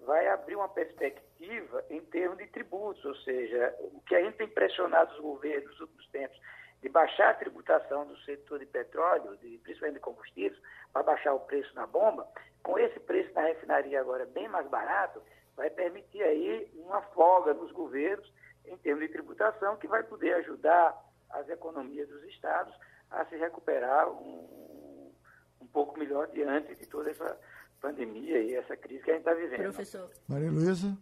vai 0.00 0.28
abrir 0.28 0.54
uma 0.54 0.68
perspectiva 0.68 1.82
em 1.88 2.02
termos 2.02 2.36
de 2.36 2.46
tributos, 2.48 3.02
ou 3.06 3.14
seja, 3.16 3.74
o 3.80 4.00
que 4.02 4.14
a 4.14 4.22
gente 4.22 4.36
tem 4.36 4.48
pressionado 4.48 5.14
os 5.14 5.20
governos 5.20 5.70
nos 5.70 5.80
últimos 5.80 6.06
tempos 6.08 6.38
de 6.82 6.90
baixar 6.90 7.30
a 7.30 7.34
tributação 7.34 8.06
do 8.06 8.16
setor 8.18 8.58
de 8.58 8.66
petróleo, 8.66 9.36
de, 9.38 9.58
principalmente 9.58 9.94
de 9.94 10.00
combustíveis, 10.00 10.60
para 10.92 11.02
baixar 11.02 11.32
o 11.32 11.40
preço 11.40 11.74
na 11.74 11.86
bomba, 11.86 12.28
com 12.62 12.78
esse 12.78 13.00
preço 13.00 13.32
na 13.34 13.42
refinaria 13.42 13.98
agora 13.98 14.26
bem 14.26 14.46
mais 14.48 14.68
barato, 14.68 15.22
vai 15.56 15.70
permitir 15.70 16.22
aí 16.22 16.70
uma 16.74 17.00
folga 17.00 17.54
nos 17.54 17.72
governos 17.72 18.30
em 18.68 18.76
termos 18.78 19.06
de 19.06 19.12
tributação, 19.12 19.76
que 19.76 19.86
vai 19.86 20.02
poder 20.02 20.34
ajudar 20.34 20.96
as 21.30 21.48
economias 21.48 22.08
dos 22.08 22.22
estados 22.24 22.74
a 23.10 23.24
se 23.26 23.36
recuperar 23.36 24.08
um, 24.10 25.12
um 25.60 25.66
pouco 25.66 25.98
melhor 25.98 26.26
diante 26.28 26.74
de 26.74 26.86
toda 26.86 27.10
essa 27.10 27.38
pandemia 27.80 28.38
e 28.42 28.54
essa 28.54 28.76
crise 28.76 29.02
que 29.02 29.10
a 29.10 29.14
gente 29.14 29.22
está 29.22 29.34
vivendo. 29.34 29.62
Professor. 29.62 30.10
Maria 30.28 30.50
Luísa. 30.50 30.96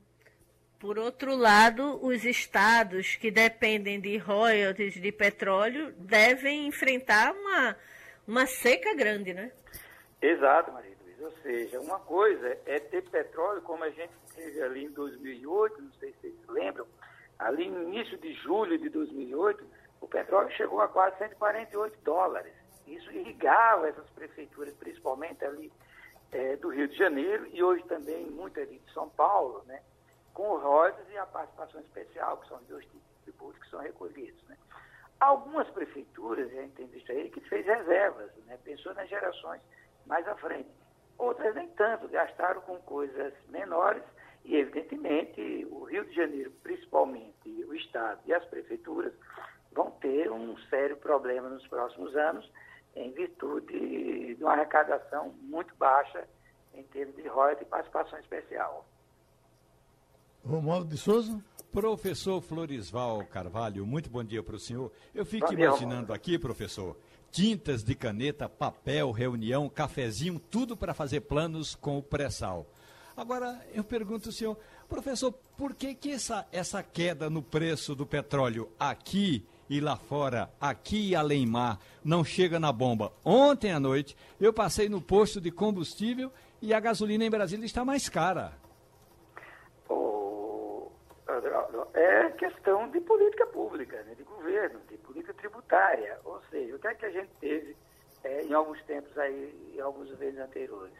Por 0.78 0.98
outro 0.98 1.34
lado, 1.34 2.04
os 2.04 2.24
estados 2.24 3.16
que 3.16 3.30
dependem 3.30 4.00
de 4.00 4.18
royalties 4.18 4.94
de 4.94 5.10
petróleo 5.10 5.92
devem 5.92 6.66
enfrentar 6.66 7.32
uma, 7.32 7.76
uma 8.26 8.46
seca 8.46 8.94
grande, 8.94 9.32
né? 9.32 9.50
Exato, 10.20 10.72
Maria 10.72 10.94
Luiz. 11.02 11.20
Ou 11.20 11.32
seja, 11.42 11.80
uma 11.80 11.98
coisa 12.00 12.58
é 12.66 12.78
ter 12.80 13.02
petróleo, 13.08 13.62
como 13.62 13.82
a 13.82 13.90
gente 13.90 14.12
teve 14.34 14.60
ali 14.60 14.84
em 14.84 14.90
2008, 14.90 15.80
não 15.80 15.92
sei 15.92 16.12
se 16.12 16.18
vocês 16.20 16.34
ali 17.54 17.70
no 17.70 17.82
início 17.84 18.18
de 18.18 18.32
julho 18.34 18.76
de 18.78 18.88
2008, 18.88 19.64
o 20.00 20.08
petróleo 20.08 20.50
chegou 20.50 20.80
a 20.80 20.88
quase 20.88 21.16
148 21.18 21.98
dólares. 22.02 22.52
Isso 22.86 23.10
irrigava 23.12 23.88
essas 23.88 24.08
prefeituras, 24.10 24.74
principalmente 24.74 25.44
ali 25.44 25.72
é, 26.32 26.56
do 26.56 26.68
Rio 26.68 26.88
de 26.88 26.96
Janeiro 26.96 27.46
e 27.52 27.62
hoje 27.62 27.82
também 27.84 28.26
muito 28.26 28.60
ali 28.60 28.78
de 28.78 28.92
São 28.92 29.08
Paulo, 29.08 29.62
né? 29.66 29.80
com 30.34 30.58
royalties 30.58 31.08
e 31.10 31.16
a 31.16 31.24
participação 31.24 31.80
especial, 31.80 32.38
que 32.38 32.48
são 32.48 32.58
os 32.58 32.66
dois 32.66 32.84
tipos 32.84 33.08
de 33.08 33.22
tributos 33.22 33.62
que 33.62 33.70
são 33.70 33.80
recolhidos. 33.80 34.42
Né? 34.48 34.56
Algumas 35.20 35.68
prefeituras, 35.70 36.50
a 36.50 36.62
gente 36.62 36.74
tem 36.74 36.86
visto 36.88 37.10
aí, 37.12 37.30
que 37.30 37.40
fez 37.42 37.64
reservas, 37.64 38.30
né? 38.46 38.58
pensou 38.64 38.92
nas 38.94 39.08
gerações 39.08 39.62
mais 40.06 40.26
à 40.26 40.34
frente. 40.34 40.68
outras 41.16 41.54
nem 41.54 41.68
tanto, 41.70 42.08
gastaram 42.08 42.60
com 42.62 42.76
coisas 42.80 43.32
menores 43.48 44.02
e, 44.44 44.56
evidentemente, 44.56 45.66
o 45.70 45.84
Rio 45.84 46.04
de 46.04 46.14
Janeiro, 46.14 46.52
principalmente 46.62 47.48
o 47.66 47.74
Estado 47.74 48.20
e 48.26 48.34
as 48.34 48.44
prefeituras, 48.44 49.12
vão 49.72 49.90
ter 49.92 50.30
um 50.30 50.56
sério 50.68 50.96
problema 50.96 51.48
nos 51.48 51.66
próximos 51.66 52.14
anos 52.14 52.48
em 52.94 53.10
virtude 53.12 54.34
de 54.34 54.44
uma 54.44 54.52
arrecadação 54.52 55.34
muito 55.42 55.74
baixa 55.76 56.28
em 56.74 56.82
termos 56.84 57.16
de 57.16 57.26
royalties 57.26 57.66
e 57.66 57.70
participação 57.70 58.18
especial. 58.18 58.86
Romualdo 60.44 60.86
de 60.86 60.98
Souza? 60.98 61.42
Professor 61.72 62.40
Florisval 62.40 63.24
Carvalho, 63.26 63.84
muito 63.84 64.08
bom 64.08 64.22
dia 64.22 64.42
para 64.42 64.54
o 64.54 64.60
senhor. 64.60 64.92
Eu 65.12 65.24
fico 65.24 65.48
dia, 65.48 65.66
imaginando 65.66 65.88
Romualdo. 65.88 66.12
aqui, 66.12 66.38
professor, 66.38 66.96
tintas 67.32 67.82
de 67.82 67.96
caneta, 67.96 68.48
papel, 68.48 69.10
reunião, 69.10 69.68
cafezinho, 69.68 70.38
tudo 70.38 70.76
para 70.76 70.94
fazer 70.94 71.22
planos 71.22 71.74
com 71.74 71.98
o 71.98 72.02
pré-sal. 72.02 72.66
Agora, 73.16 73.60
eu 73.72 73.84
pergunto 73.84 74.28
ao 74.28 74.32
senhor, 74.32 74.56
professor, 74.88 75.32
por 75.56 75.74
que, 75.74 75.94
que 75.94 76.12
essa, 76.12 76.46
essa 76.50 76.82
queda 76.82 77.30
no 77.30 77.42
preço 77.42 77.94
do 77.94 78.04
petróleo 78.04 78.68
aqui 78.78 79.46
e 79.70 79.80
lá 79.80 79.96
fora, 79.96 80.50
aqui 80.60 81.10
e 81.10 81.16
além 81.16 81.46
mar, 81.46 81.78
não 82.04 82.24
chega 82.24 82.58
na 82.58 82.72
bomba? 82.72 83.12
Ontem 83.24 83.70
à 83.70 83.78
noite, 83.78 84.16
eu 84.40 84.52
passei 84.52 84.88
no 84.88 85.00
posto 85.00 85.40
de 85.40 85.50
combustível 85.50 86.32
e 86.60 86.74
a 86.74 86.80
gasolina 86.80 87.24
em 87.24 87.30
Brasília 87.30 87.64
está 87.64 87.84
mais 87.84 88.08
cara. 88.08 88.52
é 91.94 92.30
questão 92.30 92.90
de 92.90 93.00
política 93.00 93.46
pública, 93.46 94.02
né, 94.02 94.14
de 94.14 94.24
governo, 94.24 94.80
de 94.88 94.96
política 94.98 95.32
tributária. 95.34 96.18
Ou 96.24 96.40
seja, 96.50 96.74
o 96.74 96.78
que 96.78 96.88
é 96.88 96.94
que 96.94 97.06
a 97.06 97.10
gente 97.10 97.30
teve 97.40 97.76
é, 98.24 98.42
em 98.42 98.52
alguns 98.52 98.82
tempos 98.84 99.16
aí, 99.18 99.72
em 99.74 99.80
alguns 99.80 100.10
vezes 100.18 100.38
anteriores? 100.38 100.92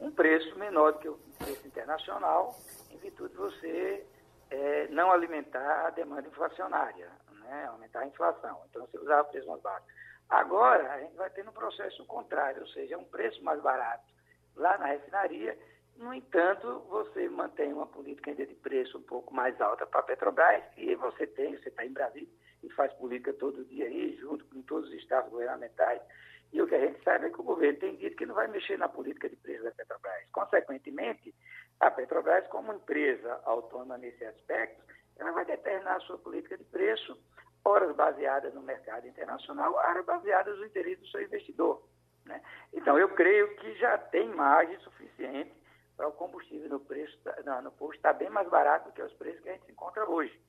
Um 0.00 0.10
preço 0.10 0.58
menor 0.58 0.92
do 0.92 0.98
que 0.98 1.08
o 1.08 1.18
preço 1.38 1.66
internacional, 1.66 2.56
em 2.90 2.96
virtude 2.98 3.32
de 3.32 3.38
você 3.38 4.06
é, 4.50 4.88
não 4.88 5.12
alimentar 5.12 5.86
a 5.86 5.90
demanda 5.90 6.26
inflacionária, 6.26 7.10
né, 7.42 7.66
aumentar 7.66 8.00
a 8.00 8.06
inflação. 8.06 8.62
Então, 8.70 8.86
você 8.86 8.98
usava 8.98 9.28
preço 9.28 9.46
mais 9.48 9.60
baixo. 9.60 9.86
Agora, 10.28 10.92
a 10.92 11.00
gente 11.00 11.16
vai 11.16 11.28
ter 11.30 11.46
um 11.46 11.52
processo 11.52 12.04
contrário, 12.06 12.62
ou 12.62 12.68
seja, 12.68 12.96
um 12.96 13.04
preço 13.04 13.42
mais 13.44 13.60
barato 13.60 14.08
lá 14.56 14.76
na 14.78 14.86
refinaria 14.86 15.56
no 16.00 16.14
entanto, 16.14 16.80
você 16.88 17.28
mantém 17.28 17.74
uma 17.74 17.86
política 17.86 18.30
ainda 18.30 18.46
de 18.46 18.54
preço 18.54 18.96
um 18.96 19.02
pouco 19.02 19.34
mais 19.34 19.60
alta 19.60 19.86
para 19.86 20.00
a 20.00 20.02
Petrobras 20.02 20.62
e 20.78 20.94
você 20.94 21.26
tem, 21.26 21.54
você 21.58 21.68
está 21.68 21.84
em 21.84 21.92
Brasília 21.92 22.26
e 22.62 22.70
faz 22.70 22.90
política 22.94 23.34
todo 23.34 23.66
dia 23.66 23.84
aí, 23.84 24.16
junto 24.16 24.42
com 24.46 24.62
todos 24.62 24.88
os 24.88 24.94
estados 24.96 25.30
governamentais. 25.30 26.00
E 26.52 26.60
o 26.60 26.66
que 26.66 26.74
a 26.74 26.80
gente 26.80 27.02
sabe 27.04 27.26
é 27.26 27.30
que 27.30 27.40
o 27.40 27.44
governo 27.44 27.78
tem 27.78 27.96
dito 27.96 28.16
que 28.16 28.26
não 28.26 28.34
vai 28.34 28.48
mexer 28.48 28.76
na 28.76 28.88
política 28.88 29.28
de 29.28 29.36
preço 29.36 29.62
da 29.62 29.70
Petrobras. 29.70 30.28
Consequentemente, 30.32 31.34
a 31.78 31.90
Petrobras, 31.90 32.46
como 32.48 32.72
empresa 32.72 33.40
autônoma 33.44 33.96
nesse 33.98 34.24
aspecto, 34.24 34.82
ela 35.18 35.32
vai 35.32 35.44
determinar 35.44 35.96
a 35.96 36.00
sua 36.00 36.18
política 36.18 36.58
de 36.58 36.64
preço, 36.64 37.16
horas 37.64 37.94
baseadas 37.94 38.52
no 38.54 38.62
mercado 38.62 39.06
internacional, 39.06 39.74
horas 39.74 40.04
baseadas 40.04 40.58
no 40.58 40.66
interesse 40.66 41.00
do 41.02 41.08
seu 41.08 41.22
investidor. 41.22 41.82
Né? 42.24 42.42
Então, 42.72 42.98
eu 42.98 43.08
creio 43.10 43.54
que 43.56 43.74
já 43.76 43.96
tem 43.96 44.28
margem 44.28 44.78
suficiente 44.80 45.52
para 45.96 46.08
o 46.08 46.12
combustível 46.12 46.68
no 46.68 46.80
preço 46.80 47.18
não, 47.44 47.60
no 47.60 47.70
posto 47.72 47.96
está 47.96 48.12
bem 48.12 48.30
mais 48.30 48.48
barato 48.48 48.88
do 48.88 48.94
que 48.94 49.02
os 49.02 49.12
preços 49.14 49.42
que 49.42 49.50
a 49.50 49.52
gente 49.52 49.70
encontra 49.70 50.08
hoje. 50.08 50.40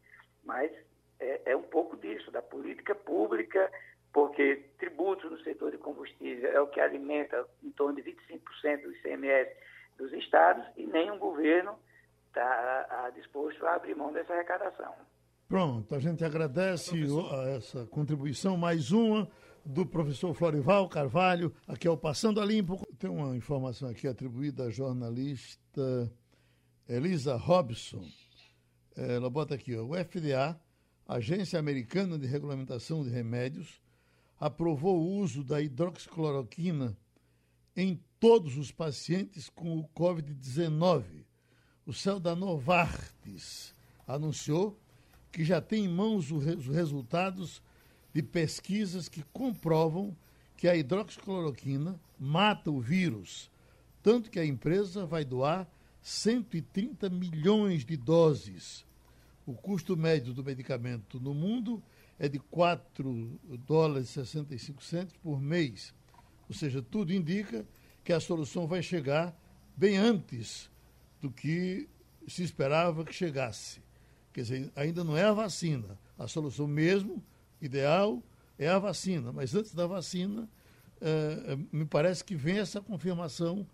Mas 0.44 0.72
é, 1.20 1.52
é 1.52 1.56
um 1.56 1.64
pouco 1.64 1.98
disso, 1.98 2.32
da 2.32 2.42
política 2.42 2.96
pública, 2.96 3.70
porque 4.14 4.70
tributos 4.78 5.32
no 5.32 5.40
setor 5.44 5.72
de 5.72 5.78
combustível 5.78 6.50
é 6.52 6.60
o 6.60 6.68
que 6.68 6.80
alimenta 6.80 7.46
em 7.64 7.72
torno 7.72 7.96
de 7.96 8.04
25% 8.04 8.82
do 8.84 8.92
ICMS 8.94 9.52
dos 9.98 10.12
estados 10.14 10.66
e 10.76 10.86
nenhum 10.86 11.18
governo 11.18 11.78
está 12.28 13.12
disposto 13.16 13.66
a 13.66 13.76
abrir 13.76 13.96
mão 13.96 14.12
dessa 14.12 14.34
arrecadação. 14.34 14.94
Pronto, 15.48 15.94
a 15.94 16.00
gente 16.00 16.24
agradece 16.24 16.96
essa 17.56 17.86
contribuição, 17.88 18.56
mais 18.56 18.92
uma 18.92 19.30
do 19.66 19.86
professor 19.86 20.34
Florival 20.34 20.88
Carvalho, 20.90 21.54
aqui 21.68 21.88
é 21.88 21.92
o 21.92 21.98
Passando 21.98 22.40
a 22.40 22.46
Limpo. 22.46 22.82
Tem 22.98 23.10
uma 23.10 23.36
informação 23.36 23.90
aqui 23.90 24.08
atribuída 24.08 24.64
à 24.64 24.70
jornalista 24.70 26.12
Elisa 26.88 27.36
Robson. 27.36 28.02
Ela 28.96 29.30
bota 29.30 29.56
aqui, 29.56 29.76
ó, 29.76 29.84
o 29.84 29.94
FDA, 29.94 30.60
Agência 31.08 31.60
Americana 31.60 32.18
de 32.18 32.26
Regulamentação 32.26 33.04
de 33.04 33.10
Remédios, 33.10 33.82
aprovou 34.42 35.00
o 35.00 35.18
uso 35.20 35.44
da 35.44 35.62
hidroxicloroquina 35.62 36.98
em 37.78 38.02
todos 38.20 38.58
os 38.58 38.72
pacientes 38.72 39.48
com 39.48 39.78
o 39.78 39.88
Covid-19. 39.90 41.04
O 41.86 41.94
céu 41.94 42.20
da 42.20 42.36
Novartis 42.36 43.76
anunciou 44.08 44.80
que 45.32 45.46
já 45.46 45.62
tem 45.62 45.86
em 45.86 45.88
mãos 45.88 46.32
os 46.32 46.66
resultados 46.66 47.62
de 48.12 48.24
pesquisas 48.24 49.08
que 49.08 49.22
comprovam 49.32 50.18
que 50.58 50.68
a 50.68 50.76
hidroxicloroquina 50.76 52.02
mata 52.20 52.72
o 52.72 52.82
vírus, 52.82 53.52
tanto 54.02 54.32
que 54.32 54.40
a 54.40 54.46
empresa 54.46 55.06
vai 55.06 55.24
doar 55.24 55.70
130 56.02 57.12
milhões 57.12 57.86
de 57.86 57.96
doses. 57.96 58.84
O 59.46 59.54
custo 59.54 59.96
médio 59.96 60.34
do 60.34 60.44
medicamento 60.44 61.20
no 61.20 61.36
mundo 61.36 61.82
é 62.22 62.30
de 62.30 62.38
4 62.38 63.40
dólares 63.66 64.10
e 64.10 64.14
65 64.14 64.84
centos 64.84 65.18
por 65.24 65.42
mês. 65.42 65.92
Ou 66.48 66.54
seja, 66.54 66.80
tudo 66.80 67.12
indica 67.12 67.66
que 68.04 68.14
a 68.14 68.20
solução 68.20 68.68
vai 68.68 68.84
chegar 68.84 69.36
bem 69.76 69.98
antes 69.98 70.70
do 71.20 71.32
que 71.32 71.90
se 72.28 72.44
esperava 72.44 73.04
que 73.04 73.12
chegasse. 73.12 73.82
Quer 74.32 74.42
dizer, 74.42 74.72
ainda 74.76 75.04
não 75.04 75.18
é 75.18 75.24
a 75.24 75.34
vacina. 75.34 75.98
A 76.16 76.28
solução 76.28 76.68
mesmo 76.68 77.24
ideal 77.60 78.22
é 78.60 78.70
a 78.70 78.78
vacina, 78.78 79.32
mas 79.32 79.56
antes 79.56 79.74
da 79.74 79.88
vacina, 79.88 80.48
eh, 81.02 81.58
me 81.72 81.86
parece 81.86 82.24
que 82.24 82.36
vem 82.36 82.60
essa 82.60 82.80
confirmação 82.80 83.66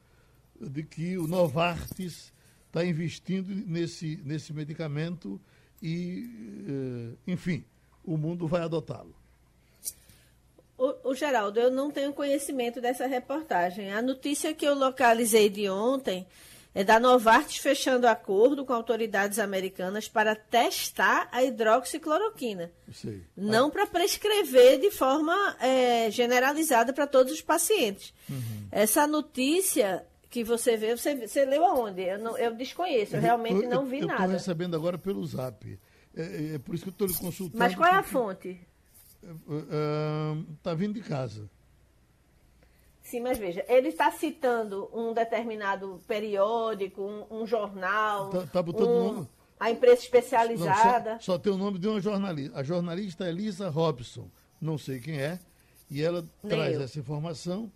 de 0.58 0.84
que 0.84 1.18
o 1.18 1.28
Novartis 1.28 2.32
está 2.68 2.86
investindo 2.86 3.54
nesse, 3.54 4.22
nesse 4.24 4.54
medicamento 4.54 5.38
e, 5.82 6.30
eh, 6.66 7.32
enfim, 7.34 7.66
o 8.08 8.18
mundo 8.18 8.48
vai 8.48 8.62
adotá-lo. 8.62 9.14
O, 10.78 11.10
o, 11.10 11.16
Geraldo, 11.16 11.60
eu 11.60 11.70
não 11.70 11.92
tenho 11.92 12.14
conhecimento 12.14 12.80
dessa 12.80 13.06
reportagem. 13.06 13.92
A 13.92 14.02
notícia 14.02 14.54
que 14.54 14.66
eu 14.66 14.76
localizei 14.76 15.50
de 15.50 15.68
ontem 15.70 16.26
é 16.74 16.84
da 16.84 17.00
Novartis 17.00 17.58
fechando 17.58 18.08
acordo 18.08 18.64
com 18.64 18.72
autoridades 18.72 19.40
americanas 19.40 20.08
para 20.08 20.36
testar 20.36 21.28
a 21.32 21.44
hidroxicloroquina. 21.44 22.72
Sei. 22.94 23.24
Não 23.36 23.68
ah. 23.68 23.72
para 23.72 23.88
prescrever 23.88 24.80
de 24.80 24.92
forma 24.92 25.58
é, 25.60 26.10
generalizada 26.12 26.94
para 26.94 27.08
todos 27.08 27.34
os 27.34 27.42
pacientes. 27.42 28.14
Uhum. 28.30 28.68
Essa 28.72 29.08
notícia 29.08 30.06
que 30.30 30.44
você 30.44 30.78
vê, 30.78 30.96
você, 30.96 31.16
você 31.28 31.44
leu 31.44 31.66
aonde? 31.66 32.04
Eu, 32.04 32.20
não, 32.20 32.38
eu 32.38 32.54
desconheço, 32.54 33.16
eu 33.16 33.22
realmente 33.22 33.64
eu, 33.64 33.70
não 33.70 33.86
vi 33.86 34.02
eu, 34.02 34.08
nada. 34.08 34.22
Estou 34.22 34.34
recebendo 34.34 34.76
agora 34.76 35.00
pelo 35.00 35.26
zap. 35.26 35.80
É, 36.18 36.22
é, 36.22 36.56
é 36.56 36.60
por 36.60 36.74
isso 36.74 36.84
que 36.84 36.90
eu 36.90 36.92
estou 36.92 37.08
lhe 37.08 37.14
consultando. 37.14 37.60
Mas 37.60 37.76
qual 37.76 37.88
é 37.88 37.96
a 37.96 38.04
fonte? 38.04 38.60
Está 40.58 40.74
vindo 40.74 40.96
de 40.96 41.02
casa. 41.02 41.50
Sim, 43.04 43.22
mas 43.22 43.38
veja, 43.38 43.64
ele 43.70 43.88
está 43.88 44.12
citando 44.12 44.90
um 44.94 45.14
determinado 45.14 46.02
periódico, 46.06 47.02
um, 47.02 47.42
um 47.42 47.48
jornal, 47.48 48.30
tá, 48.30 48.46
tá 48.48 48.62
botando 48.62 48.90
um, 48.90 49.14
nome... 49.14 49.30
a 49.58 49.72
imprensa 49.72 50.02
especializada. 50.02 51.12
Não, 51.14 51.20
só, 51.22 51.34
só, 51.34 51.38
tem 51.38 51.54
o 51.54 51.58
nome 51.58 51.80
de 51.80 51.88
uma 51.88 52.02
jornalista. 52.02 52.60
A 52.60 52.64
jornalista 52.64 53.26
é 53.26 53.30
Elisa 53.30 53.70
Robson, 53.70 54.30
não 54.60 54.78
sei 54.78 55.00
quem 55.00 55.22
é, 55.22 55.40
e 55.90 56.04
ela 56.04 56.22
Nem 56.44 56.52
traz 56.52 56.76
eu. 56.76 56.82
essa 56.82 57.00
informação. 57.00 57.72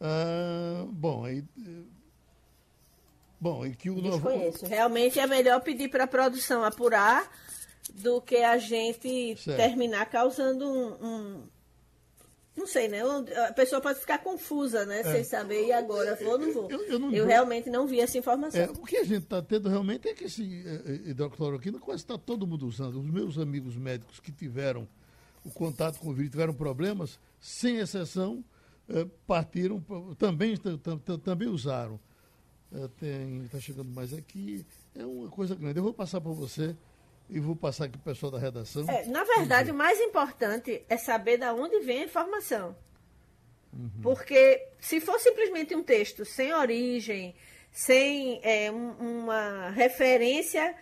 Ah, 0.00 0.86
bom, 0.88 1.26
aí. 1.26 1.44
Bom, 3.38 3.66
e 3.66 3.74
que 3.74 3.90
o 3.90 4.00
Desconheço. 4.00 4.62
Novo... 4.62 4.74
Realmente 4.74 5.18
é 5.18 5.26
melhor 5.26 5.60
pedir 5.60 5.90
para 5.90 6.04
a 6.04 6.08
produção 6.08 6.64
apurar 6.64 7.30
do 7.94 8.20
que 8.20 8.36
a 8.36 8.58
gente 8.58 9.36
certo. 9.36 9.56
terminar 9.56 10.06
causando 10.06 10.66
um, 10.66 11.04
um 11.04 11.42
não 12.60 12.66
sei, 12.66 12.88
né? 12.88 13.00
A 13.48 13.52
pessoa 13.52 13.80
pode 13.80 14.00
ficar 14.00 14.18
confusa, 14.18 14.84
né? 14.84 15.00
É. 15.00 15.04
Sem 15.04 15.24
saber, 15.24 15.66
e 15.66 15.72
agora? 15.72 16.14
Vou 16.16 16.32
ou 16.32 16.38
não 16.38 16.52
vou? 16.52 16.70
Eu, 16.70 16.82
eu, 16.82 16.98
não 16.98 17.12
eu 17.12 17.24
realmente 17.24 17.70
não 17.70 17.86
vi 17.86 18.00
essa 18.00 18.18
informação. 18.18 18.60
É, 18.60 18.70
o 18.70 18.84
que 18.84 18.98
a 18.98 19.04
gente 19.04 19.22
está 19.22 19.40
tendo 19.40 19.68
realmente 19.68 20.08
é 20.08 20.14
que 20.14 20.24
esse 20.24 20.62
é, 20.66 20.92
é, 20.92 21.10
hidrocloroquina 21.10 21.78
quase 21.78 22.02
está 22.02 22.18
todo 22.18 22.46
mundo 22.46 22.66
usando. 22.66 23.00
Os 23.00 23.06
meus 23.06 23.38
amigos 23.38 23.76
médicos 23.76 24.20
que 24.20 24.30
tiveram 24.30 24.86
o 25.44 25.50
contato 25.50 25.98
com 26.00 26.10
o 26.10 26.12
vírus, 26.12 26.30
tiveram 26.30 26.52
problemas, 26.52 27.18
sem 27.40 27.78
exceção, 27.78 28.44
é, 28.88 29.06
partiram, 29.26 29.82
também, 30.18 30.54
também 31.24 31.48
usaram. 31.48 31.98
Está 33.44 33.58
chegando 33.58 33.90
mais 33.90 34.12
aqui. 34.12 34.66
É 34.94 35.06
uma 35.06 35.30
coisa 35.30 35.54
grande. 35.54 35.78
Eu 35.78 35.82
vou 35.82 35.94
passar 35.94 36.20
para 36.20 36.32
você 36.32 36.76
e 37.30 37.40
vou 37.40 37.54
passar 37.54 37.84
aqui 37.84 37.96
para 37.98 38.10
o 38.10 38.14
pessoal 38.14 38.32
da 38.32 38.38
redação. 38.38 38.88
É, 38.88 39.06
na 39.06 39.24
verdade, 39.24 39.70
o 39.70 39.74
mais 39.74 40.00
importante 40.00 40.82
é 40.88 40.96
saber 40.96 41.38
de 41.38 41.46
onde 41.46 41.80
vem 41.80 42.02
a 42.02 42.04
informação. 42.04 42.76
Uhum. 43.72 43.90
Porque 44.02 44.68
se 44.80 45.00
for 45.00 45.18
simplesmente 45.20 45.74
um 45.74 45.82
texto 45.82 46.24
sem 46.24 46.52
origem, 46.52 47.34
sem 47.70 48.40
é, 48.42 48.70
um, 48.70 48.90
uma 49.22 49.70
referência 49.70 50.74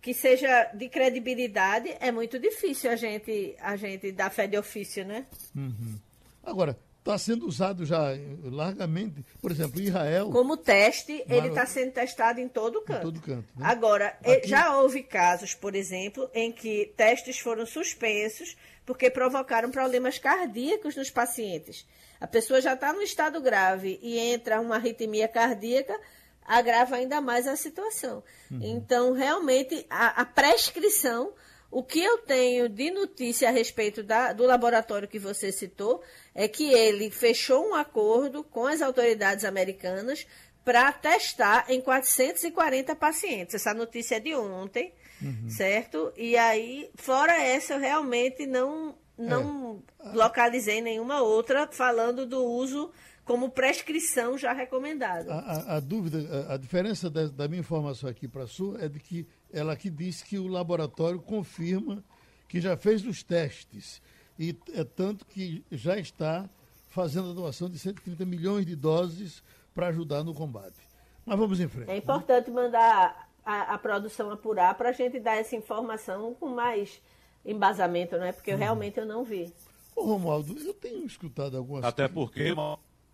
que 0.00 0.14
seja 0.14 0.70
de 0.74 0.88
credibilidade, 0.88 1.96
é 2.00 2.12
muito 2.12 2.38
difícil 2.38 2.90
a 2.90 2.96
gente, 2.96 3.56
a 3.58 3.76
gente 3.76 4.12
dar 4.12 4.30
fé 4.30 4.46
de 4.46 4.56
ofício, 4.56 5.04
né? 5.04 5.26
Uhum. 5.54 5.98
Agora, 6.44 6.78
está 7.08 7.18
sendo 7.18 7.46
usado 7.46 7.86
já 7.86 8.10
largamente, 8.44 9.24
por 9.40 9.50
exemplo, 9.50 9.80
Israel. 9.80 10.30
Como 10.30 10.56
teste, 10.56 11.24
mas... 11.26 11.38
ele 11.38 11.48
está 11.48 11.64
sendo 11.64 11.92
testado 11.92 12.40
em 12.40 12.48
todo 12.48 12.82
canto. 12.82 12.98
Em 12.98 13.02
todo 13.02 13.20
canto. 13.20 13.48
Né? 13.56 13.66
Agora, 13.66 14.18
Aqui... 14.22 14.46
já 14.46 14.76
houve 14.76 15.02
casos, 15.02 15.54
por 15.54 15.74
exemplo, 15.74 16.30
em 16.34 16.52
que 16.52 16.92
testes 16.96 17.38
foram 17.38 17.64
suspensos 17.64 18.56
porque 18.84 19.10
provocaram 19.10 19.70
problemas 19.70 20.18
cardíacos 20.18 20.96
nos 20.96 21.10
pacientes. 21.10 21.86
A 22.20 22.26
pessoa 22.26 22.60
já 22.60 22.74
está 22.74 22.92
no 22.92 23.02
estado 23.02 23.40
grave 23.40 23.98
e 24.02 24.18
entra 24.18 24.60
uma 24.60 24.76
arritmia 24.76 25.28
cardíaca, 25.28 25.98
agrava 26.44 26.96
ainda 26.96 27.20
mais 27.20 27.46
a 27.46 27.56
situação. 27.56 28.22
Uhum. 28.50 28.60
Então, 28.62 29.12
realmente, 29.12 29.86
a, 29.88 30.22
a, 30.22 30.24
prescrição, 30.24 31.32
o 31.70 31.82
que 31.82 32.02
eu 32.02 32.18
tenho 32.18 32.68
de 32.68 32.90
notícia 32.90 33.48
a 33.48 33.52
respeito 33.52 34.02
da, 34.02 34.32
do 34.32 34.46
laboratório 34.46 35.06
que 35.06 35.18
você 35.18 35.52
citou, 35.52 36.02
é 36.34 36.48
que 36.48 36.70
ele 36.72 37.10
fechou 37.10 37.68
um 37.68 37.74
acordo 37.74 38.42
com 38.42 38.66
as 38.66 38.80
autoridades 38.80 39.44
americanas 39.44 40.26
para 40.64 40.92
testar 40.92 41.66
em 41.68 41.80
440 41.80 42.94
pacientes. 42.96 43.54
Essa 43.54 43.72
notícia 43.74 44.16
é 44.16 44.20
de 44.20 44.34
ontem, 44.34 44.92
uhum. 45.20 45.48
certo? 45.48 46.12
E 46.16 46.36
aí, 46.36 46.90
fora 46.94 47.32
essa, 47.42 47.74
eu 47.74 47.80
realmente 47.80 48.46
não, 48.46 48.94
não 49.16 49.82
é. 50.00 50.08
localizei 50.14 50.80
nenhuma 50.80 51.22
outra 51.22 51.68
falando 51.70 52.26
do 52.26 52.44
uso 52.44 52.90
como 53.28 53.50
prescrição 53.50 54.38
já 54.38 54.54
recomendada. 54.54 55.30
A, 55.34 55.38
a, 55.38 55.76
a 55.76 55.80
dúvida, 55.80 56.18
a, 56.48 56.54
a 56.54 56.56
diferença 56.56 57.10
da, 57.10 57.26
da, 57.26 57.46
minha 57.46 57.60
informação 57.60 58.08
aqui 58.08 58.26
para 58.26 58.44
a 58.44 58.46
sua 58.46 58.82
é 58.82 58.88
de 58.88 58.98
que 58.98 59.26
ela 59.52 59.72
aqui 59.72 59.90
diz 59.90 60.22
que 60.22 60.38
o 60.38 60.46
laboratório 60.46 61.20
confirma 61.20 62.02
que 62.48 62.60
já 62.60 62.76
fez 62.76 63.04
os 63.06 63.22
testes 63.22 64.00
e 64.38 64.56
é 64.72 64.84
tanto 64.84 65.26
que 65.26 65.64
já 65.70 65.98
está 65.98 66.48
fazendo 66.88 67.30
a 67.30 67.34
doação 67.34 67.68
de 67.68 67.78
130 67.78 68.24
milhões 68.24 68.64
de 68.64 68.74
doses 68.74 69.42
para 69.74 69.88
ajudar 69.88 70.24
no 70.24 70.34
combate. 70.34 70.76
Mas 71.24 71.38
vamos 71.38 71.60
em 71.60 71.68
frente. 71.68 71.90
É 71.90 71.96
importante 71.96 72.50
né? 72.50 72.62
mandar 72.62 73.28
a, 73.44 73.74
a, 73.74 73.78
produção 73.78 74.30
apurar 74.30 74.74
para 74.74 74.90
a 74.90 74.92
gente 74.92 75.20
dar 75.20 75.36
essa 75.36 75.54
informação 75.54 76.34
com 76.34 76.48
mais 76.48 77.00
embasamento, 77.44 78.16
não 78.16 78.24
é? 78.24 78.32
Porque 78.32 78.50
eu, 78.50 78.54
uhum. 78.54 78.60
realmente 78.60 78.98
eu 78.98 79.06
não 79.06 79.24
vi. 79.24 79.52
Ô 79.94 80.02
Romualdo, 80.02 80.56
eu 80.58 80.74
tenho 80.74 81.04
escutado 81.04 81.56
algumas 81.56 81.84
Até 81.84 82.08
porque, 82.08 82.54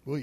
Oi. 0.06 0.22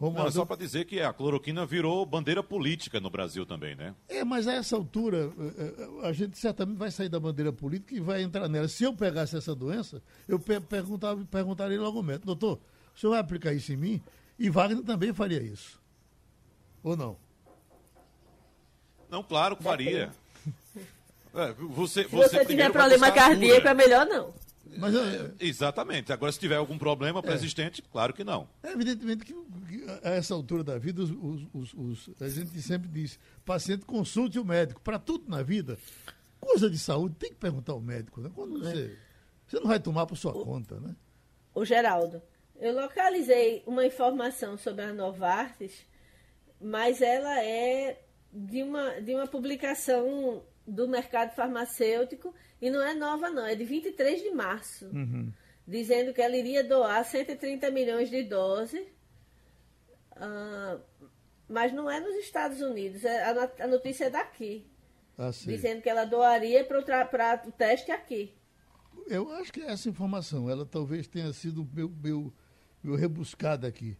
Não, 0.00 0.26
é 0.26 0.30
só 0.30 0.44
para 0.44 0.56
dizer 0.56 0.84
que 0.84 1.00
a 1.00 1.12
cloroquina 1.12 1.64
virou 1.64 2.04
bandeira 2.04 2.42
política 2.42 3.00
no 3.00 3.08
Brasil 3.08 3.46
também, 3.46 3.74
né? 3.74 3.94
É, 4.08 4.24
mas 4.24 4.46
a 4.48 4.54
essa 4.54 4.76
altura, 4.76 5.32
é, 5.56 5.62
é, 6.04 6.08
a 6.08 6.12
gente 6.12 6.36
certamente 6.36 6.76
vai 6.76 6.90
sair 6.90 7.08
da 7.08 7.20
bandeira 7.20 7.52
política 7.52 7.94
e 7.94 8.00
vai 8.00 8.22
entrar 8.22 8.48
nela. 8.48 8.66
Se 8.68 8.84
eu 8.84 8.92
pegasse 8.92 9.36
essa 9.36 9.54
doença, 9.54 10.02
eu 10.28 10.38
perguntava, 10.38 11.24
perguntaria 11.24 11.80
logo 11.80 12.02
mesmo, 12.02 12.24
doutor, 12.24 12.58
o 12.94 12.98
senhor 12.98 13.12
vai 13.12 13.20
aplicar 13.20 13.52
isso 13.52 13.72
em 13.72 13.76
mim? 13.76 14.02
E 14.38 14.50
Wagner 14.50 14.82
também 14.82 15.12
faria 15.12 15.40
isso. 15.42 15.80
Ou 16.82 16.96
não? 16.96 17.16
Não, 19.08 19.22
claro 19.22 19.56
que 19.56 19.62
faria. 19.62 20.10
É, 21.34 21.52
você, 21.52 22.04
Se 22.04 22.08
você, 22.10 22.38
você 22.38 22.44
tiver 22.44 22.70
problema 22.70 23.10
cardíaco, 23.10 23.66
é 23.66 23.74
melhor 23.74 24.06
não. 24.06 24.32
Mas, 24.78 24.94
é, 24.94 25.32
exatamente. 25.40 26.12
Agora, 26.12 26.32
se 26.32 26.38
tiver 26.38 26.56
algum 26.56 26.78
problema 26.78 27.22
persistente, 27.22 27.82
é. 27.84 27.90
claro 27.90 28.12
que 28.12 28.24
não. 28.24 28.48
É 28.62 28.72
evidentemente 28.72 29.24
que, 29.24 29.32
que, 29.32 29.84
a 30.02 30.10
essa 30.10 30.34
altura 30.34 30.64
da 30.64 30.78
vida, 30.78 31.02
os, 31.02 31.10
os, 31.52 31.74
os, 31.74 32.10
a 32.20 32.28
gente 32.28 32.60
sempre 32.62 32.88
diz, 32.88 33.18
paciente 33.44 33.84
consulte 33.84 34.38
o 34.38 34.44
médico. 34.44 34.80
Para 34.80 34.98
tudo 34.98 35.28
na 35.28 35.42
vida, 35.42 35.78
coisa 36.40 36.68
de 36.68 36.78
saúde, 36.78 37.14
tem 37.16 37.30
que 37.30 37.36
perguntar 37.36 37.72
ao 37.72 37.80
médico. 37.80 38.20
Né? 38.20 38.30
Quando 38.34 38.58
você, 38.58 38.92
é. 38.92 38.96
você 39.46 39.60
não 39.60 39.66
vai 39.66 39.80
tomar 39.80 40.06
por 40.06 40.16
sua 40.16 40.32
o, 40.32 40.44
conta, 40.44 40.78
né? 40.80 40.94
O 41.54 41.64
Geraldo, 41.64 42.20
eu 42.56 42.74
localizei 42.74 43.62
uma 43.66 43.86
informação 43.86 44.56
sobre 44.56 44.84
a 44.84 44.92
Novartis, 44.92 45.86
mas 46.60 47.00
ela 47.00 47.42
é 47.42 48.00
de 48.32 48.62
uma, 48.62 49.00
de 49.00 49.14
uma 49.14 49.26
publicação 49.26 50.42
do 50.66 50.88
mercado 50.88 51.34
farmacêutico 51.34 52.34
e 52.60 52.70
não 52.70 52.82
é 52.82 52.94
nova, 52.94 53.30
não, 53.30 53.46
é 53.46 53.54
de 53.54 53.64
23 53.64 54.22
de 54.22 54.30
março. 54.30 54.86
Uhum. 54.86 55.32
Dizendo 55.66 56.12
que 56.12 56.20
ela 56.20 56.36
iria 56.36 56.62
doar 56.62 57.04
130 57.04 57.70
milhões 57.70 58.10
de 58.10 58.22
doses. 58.22 58.86
Uh, 60.12 60.80
mas 61.48 61.72
não 61.72 61.90
é 61.90 62.00
nos 62.00 62.14
Estados 62.16 62.60
Unidos, 62.60 63.04
é, 63.04 63.24
a, 63.60 63.66
notícia 63.66 64.06
é 64.06 64.10
daqui. 64.10 64.66
Ah, 65.16 65.30
dizendo 65.30 65.80
que 65.80 65.88
ela 65.88 66.04
doaria 66.04 66.64
para 66.64 67.42
o 67.46 67.52
teste 67.52 67.92
aqui. 67.92 68.34
Eu 69.06 69.30
acho 69.32 69.52
que 69.52 69.60
essa 69.60 69.88
informação, 69.88 70.50
ela 70.50 70.66
talvez 70.66 71.06
tenha 71.06 71.32
sido 71.32 71.68
meu, 71.72 71.88
meu, 71.88 72.32
meu 72.82 72.96
rebuscada 72.96 73.68
aqui. 73.68 73.96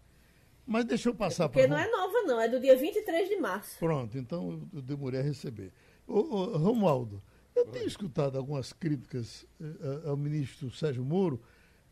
Mas 0.66 0.84
deixa 0.84 1.10
eu 1.10 1.14
passar 1.14 1.48
para. 1.48 1.60
Porque 1.60 1.66
não 1.68 1.78
é 1.78 1.88
nova, 1.88 2.22
não, 2.22 2.40
é 2.40 2.48
do 2.48 2.58
dia 2.58 2.76
23 2.76 3.28
de 3.28 3.36
março. 3.36 3.78
Pronto, 3.78 4.16
então 4.16 4.68
eu 4.72 4.82
demorei 4.82 5.20
a 5.20 5.22
receber. 5.22 5.72
Ô, 6.06 6.18
ô, 6.18 6.56
Romualdo, 6.58 7.22
eu 7.54 7.66
tenho 7.66 7.86
escutado 7.86 8.36
algumas 8.36 8.72
críticas 8.72 9.46
uh, 9.60 10.10
ao 10.10 10.16
ministro 10.16 10.70
Sérgio 10.70 11.04
Moro, 11.04 11.40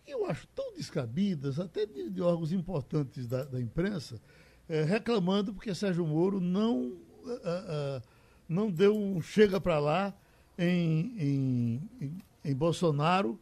que 0.05 0.13
eu 0.13 0.27
acho 0.27 0.47
tão 0.49 0.75
descabidas, 0.75 1.59
até 1.59 1.87
de, 1.87 2.11
de 2.11 2.21
órgãos 2.21 2.53
importantes 2.53 3.27
da, 3.27 3.45
da 3.45 3.61
imprensa, 3.61 4.17
uh, 4.17 4.85
reclamando 4.87 5.55
porque 5.55 5.75
Sérgio 5.75 6.07
Moro 6.07 6.41
não, 6.41 6.89
uh, 7.25 8.03
não 8.49 8.71
deu 8.71 8.97
um 8.97 9.23
chega 9.23 9.61
para 9.61 9.79
lá 9.79 10.15
em, 10.59 11.15
em, 11.19 11.91
em, 12.01 12.19
em, 12.45 12.55
Bolsonaro 12.55 13.39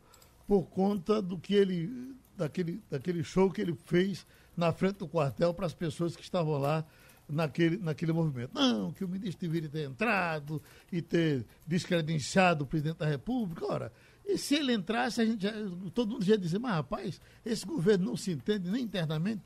por 0.47 0.65
conta 0.69 1.21
do 1.21 1.39
que 1.39 1.55
ele, 1.55 2.15
daquele, 2.37 2.81
daquele 2.89 3.25
show 3.25 3.51
que 3.51 3.61
ele 3.61 3.75
fez 3.87 4.27
na 4.57 4.73
frente 4.73 4.99
do 4.99 5.09
quartel 5.09 5.53
para 5.53 5.67
as 5.67 5.75
pessoas 5.75 6.15
que 6.15 6.23
estavam 6.23 6.59
lá 6.59 6.85
naquele, 7.31 7.77
naquele 7.77 8.13
movimento. 8.13 8.53
Não, 8.55 8.93
que 8.93 9.05
o 9.05 9.09
ministro 9.09 9.47
deveria 9.47 9.69
ter 9.69 9.89
entrado 9.89 10.63
e 10.91 11.01
ter 11.01 11.47
descredenciado 11.67 12.65
o 12.65 12.67
presidente 12.67 12.99
da 12.99 13.07
República. 13.07 13.67
Ora, 13.67 13.93
e 14.25 14.39
se 14.39 14.55
ele 14.55 14.73
entrasse, 14.73 15.21
a 15.21 15.25
gente 15.25 15.43
já, 15.43 15.53
todo 15.95 16.13
mundo 16.13 16.25
já 16.25 16.33
ia 16.33 16.39
dizer, 16.39 16.59
mas 16.59 16.73
rapaz, 16.73 17.21
esse 17.45 17.67
governo 17.67 18.07
não 18.07 18.17
se 18.17 18.33
entende 18.33 18.71
nem 18.71 18.83
internamente. 18.83 19.43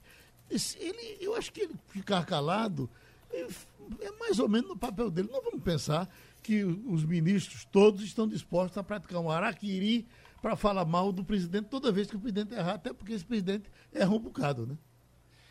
Ele, 0.51 1.19
eu 1.21 1.35
acho 1.35 1.53
que 1.53 1.63
ele 1.63 1.75
ficar 1.89 2.25
calado 2.27 2.91
é, 3.33 3.47
é 4.01 4.13
mais 4.19 4.39
ou 4.39 4.49
menos 4.49 4.69
no 4.69 4.77
papel 4.77 5.11
dele. 5.11 5.29
Não 5.33 5.43
vamos 5.43 5.63
pensar 5.63 6.09
que 6.43 6.63
os 6.63 7.05
ministros 7.05 7.65
todos 7.65 8.03
estão 8.03 8.29
dispostos 8.29 8.77
a 8.77 8.83
praticar 8.83 9.21
um 9.21 9.31
araquiri 9.31 10.07
para 10.43 10.55
falar 10.55 10.85
mal 10.85 11.11
do 11.11 11.25
presidente 11.25 11.69
toda 11.69 11.91
vez 11.91 12.07
que 12.07 12.17
o 12.17 12.21
presidente 12.21 12.53
errar, 12.53 12.75
até 12.75 12.93
porque 12.93 13.15
esse 13.15 13.25
presidente 13.25 13.71
erra 13.91 14.11
um 14.11 14.19
bocado, 14.19 14.67
né? 14.67 14.77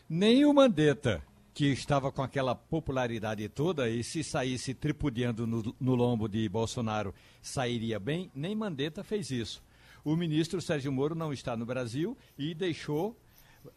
Nem 0.08 0.46
o 0.46 0.54
Mandetta 0.54 1.24
que 1.54 1.68
estava 1.68 2.12
com 2.12 2.24
aquela 2.24 2.56
popularidade 2.56 3.48
toda 3.48 3.90
e 3.90 4.04
se 4.04 4.24
saísse 4.24 4.74
tripudiando 4.74 5.46
no, 5.46 5.76
no 5.80 5.96
lombo 5.96 6.28
de 6.28 6.48
Bolsonaro 6.50 7.14
sairia 7.42 8.00
bem, 8.00 8.32
nem 8.34 8.56
Mandetta 8.56 9.04
fez 9.04 9.30
isso. 9.30 9.64
O 10.04 10.16
ministro 10.16 10.62
Sérgio 10.62 10.92
Moro 10.92 11.16
não 11.16 11.32
está 11.32 11.56
no 11.56 11.66
Brasil 11.66 12.18
e 12.38 12.54
deixou 12.54 13.18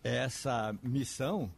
essa 0.03 0.74
missão 0.83 1.53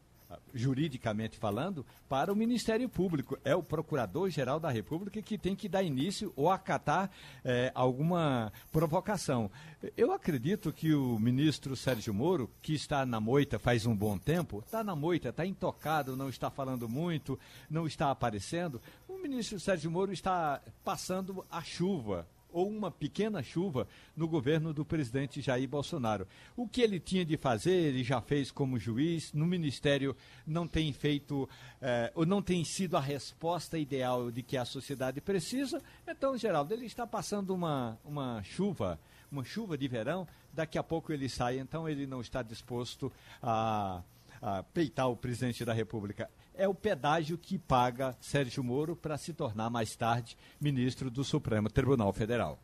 juridicamente 0.55 1.39
falando, 1.39 1.85
para 2.09 2.33
o 2.33 2.37
Ministério 2.37 2.89
Público. 2.89 3.39
É 3.45 3.55
o 3.55 3.63
Procurador-Geral 3.63 4.61
da 4.61 4.71
República 4.71 5.23
que 5.23 5.39
tem 5.39 5.55
que 5.55 5.69
dar 5.69 5.83
início 5.83 6.33
ou 6.37 6.51
acatar 6.51 7.11
é, 7.45 7.71
alguma 7.75 8.53
provocação. 8.71 9.51
Eu 9.97 10.13
acredito 10.13 10.73
que 10.73 10.95
o 10.95 11.19
ministro 11.19 11.77
Sérgio 11.77 12.13
Moro, 12.13 12.51
que 12.61 12.75
está 12.75 13.07
na 13.07 13.21
moita 13.21 13.59
faz 13.59 13.87
um 13.87 13.97
bom 13.97 14.19
tempo, 14.19 14.63
está 14.65 14.83
na 14.83 14.97
moita, 14.97 15.29
está 15.29 15.47
intocado, 15.47 16.17
não 16.17 16.29
está 16.29 16.51
falando 16.51 16.89
muito, 16.89 17.39
não 17.71 17.87
está 17.87 18.11
aparecendo. 18.11 18.81
O 19.09 19.19
ministro 19.19 19.59
Sérgio 19.61 19.91
Moro 19.91 20.13
está 20.13 20.61
passando 20.85 21.45
a 21.51 21.63
chuva 21.63 22.27
ou 22.51 22.69
uma 22.69 22.91
pequena 22.91 23.43
chuva 23.43 23.87
no 24.17 24.27
governo 24.27 24.73
do 24.73 24.85
presidente 24.85 25.41
Jair 25.41 25.69
Bolsonaro. 25.69 26.27
O 26.57 26.67
que 26.69 26.81
ele 26.81 26.99
tinha 26.99 27.25
de 27.25 27.37
fazer, 27.37 27.73
ele 27.73 28.03
já 28.03 28.21
fez 28.21 28.51
como 28.51 28.79
juiz, 28.79 29.33
no 29.33 29.47
ministério 29.47 30.17
não 30.47 30.67
tem 30.67 30.93
feito, 30.93 31.49
eh, 31.81 32.13
ou 32.15 32.25
não 32.25 32.43
tem 32.43 32.65
sido 32.65 32.97
a 32.97 33.01
resposta 33.01 33.79
ideal 33.79 34.31
de 34.31 34.43
que 34.43 34.57
a 34.57 34.65
sociedade 34.65 35.21
precisa. 35.21 35.83
Então, 36.07 36.37
Geraldo, 36.37 36.73
ele 36.73 36.87
está 36.87 37.07
passando 37.07 37.55
uma, 37.55 37.99
uma 38.05 38.43
chuva, 38.43 38.99
uma 39.31 39.45
chuva 39.45 39.77
de 39.77 39.87
verão, 39.87 40.27
daqui 40.53 40.79
a 40.79 40.83
pouco 40.83 41.13
ele 41.13 41.29
sai, 41.29 41.59
então 41.59 41.89
ele 41.89 42.07
não 42.07 42.21
está 42.21 42.43
disposto 42.43 43.13
a, 43.43 44.03
a 44.41 44.63
peitar 44.63 45.09
o 45.09 45.17
presidente 45.17 45.65
da 45.65 45.73
República 45.73 46.31
é 46.55 46.67
o 46.67 46.75
pedágio 46.75 47.39
que 47.39 47.59
paga 47.59 48.17
Sérgio 48.21 48.65
Moro 48.65 48.97
para 48.97 49.17
se 49.17 49.33
tornar 49.33 49.71
mais 49.71 49.95
tarde 49.95 50.37
ministro 50.61 51.11
do 51.11 51.23
Supremo 51.23 51.71
Tribunal 51.71 52.13
Federal. 52.13 52.59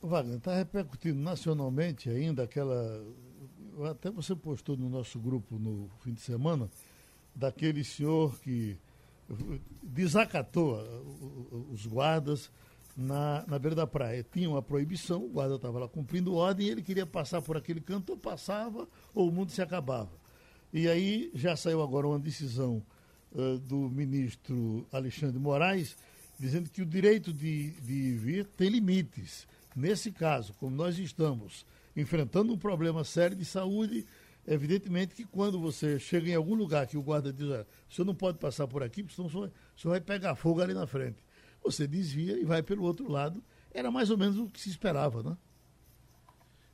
Wagner, 0.00 0.38
está 0.38 0.54
repercutindo 0.54 1.20
nacionalmente 1.20 2.10
ainda 2.10 2.42
aquela 2.42 3.04
até 3.90 4.10
você 4.10 4.34
postou 4.34 4.76
no 4.76 4.88
nosso 4.88 5.18
grupo 5.18 5.58
no 5.58 5.88
fim 6.00 6.12
de 6.12 6.20
semana, 6.20 6.68
daquele 7.34 7.82
senhor 7.82 8.38
que 8.40 8.76
desacatou 9.82 10.78
os 11.70 11.86
guardas 11.86 12.50
na, 12.96 13.44
na 13.46 13.58
beira 13.58 13.74
da 13.74 13.86
praia. 13.86 14.24
Tinha 14.30 14.50
uma 14.50 14.62
proibição, 14.62 15.24
o 15.24 15.28
guarda 15.28 15.54
estava 15.54 15.78
lá 15.78 15.88
cumprindo 15.88 16.34
ordem 16.34 16.66
e 16.66 16.70
ele 16.70 16.82
queria 16.82 17.06
passar 17.06 17.40
por 17.40 17.56
aquele 17.56 17.80
canto, 17.80 18.10
ou 18.10 18.18
passava 18.18 18.86
ou 19.14 19.28
o 19.28 19.32
mundo 19.32 19.50
se 19.50 19.62
acabava. 19.62 20.21
E 20.72 20.88
aí 20.88 21.30
já 21.34 21.54
saiu 21.54 21.82
agora 21.82 22.06
uma 22.06 22.18
decisão 22.18 22.82
uh, 23.32 23.58
do 23.58 23.90
ministro 23.90 24.86
Alexandre 24.90 25.38
Moraes 25.38 25.96
dizendo 26.38 26.70
que 26.70 26.82
o 26.82 26.86
direito 26.86 27.32
de, 27.32 27.70
de 27.82 28.12
vir 28.12 28.46
tem 28.56 28.68
limites. 28.68 29.46
Nesse 29.76 30.10
caso, 30.10 30.52
como 30.54 30.74
nós 30.74 30.98
estamos 30.98 31.64
enfrentando 31.96 32.52
um 32.52 32.58
problema 32.58 33.04
sério 33.04 33.36
de 33.36 33.44
saúde, 33.44 34.06
evidentemente 34.46 35.14
que 35.14 35.24
quando 35.24 35.60
você 35.60 35.98
chega 35.98 36.30
em 36.30 36.34
algum 36.34 36.54
lugar 36.54 36.86
que 36.86 36.96
o 36.96 37.02
guarda 37.02 37.32
diz, 37.32 37.46
o 37.46 37.66
senhor 37.88 38.06
não 38.06 38.14
pode 38.14 38.38
passar 38.38 38.66
por 38.66 38.82
aqui, 38.82 39.02
porque 39.02 39.14
senão 39.14 39.28
o 39.28 39.30
senhor, 39.30 39.50
vai 39.84 40.00
pegar 40.00 40.34
fogo 40.34 40.60
ali 40.60 40.74
na 40.74 40.86
frente. 40.86 41.22
Você 41.62 41.86
desvia 41.86 42.38
e 42.38 42.44
vai 42.44 42.62
pelo 42.62 42.82
outro 42.82 43.10
lado. 43.10 43.42
Era 43.70 43.90
mais 43.90 44.10
ou 44.10 44.18
menos 44.18 44.38
o 44.38 44.48
que 44.48 44.60
se 44.60 44.68
esperava, 44.68 45.22
né? 45.22 45.36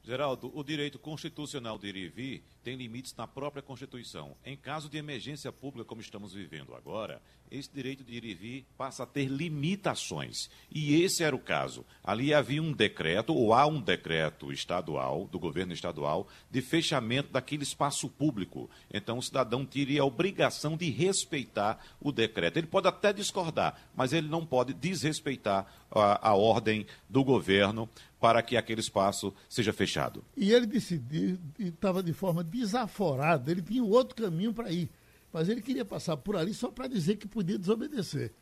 Geraldo, 0.08 0.50
o 0.54 0.64
direito 0.64 0.98
constitucional 0.98 1.76
de 1.76 1.88
ir 1.88 1.96
e 1.96 2.08
vir 2.08 2.42
tem 2.64 2.76
limites 2.76 3.14
na 3.14 3.26
própria 3.26 3.62
Constituição. 3.62 4.34
Em 4.42 4.56
caso 4.56 4.88
de 4.88 4.96
emergência 4.96 5.52
pública, 5.52 5.84
como 5.84 6.00
estamos 6.00 6.32
vivendo 6.32 6.74
agora, 6.74 7.20
esse 7.50 7.70
direito 7.70 8.02
de 8.02 8.14
ir 8.14 8.24
e 8.24 8.32
vir 8.34 8.66
passa 8.74 9.02
a 9.02 9.06
ter 9.06 9.26
limitações. 9.26 10.48
E 10.70 11.02
esse 11.02 11.22
era 11.22 11.36
o 11.36 11.38
caso. 11.38 11.84
Ali 12.02 12.32
havia 12.32 12.62
um 12.62 12.72
decreto, 12.72 13.34
ou 13.34 13.52
há 13.52 13.66
um 13.66 13.82
decreto 13.82 14.50
estadual, 14.50 15.26
do 15.26 15.38
governo 15.38 15.74
estadual, 15.74 16.26
de 16.50 16.62
fechamento 16.62 17.30
daquele 17.30 17.62
espaço 17.62 18.08
público. 18.08 18.70
Então, 18.90 19.18
o 19.18 19.22
cidadão 19.22 19.62
teria 19.62 20.00
a 20.00 20.06
obrigação 20.06 20.74
de 20.74 20.88
respeitar 20.88 21.84
o 22.00 22.10
decreto. 22.10 22.56
Ele 22.56 22.66
pode 22.66 22.88
até 22.88 23.12
discordar, 23.12 23.78
mas 23.94 24.14
ele 24.14 24.28
não 24.28 24.46
pode 24.46 24.72
desrespeitar 24.72 25.66
a, 25.90 26.30
a 26.30 26.34
ordem 26.34 26.86
do 27.10 27.22
governo 27.22 27.88
para 28.20 28.42
que 28.42 28.56
aquele 28.56 28.80
espaço 28.80 29.32
seja 29.48 29.72
fechado. 29.72 30.24
E 30.36 30.52
ele 30.52 30.66
decidiu, 30.66 31.38
estava 31.58 32.02
de 32.02 32.12
forma 32.12 32.42
desaforada, 32.42 33.50
ele 33.50 33.62
tinha 33.62 33.82
outro 33.84 34.22
caminho 34.22 34.52
para 34.52 34.70
ir. 34.70 34.90
Mas 35.32 35.48
ele 35.48 35.60
queria 35.60 35.84
passar 35.84 36.16
por 36.16 36.36
ali 36.36 36.54
só 36.54 36.70
para 36.70 36.88
dizer 36.88 37.16
que 37.16 37.28
podia 37.28 37.58
desobedecer. 37.58 38.32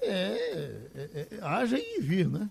É, 0.00 0.10
é, 0.94 1.28
é, 1.30 1.38
haja 1.40 1.78
e 1.78 2.00
vir, 2.00 2.28
né? 2.28 2.50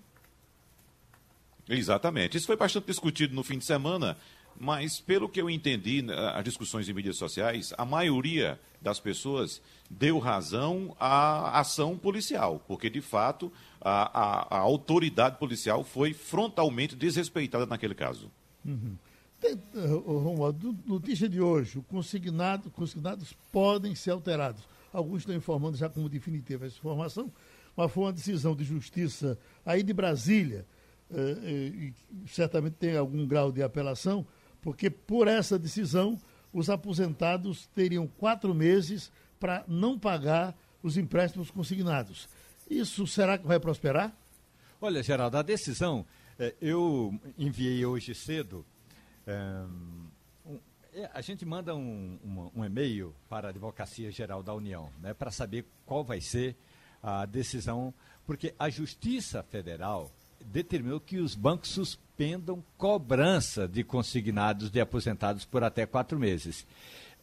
Exatamente. 1.69 2.37
Isso 2.37 2.47
foi 2.47 2.55
bastante 2.55 2.85
discutido 2.85 3.35
no 3.35 3.43
fim 3.43 3.57
de 3.57 3.65
semana, 3.65 4.17
mas 4.59 4.99
pelo 4.99 5.29
que 5.29 5.41
eu 5.41 5.49
entendi, 5.49 6.01
né, 6.01 6.13
as 6.33 6.43
discussões 6.43 6.87
em 6.87 6.93
mídias 6.93 7.17
sociais, 7.17 7.73
a 7.77 7.85
maioria 7.85 8.59
das 8.81 8.99
pessoas 8.99 9.61
deu 9.89 10.19
razão 10.19 10.95
à 10.99 11.59
ação 11.59 11.97
policial, 11.97 12.63
porque 12.67 12.89
de 12.89 13.01
fato 13.01 13.51
a, 13.79 14.19
a, 14.19 14.57
a 14.57 14.59
autoridade 14.59 15.37
policial 15.37 15.83
foi 15.83 16.13
frontalmente 16.13 16.95
desrespeitada 16.95 17.65
naquele 17.65 17.95
caso. 17.95 18.31
Uhum. 18.65 18.95
Tem, 19.39 19.55
uh, 19.75 20.55
notícia 20.85 21.27
de 21.27 21.41
hoje, 21.41 21.83
consignado, 21.89 22.69
consignados 22.71 23.33
podem 23.51 23.93
ser 23.93 24.11
alterados. 24.11 24.63
Alguns 24.91 25.19
estão 25.19 25.35
informando 25.35 25.75
já 25.75 25.89
como 25.89 26.07
definitiva 26.07 26.65
essa 26.65 26.77
informação, 26.77 27.31
mas 27.75 27.91
foi 27.91 28.05
uma 28.05 28.13
decisão 28.13 28.55
de 28.55 28.63
justiça 28.63 29.37
aí 29.65 29.83
de 29.83 29.91
Brasília, 29.91 30.65
uh, 31.11 31.45
e 31.45 31.93
certamente 32.27 32.75
tem 32.75 32.95
algum 32.95 33.27
grau 33.27 33.51
de 33.51 33.61
apelação, 33.61 34.25
porque 34.63 34.89
por 34.89 35.27
essa 35.27 35.59
decisão 35.59 36.17
os 36.51 36.69
aposentados 36.69 37.67
teriam 37.75 38.07
quatro 38.07 38.55
meses 38.55 39.11
para 39.39 39.63
não 39.67 39.99
pagar 39.99 40.55
os 40.81 40.97
empréstimos 40.97 41.51
consignados. 41.51 42.27
Isso 42.69 43.05
será 43.05 43.37
que 43.37 43.45
vai 43.45 43.59
prosperar? 43.59 44.15
Olha, 44.81 45.03
Geraldo, 45.03 45.37
a 45.37 45.41
decisão, 45.41 46.05
eh, 46.39 46.55
eu 46.61 47.13
enviei 47.37 47.85
hoje 47.85 48.15
cedo 48.15 48.65
um, 49.27 50.09
a 51.13 51.21
gente 51.21 51.45
manda 51.45 51.73
um, 51.75 52.19
um, 52.23 52.51
um, 52.61 52.65
e-mail 52.65 53.15
para 53.29 53.47
a 53.47 53.49
Advocacia 53.49 54.11
Geral 54.11 54.43
da 54.43 54.53
União, 54.53 54.91
né, 55.01 55.13
para 55.13 55.31
saber 55.31 55.65
qual 55.85 56.03
vai 56.03 56.21
ser 56.21 56.55
a 57.01 57.25
decisão, 57.25 57.93
porque 58.25 58.53
a 58.59 58.69
Justiça 58.69 59.41
Federal 59.43 60.11
determinou 60.45 60.99
que 60.99 61.17
os 61.17 61.35
bancos 61.35 61.69
suspendam 61.69 62.63
cobrança 62.77 63.67
de 63.67 63.83
consignados 63.83 64.69
de 64.69 64.79
aposentados 64.79 65.45
por 65.45 65.63
até 65.63 65.85
quatro 65.85 66.19
meses. 66.19 66.65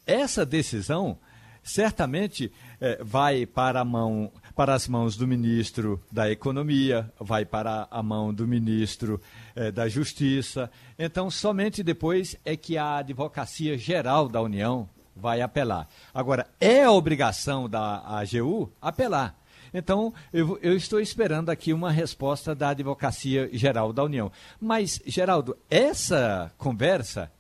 Essa 0.07 0.45
decisão 0.45 1.19
certamente 1.63 2.53
eh, 2.81 2.99
vai 3.03 3.47
para 3.47 3.85
mão 3.85 4.33
para 4.55 4.75
as 4.75 4.89
mãos 4.89 5.17
do 5.17 5.27
ministro 5.27 6.03
da 6.11 6.31
Economia, 6.31 7.11
vai 7.19 7.45
para 7.45 7.89
a 7.91 8.03
mão 8.03 8.33
do 8.33 8.47
ministro 8.47 9.21
eh, 9.55 9.71
da 9.71 9.89
Justiça. 9.89 10.71
Então, 10.99 11.31
somente 11.31 11.83
depois 11.83 12.37
é 12.45 12.57
que 12.57 12.77
a 12.77 12.97
Advocacia 12.97 13.79
Geral 13.79 14.29
da 14.29 14.41
União 14.43 14.89
vai 15.17 15.41
apelar. 15.41 15.89
Agora, 16.13 16.47
é 16.61 16.89
obrigação 16.89 17.69
da 17.69 18.01
AGU 18.07 18.71
apelar. 18.81 19.40
Então, 19.73 20.13
eu, 20.33 20.59
eu, 20.63 20.77
estou 20.77 21.01
esperando 21.01 21.51
aqui 21.51 21.73
uma 21.73 21.91
resposta 21.91 22.55
da 22.55 22.71
Advocacia 22.71 23.49
Geral 23.53 23.93
da 23.93 24.05
União. 24.05 24.31
Mas, 24.61 25.01
Geraldo, 25.07 25.57
essa 25.69 26.53
conversa, 26.59 27.31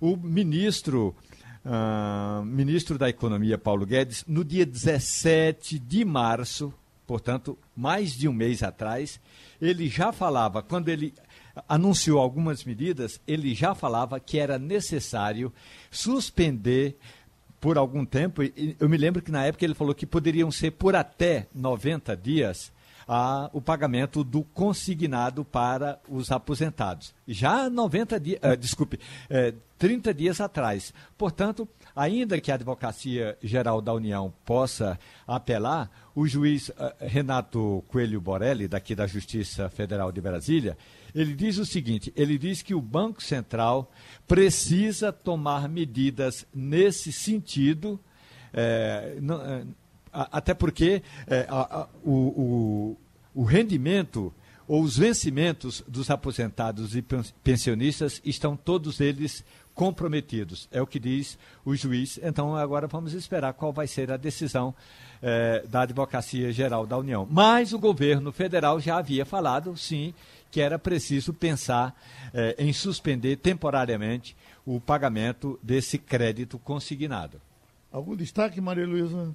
o 0.00 0.16
ministro 0.16 1.14
uh, 1.66 2.44
ministro 2.44 2.96
da 2.96 3.08
Economia 3.08 3.58
Paulo 3.58 3.84
Guedes, 3.84 4.24
no 4.26 4.44
dia 4.44 4.64
17 4.64 5.78
de 5.78 6.04
março, 6.04 6.72
portanto, 7.06 7.58
mais 7.76 8.12
de 8.12 8.28
um 8.28 8.32
mês 8.32 8.62
atrás, 8.62 9.20
ele 9.60 9.88
já 9.88 10.12
falava, 10.12 10.62
quando 10.62 10.88
ele 10.88 11.14
anunciou 11.68 12.20
algumas 12.20 12.64
medidas, 12.64 13.20
ele 13.26 13.54
já 13.54 13.74
falava 13.74 14.20
que 14.20 14.38
era 14.38 14.58
necessário 14.58 15.52
suspender 15.90 16.98
por 17.66 17.76
algum 17.76 18.06
tempo. 18.06 18.42
Eu 18.78 18.88
me 18.88 18.96
lembro 18.96 19.20
que 19.20 19.32
na 19.32 19.44
época 19.44 19.64
ele 19.64 19.74
falou 19.74 19.92
que 19.92 20.06
poderiam 20.06 20.52
ser 20.52 20.70
por 20.70 20.94
até 20.94 21.48
90 21.52 22.16
dias 22.16 22.72
a, 23.08 23.50
o 23.52 23.60
pagamento 23.60 24.22
do 24.22 24.44
consignado 24.44 25.44
para 25.44 25.98
os 26.08 26.30
aposentados. 26.30 27.12
Já 27.26 27.68
90 27.68 28.20
dias, 28.20 28.40
uh, 28.40 28.56
desculpe, 28.56 28.98
uh, 28.98 29.00
eh, 29.30 29.54
30 29.78 30.14
dias 30.14 30.40
atrás. 30.40 30.94
Portanto, 31.18 31.68
ainda 31.94 32.40
que 32.40 32.52
a 32.52 32.54
Advocacia 32.54 33.36
Geral 33.42 33.82
da 33.82 33.92
União 33.92 34.32
possa 34.44 34.96
apelar, 35.26 35.90
o 36.14 36.24
juiz 36.24 36.68
uh, 36.68 36.74
Renato 37.00 37.84
Coelho 37.88 38.20
Borelli, 38.20 38.68
daqui 38.68 38.94
da 38.94 39.08
Justiça 39.08 39.68
Federal 39.68 40.12
de 40.12 40.20
Brasília, 40.20 40.78
ele 41.16 41.34
diz 41.34 41.56
o 41.56 41.64
seguinte: 41.64 42.12
ele 42.14 42.36
diz 42.36 42.60
que 42.60 42.74
o 42.74 42.80
Banco 42.80 43.22
Central 43.22 43.90
precisa 44.28 45.10
tomar 45.10 45.66
medidas 45.66 46.46
nesse 46.54 47.10
sentido. 47.10 47.98
É, 48.52 49.16
não, 49.20 49.66
até 50.12 50.52
porque 50.52 51.02
é, 51.26 51.46
a, 51.48 51.80
a, 51.80 51.88
o, 52.04 52.12
o, 52.12 52.96
o 53.34 53.44
rendimento 53.44 54.32
ou 54.68 54.82
os 54.82 54.98
vencimentos 54.98 55.82
dos 55.86 56.10
aposentados 56.10 56.96
e 56.96 57.04
pensionistas 57.42 58.20
estão 58.24 58.56
todos 58.56 59.00
eles 59.00 59.44
comprometidos. 59.74 60.68
É 60.72 60.80
o 60.80 60.86
que 60.86 60.98
diz 60.98 61.38
o 61.64 61.76
juiz. 61.76 62.18
Então, 62.22 62.56
agora 62.56 62.86
vamos 62.86 63.12
esperar 63.12 63.52
qual 63.52 63.72
vai 63.72 63.86
ser 63.86 64.10
a 64.10 64.16
decisão 64.16 64.74
eh, 65.22 65.64
da 65.68 65.82
Advocacia 65.82 66.50
Geral 66.50 66.86
da 66.86 66.96
União. 66.96 67.28
Mas 67.30 67.72
o 67.72 67.78
governo 67.78 68.32
federal 68.32 68.80
já 68.80 68.96
havia 68.96 69.24
falado, 69.24 69.76
sim, 69.76 70.14
que 70.50 70.60
era 70.60 70.78
preciso 70.78 71.32
pensar 71.32 71.94
eh, 72.32 72.54
em 72.58 72.72
suspender 72.72 73.36
temporariamente 73.36 74.36
o 74.64 74.80
pagamento 74.80 75.58
desse 75.62 75.98
crédito 75.98 76.58
consignado. 76.58 77.40
Algum 77.90 78.16
destaque, 78.16 78.60
Maria 78.60 78.86
Luísa? 78.86 79.34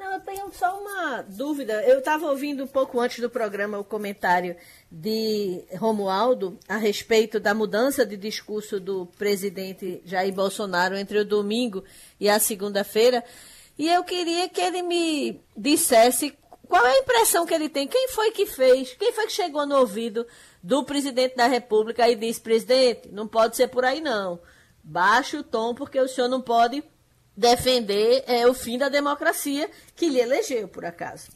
Não, 0.00 0.14
eu 0.14 0.20
tenho 0.20 0.50
só 0.52 0.80
uma 0.80 1.20
dúvida. 1.20 1.82
Eu 1.84 1.98
estava 1.98 2.24
ouvindo 2.26 2.64
um 2.64 2.66
pouco 2.66 2.98
antes 2.98 3.20
do 3.20 3.28
programa 3.28 3.78
o 3.78 3.84
comentário 3.84 4.56
de 4.90 5.62
Romualdo 5.76 6.58
a 6.66 6.78
respeito 6.78 7.38
da 7.38 7.52
mudança 7.52 8.06
de 8.06 8.16
discurso 8.16 8.80
do 8.80 9.04
presidente 9.18 10.00
Jair 10.06 10.32
Bolsonaro 10.32 10.96
entre 10.96 11.18
o 11.18 11.24
domingo 11.24 11.84
e 12.18 12.30
a 12.30 12.38
segunda-feira. 12.38 13.22
E 13.78 13.88
eu 13.88 14.02
queria 14.02 14.48
que 14.48 14.60
ele 14.62 14.82
me 14.82 15.38
dissesse 15.54 16.34
qual 16.70 16.86
é 16.86 16.92
a 16.92 16.98
impressão 17.00 17.44
que 17.44 17.52
ele 17.52 17.68
tem, 17.68 17.88
quem 17.88 18.06
foi 18.10 18.30
que 18.30 18.46
fez, 18.46 18.94
quem 18.94 19.12
foi 19.12 19.26
que 19.26 19.32
chegou 19.32 19.66
no 19.66 19.76
ouvido 19.76 20.24
do 20.62 20.84
presidente 20.84 21.34
da 21.34 21.48
República 21.48 22.08
e 22.08 22.14
disse: 22.14 22.40
presidente, 22.40 23.08
não 23.10 23.26
pode 23.26 23.56
ser 23.56 23.66
por 23.66 23.84
aí 23.84 24.00
não. 24.00 24.40
Baixe 24.82 25.36
o 25.36 25.42
tom, 25.42 25.74
porque 25.74 26.00
o 26.00 26.06
senhor 26.06 26.28
não 26.28 26.40
pode 26.40 26.84
defender 27.36 28.22
é, 28.24 28.46
o 28.46 28.54
fim 28.54 28.78
da 28.78 28.88
democracia 28.88 29.68
que 29.96 30.08
lhe 30.08 30.20
elegeu, 30.20 30.68
por 30.68 30.84
acaso. 30.84 31.28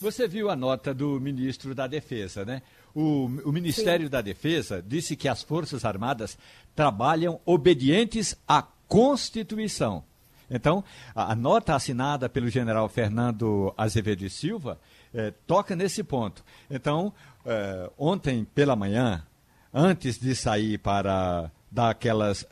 Você 0.00 0.26
viu 0.26 0.48
a 0.48 0.56
nota 0.56 0.94
do 0.94 1.20
ministro 1.20 1.74
da 1.74 1.86
Defesa, 1.86 2.42
né? 2.42 2.62
O, 2.94 3.26
o 3.44 3.52
Ministério 3.52 4.06
Sim. 4.06 4.10
da 4.10 4.22
Defesa 4.22 4.82
disse 4.82 5.16
que 5.16 5.28
as 5.28 5.42
Forças 5.42 5.84
Armadas 5.84 6.38
trabalham 6.74 7.40
obedientes 7.44 8.34
à 8.48 8.62
Constituição. 8.88 10.02
Então, 10.50 10.84
a, 11.14 11.32
a 11.32 11.34
nota 11.34 11.74
assinada 11.74 12.28
pelo 12.28 12.48
general 12.48 12.88
Fernando 12.88 13.74
Azevedo 13.76 14.28
Silva 14.30 14.78
eh, 15.14 15.32
toca 15.46 15.74
nesse 15.74 16.02
ponto. 16.04 16.44
Então, 16.70 17.12
eh, 17.44 17.90
ontem 17.98 18.44
pela 18.44 18.76
manhã, 18.76 19.24
antes 19.72 20.18
de 20.18 20.34
sair 20.34 20.78
para 20.78 21.50
dar 21.70 21.90
aquelas 21.90 22.46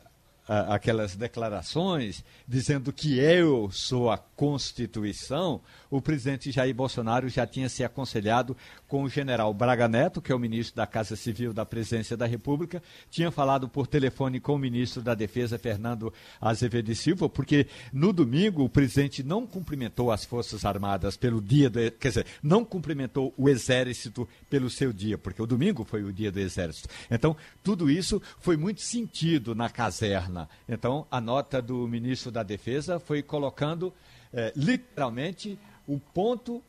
aquelas 0.47 1.17
declarações 1.17 2.23
dizendo 2.47 2.93
que 2.93 3.19
eu 3.19 3.71
sou 3.71 4.11
a 4.11 4.19
Constituição, 4.19 5.61
o 5.97 6.03
presidente 6.03 6.51
Jair 6.51 6.75
Bolsonaro 6.75 7.29
já 7.29 7.47
tinha 7.47 7.69
se 7.69 7.85
aconselhado 7.85 8.57
com 8.89 9.05
o 9.05 9.09
general 9.09 9.55
Braga 9.55 9.87
Neto, 9.87 10.21
que 10.21 10.33
é 10.33 10.35
o 10.35 10.39
ministro 10.41 10.75
da 10.75 10.89
Casa 10.89 11.15
Civil 11.15 11.53
da 11.53 11.65
Presidência 11.65 12.17
da 12.17 12.27
República, 12.27 12.83
tinha 13.09 13.31
falado 13.31 13.69
por 13.69 13.87
telefone 13.87 14.41
com 14.41 14.57
o 14.57 14.59
ministro 14.59 15.01
da 15.03 15.15
Defesa, 15.15 15.57
Fernando 15.57 16.13
Azevedo 16.41 16.93
Silva, 16.97 17.29
porque 17.29 17.69
no 17.93 18.13
domingo 18.13 18.65
o 18.65 18.69
presidente 18.69 19.23
não 19.23 19.47
cumprimentou 19.47 20.11
as 20.11 20.25
Forças 20.25 20.65
Armadas 20.65 21.17
pelo 21.17 21.41
dia 21.41 21.71
do. 21.71 21.79
Quer 21.93 22.09
dizer, 22.09 22.27
não 22.43 22.65
cumprimentou 22.65 23.33
o 23.37 23.49
Exército 23.49 24.29
pelo 24.51 24.69
seu 24.69 24.93
dia, 24.93 25.17
porque 25.17 25.41
o 25.41 25.47
domingo 25.47 25.85
foi 25.85 26.03
o 26.03 26.13
dia 26.13 26.33
do 26.33 26.41
Exército. 26.41 26.89
Então, 27.09 27.37
tudo 27.63 27.89
isso 27.89 28.21
foi 28.41 28.57
muito 28.57 28.83
sentido 28.83 29.55
na 29.55 29.71
caserna. 29.71 30.49
Então, 30.69 31.07
a 31.09 31.21
nota 31.21 31.63
do 31.63 31.87
ministro 31.87 32.33
da 32.33 32.43
Defesa 32.43 32.99
foi 32.99 33.23
colocando 33.23 33.95
é, 34.33 34.53
literalmente 34.57 35.57
o 35.87 35.99
ponto 35.99 36.63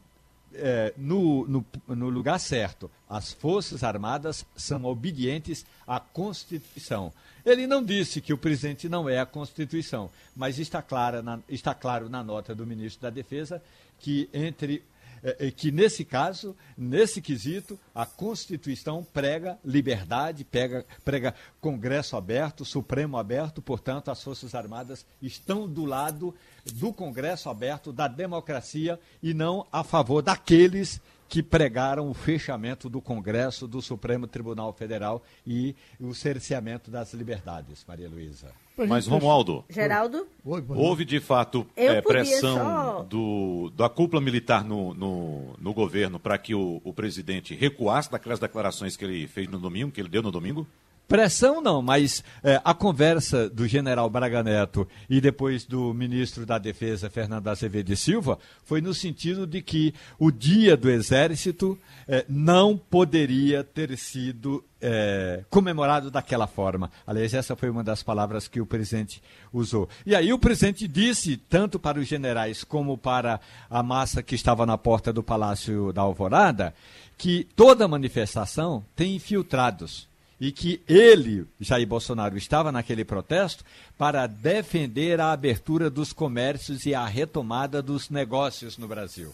é, 0.53 0.93
no, 0.97 1.45
no, 1.47 1.65
no, 1.87 2.09
lugar 2.09 2.39
certo. 2.39 2.89
As 3.09 3.33
Forças 3.33 3.83
Armadas 3.83 4.45
são 4.55 4.85
obedientes 4.85 5.65
à 5.85 5.99
Constituição. 5.99 7.11
Ele 7.45 7.67
não 7.67 7.83
disse 7.83 8.21
que 8.21 8.33
o 8.33 8.37
presidente 8.37 8.87
não 8.87 9.09
é 9.09 9.19
a 9.19 9.25
Constituição, 9.25 10.09
mas 10.35 10.57
está, 10.57 10.81
clara 10.81 11.21
na, 11.21 11.39
está 11.49 11.73
claro 11.73 12.09
na 12.09 12.23
nota 12.23 12.55
do 12.55 12.65
ministro 12.65 13.01
da 13.01 13.09
Defesa 13.09 13.61
que 13.99 14.29
entre 14.33 14.81
é, 15.25 15.47
é, 15.47 15.51
que 15.51 15.71
nesse 15.71 16.05
caso, 16.05 16.55
nesse 16.77 17.19
quesito, 17.19 17.79
a 17.95 18.05
Constituição 18.05 19.03
prega 19.03 19.57
liberdade, 19.65 20.45
prega, 20.45 20.85
prega 21.03 21.33
Congresso 21.59 22.15
aberto, 22.15 22.63
Supremo 22.63 23.17
aberto, 23.17 23.59
portanto, 23.59 24.11
as 24.11 24.21
Forças 24.21 24.53
Armadas 24.53 25.03
estão 25.19 25.67
do 25.67 25.83
lado 25.83 26.35
do 26.73 26.93
Congresso 26.93 27.49
aberto, 27.49 27.91
da 27.91 28.07
democracia 28.07 28.99
e 29.23 29.33
não 29.33 29.65
a 29.71 29.83
favor 29.83 30.21
daqueles 30.21 31.01
que 31.27 31.41
pregaram 31.41 32.09
o 32.09 32.13
fechamento 32.13 32.89
do 32.89 33.01
Congresso, 33.01 33.67
do 33.67 33.81
Supremo 33.81 34.27
Tribunal 34.27 34.71
Federal 34.73 35.23
e 35.45 35.75
o 35.99 36.13
cerceamento 36.13 36.91
das 36.91 37.13
liberdades, 37.13 37.83
Maria 37.87 38.09
Luísa. 38.09 38.51
Mas, 38.77 39.07
Romualdo, 39.07 39.63
Geraldo? 39.69 40.27
houve 40.43 41.05
de 41.05 41.21
fato 41.21 41.65
é, 41.77 42.01
pressão 42.01 42.57
só... 42.57 43.03
do, 43.03 43.71
da 43.75 43.87
cúpula 43.87 44.21
militar 44.21 44.65
no, 44.65 44.93
no, 44.93 45.55
no 45.57 45.73
governo 45.73 46.19
para 46.19 46.37
que 46.37 46.53
o, 46.53 46.81
o 46.83 46.93
presidente 46.93 47.55
recuasse 47.55 48.11
daquelas 48.11 48.39
declarações 48.39 48.97
que 48.97 49.05
ele 49.05 49.27
fez 49.27 49.47
no 49.47 49.59
domingo, 49.59 49.91
que 49.91 50.01
ele 50.01 50.09
deu 50.09 50.21
no 50.21 50.31
domingo? 50.31 50.67
Pressão 51.07 51.61
não, 51.61 51.83
mas 51.83 52.23
é, 52.43 52.59
a 52.63 52.73
conversa 52.73 53.47
do 53.47 53.67
general 53.67 54.09
Braga 54.09 54.41
Neto 54.41 54.87
e 55.07 55.21
depois 55.21 55.63
do 55.63 55.93
ministro 55.93 56.47
da 56.47 56.57
Defesa, 56.57 57.11
Fernando 57.11 57.47
Azevedo 57.47 57.85
de 57.85 57.95
Silva, 57.95 58.39
foi 58.63 58.81
no 58.81 58.91
sentido 58.91 59.45
de 59.45 59.61
que 59.61 59.93
o 60.17 60.31
dia 60.31 60.75
do 60.75 60.89
Exército 60.89 61.77
é, 62.07 62.25
não 62.27 62.75
poderia 62.75 63.63
ter 63.63 63.95
sido 63.99 64.63
é, 64.81 65.43
comemorado 65.47 66.09
daquela 66.09 66.47
forma. 66.47 66.89
Aliás, 67.05 67.35
essa 67.35 67.55
foi 67.55 67.69
uma 67.69 67.83
das 67.83 68.01
palavras 68.01 68.47
que 68.47 68.59
o 68.59 68.65
presidente 68.65 69.21
usou. 69.53 69.87
E 70.07 70.15
aí 70.15 70.33
o 70.33 70.39
presidente 70.39 70.87
disse, 70.87 71.37
tanto 71.37 71.77
para 71.79 71.99
os 71.99 72.07
generais 72.07 72.63
como 72.63 72.97
para 72.97 73.39
a 73.69 73.83
massa 73.83 74.23
que 74.23 74.33
estava 74.33 74.65
na 74.65 74.77
porta 74.77 75.13
do 75.13 75.21
Palácio 75.21 75.93
da 75.93 76.01
Alvorada, 76.01 76.73
que 77.15 77.47
toda 77.55 77.87
manifestação 77.87 78.83
tem 78.95 79.15
infiltrados 79.15 80.07
e 80.39 80.51
que 80.51 80.81
ele, 80.87 81.45
Jair 81.59 81.87
Bolsonaro, 81.87 82.37
estava 82.37 82.71
naquele 82.71 83.05
protesto 83.05 83.63
para 83.97 84.27
defender 84.27 85.19
a 85.19 85.31
abertura 85.31 85.89
dos 85.89 86.11
comércios 86.11 86.85
e 86.85 86.93
a 86.93 87.05
retomada 87.05 87.81
dos 87.81 88.09
negócios 88.09 88.77
no 88.77 88.87
Brasil. 88.87 89.33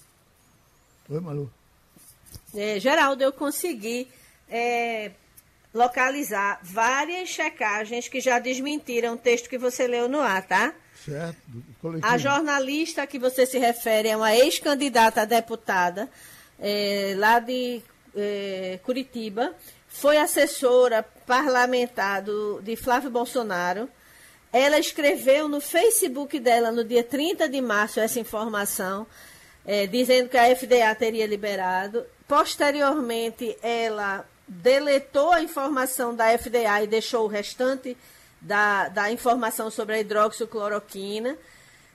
Oi, 1.10 1.20
Malu. 1.20 1.52
É, 2.54 2.80
Geraldo, 2.80 3.24
eu 3.24 3.34
consegui 3.34 4.08
é, 4.49 5.12
localizar 5.74 6.60
várias 6.64 7.30
checagens 7.30 8.08
que 8.08 8.22
já 8.22 8.39
desmentiram 8.39 9.16
o 9.16 9.18
texto 9.18 9.49
que 9.49 9.58
você 9.58 9.88
leu 9.88 10.08
no 10.08 10.20
ar, 10.20 10.45
tá? 10.45 10.74
Certo. 11.04 11.38
A 12.04 12.18
jornalista 12.18 13.08
que 13.08 13.18
você 13.18 13.45
se 13.45 13.58
refere 13.58 14.10
é 14.10 14.16
uma 14.16 14.36
ex-candidata 14.36 15.24
a 15.24 15.26
deputada 15.26 16.08
é, 16.60 17.16
lá 17.18 17.39
de 17.39 17.82
é, 18.16 18.80
Curitiba 18.84 19.56
foi 19.92 20.18
assessora 20.18 21.04
parlamentar 21.28 22.22
do, 22.22 22.62
de 22.62 22.76
Flávio 22.78 23.12
Bolsonaro. 23.12 23.89
Ela 24.52 24.80
escreveu 24.80 25.48
no 25.48 25.60
Facebook 25.60 26.39
dela, 26.39 26.72
no 26.72 26.84
dia 26.84 27.04
30 27.04 27.48
de 27.48 27.62
março, 27.62 28.00
essa 28.00 28.20
informação, 28.20 29.06
é, 29.66 29.86
dizendo 29.86 30.30
que 30.30 30.38
a 30.38 30.56
FDA 30.56 30.96
teria 30.98 31.28
liberado. 31.28 32.06
Posteriormente, 32.28 33.56
ela 33.62 34.26
deletou 34.48 35.34
a 35.34 35.42
informação 35.42 36.16
da 36.16 36.38
FDA 36.38 36.84
e 36.84 36.88
deixou 36.88 37.26
o 37.26 37.28
restante 37.28 37.96
da, 38.39 38.88
da 38.88 39.12
informação 39.12 39.70
sobre 39.70 39.96
a 39.96 40.00
hidroxicloroquina. 40.00 41.38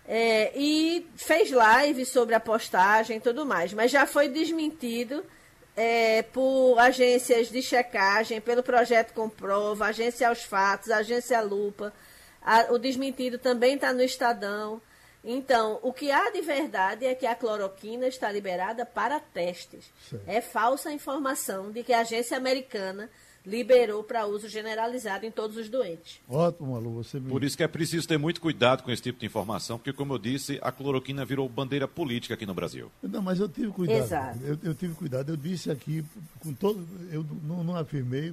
É, 0.09 0.53
e 0.55 1.05
fez 1.17 1.51
live 1.51 2.05
sobre 2.05 2.35
a 2.35 2.41
postagem 2.41 3.17
e 3.17 3.21
tudo 3.21 3.45
mais, 3.45 3.73
mas 3.73 3.91
já 3.91 4.07
foi 4.07 4.29
desmentido 4.29 5.25
é, 5.77 6.23
por 6.23 6.79
agências 6.79 7.49
de 7.51 7.63
checagem, 7.63 8.41
pelo 8.41 8.63
projeto 8.63 9.13
Comprova, 9.13 9.87
agência 9.87 10.29
aos 10.29 10.43
fatos, 10.43 10.91
agência 10.91 11.41
Lupa. 11.43 11.93
A, 12.41 12.73
o 12.73 12.79
desmentido 12.79 13.39
também 13.39 13.75
está 13.75 13.93
no 13.93 14.03
Estadão. 14.03 14.81
Então, 15.23 15.79
o 15.83 15.93
que 15.93 16.11
há 16.11 16.31
de 16.31 16.41
verdade 16.41 17.05
é 17.05 17.15
que 17.15 17.27
a 17.27 17.35
cloroquina 17.35 18.07
está 18.07 18.31
liberada 18.31 18.87
para 18.87 19.21
testes. 19.21 19.85
Sim. 20.09 20.21
É 20.27 20.41
falsa 20.41 20.89
a 20.89 20.93
informação 20.93 21.71
de 21.71 21.83
que 21.83 21.93
a 21.93 22.01
agência 22.01 22.37
americana 22.37 23.11
liberou 23.47 24.03
para 24.03 24.27
uso 24.27 24.49
generalizado 24.49 25.25
em 25.25 25.31
todos 25.31 25.57
os 25.57 25.69
doentes. 25.69 26.21
Ótimo, 26.29 26.73
Malu, 26.73 26.95
você 26.95 27.21
me... 27.21 27.31
Por 27.31 27.45
isso 27.45 27.57
que 27.57 27.63
é 27.63 27.69
preciso 27.69 28.07
ter 28.09 28.19
muito 28.19 28.41
cuidado 28.41 28.83
com 28.83 28.91
esse 28.91 29.03
tipo 29.03 29.21
de 29.21 29.27
informação, 29.27 29.79
porque, 29.79 29.93
como 29.93 30.15
eu 30.15 30.19
disse, 30.19 30.59
a 30.61 30.73
cloroquina 30.73 31.25
virou 31.25 31.49
bandeira 31.49 31.87
política 31.87 32.35
aqui 32.35 32.45
no 32.45 32.53
Brasil. 32.53 32.91
Não, 33.01 33.23
mas 33.23 33.39
eu 33.39 33.49
tive 33.49 33.69
cuidado. 33.69 33.99
Exato. 33.99 34.39
Eu, 34.43 34.59
eu 34.65 34.75
tive 34.75 34.95
cuidado. 34.95 35.31
Eu 35.31 35.37
disse 35.37 35.71
aqui, 35.71 36.05
com 36.41 36.53
todo. 36.53 36.85
Eu 37.13 37.25
não, 37.45 37.63
não 37.63 37.77
afirmei, 37.77 38.33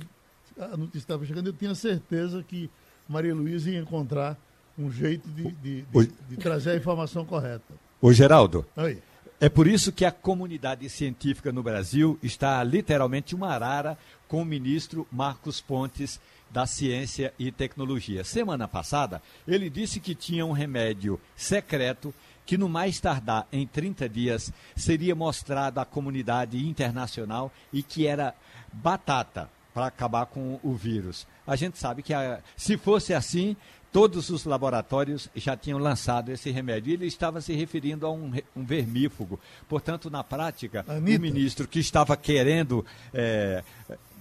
a 0.57 0.76
notícia 0.76 0.99
estava 0.99 1.26
chegando, 1.26 1.47
eu 1.47 1.53
tinha 1.53 1.76
certeza 1.76 2.43
que 2.43 2.70
Maria 3.07 3.36
Luísa 3.36 3.70
ia 3.70 3.80
encontrar 3.80 4.36
um 4.78 4.91
jeito 4.91 5.28
de, 5.30 5.51
de, 5.51 5.82
de, 5.84 6.11
de 6.30 6.38
trazer 6.38 6.72
a 6.72 6.76
informação 6.76 7.24
correta. 7.24 7.74
Ô, 8.01 8.11
Geraldo. 8.11 8.66
Oi. 8.76 8.99
É 9.39 9.49
por 9.49 9.68
isso 9.68 9.91
que 9.91 10.05
a 10.05 10.11
comunidade 10.11 10.89
científica 10.89 11.51
no 11.51 11.61
Brasil 11.61 12.18
está 12.24 12.64
literalmente 12.64 13.36
uma 13.36 13.49
arara 13.49 13.97
com 14.34 14.41
o 14.41 14.45
ministro 14.45 15.07
Marcos 15.11 15.61
Pontes 15.61 16.19
da 16.49 16.65
Ciência 16.65 17.31
e 17.38 17.51
Tecnologia. 17.51 18.23
Semana 18.23 18.67
passada, 18.67 19.21
ele 19.47 19.69
disse 19.69 19.99
que 19.99 20.15
tinha 20.15 20.43
um 20.43 20.51
remédio 20.51 21.21
secreto 21.36 22.11
que 22.43 22.57
no 22.57 22.67
mais 22.67 22.99
tardar 22.99 23.47
em 23.51 23.67
30 23.67 24.09
dias 24.09 24.51
seria 24.75 25.13
mostrado 25.13 25.79
à 25.79 25.86
comunidade 25.86 26.67
internacional 26.67 27.51
e 27.71 27.84
que 27.84 28.07
era 28.07 28.34
batata 28.71 29.51
para 29.71 29.86
acabar 29.86 30.25
com 30.25 30.59
o 30.63 30.73
vírus. 30.73 31.27
A 31.45 31.55
gente 31.55 31.77
sabe 31.77 32.01
que 32.01 32.11
a, 32.11 32.39
se 32.57 32.75
fosse 32.75 33.13
assim, 33.13 33.55
todos 33.91 34.31
os 34.31 34.43
laboratórios 34.45 35.29
já 35.36 35.55
tinham 35.55 35.77
lançado 35.77 36.29
esse 36.29 36.49
remédio. 36.49 36.91
Ele 36.91 37.05
estava 37.05 37.39
se 37.39 37.53
referindo 37.53 38.07
a 38.07 38.11
um, 38.11 38.31
um 38.55 38.65
vermífugo. 38.65 39.39
Portanto, 39.69 40.09
na 40.09 40.23
prática, 40.23 40.84
Anitta. 40.88 41.19
o 41.19 41.21
ministro 41.21 41.67
que 41.67 41.77
estava 41.77 42.17
querendo. 42.17 42.84
É, 43.13 43.63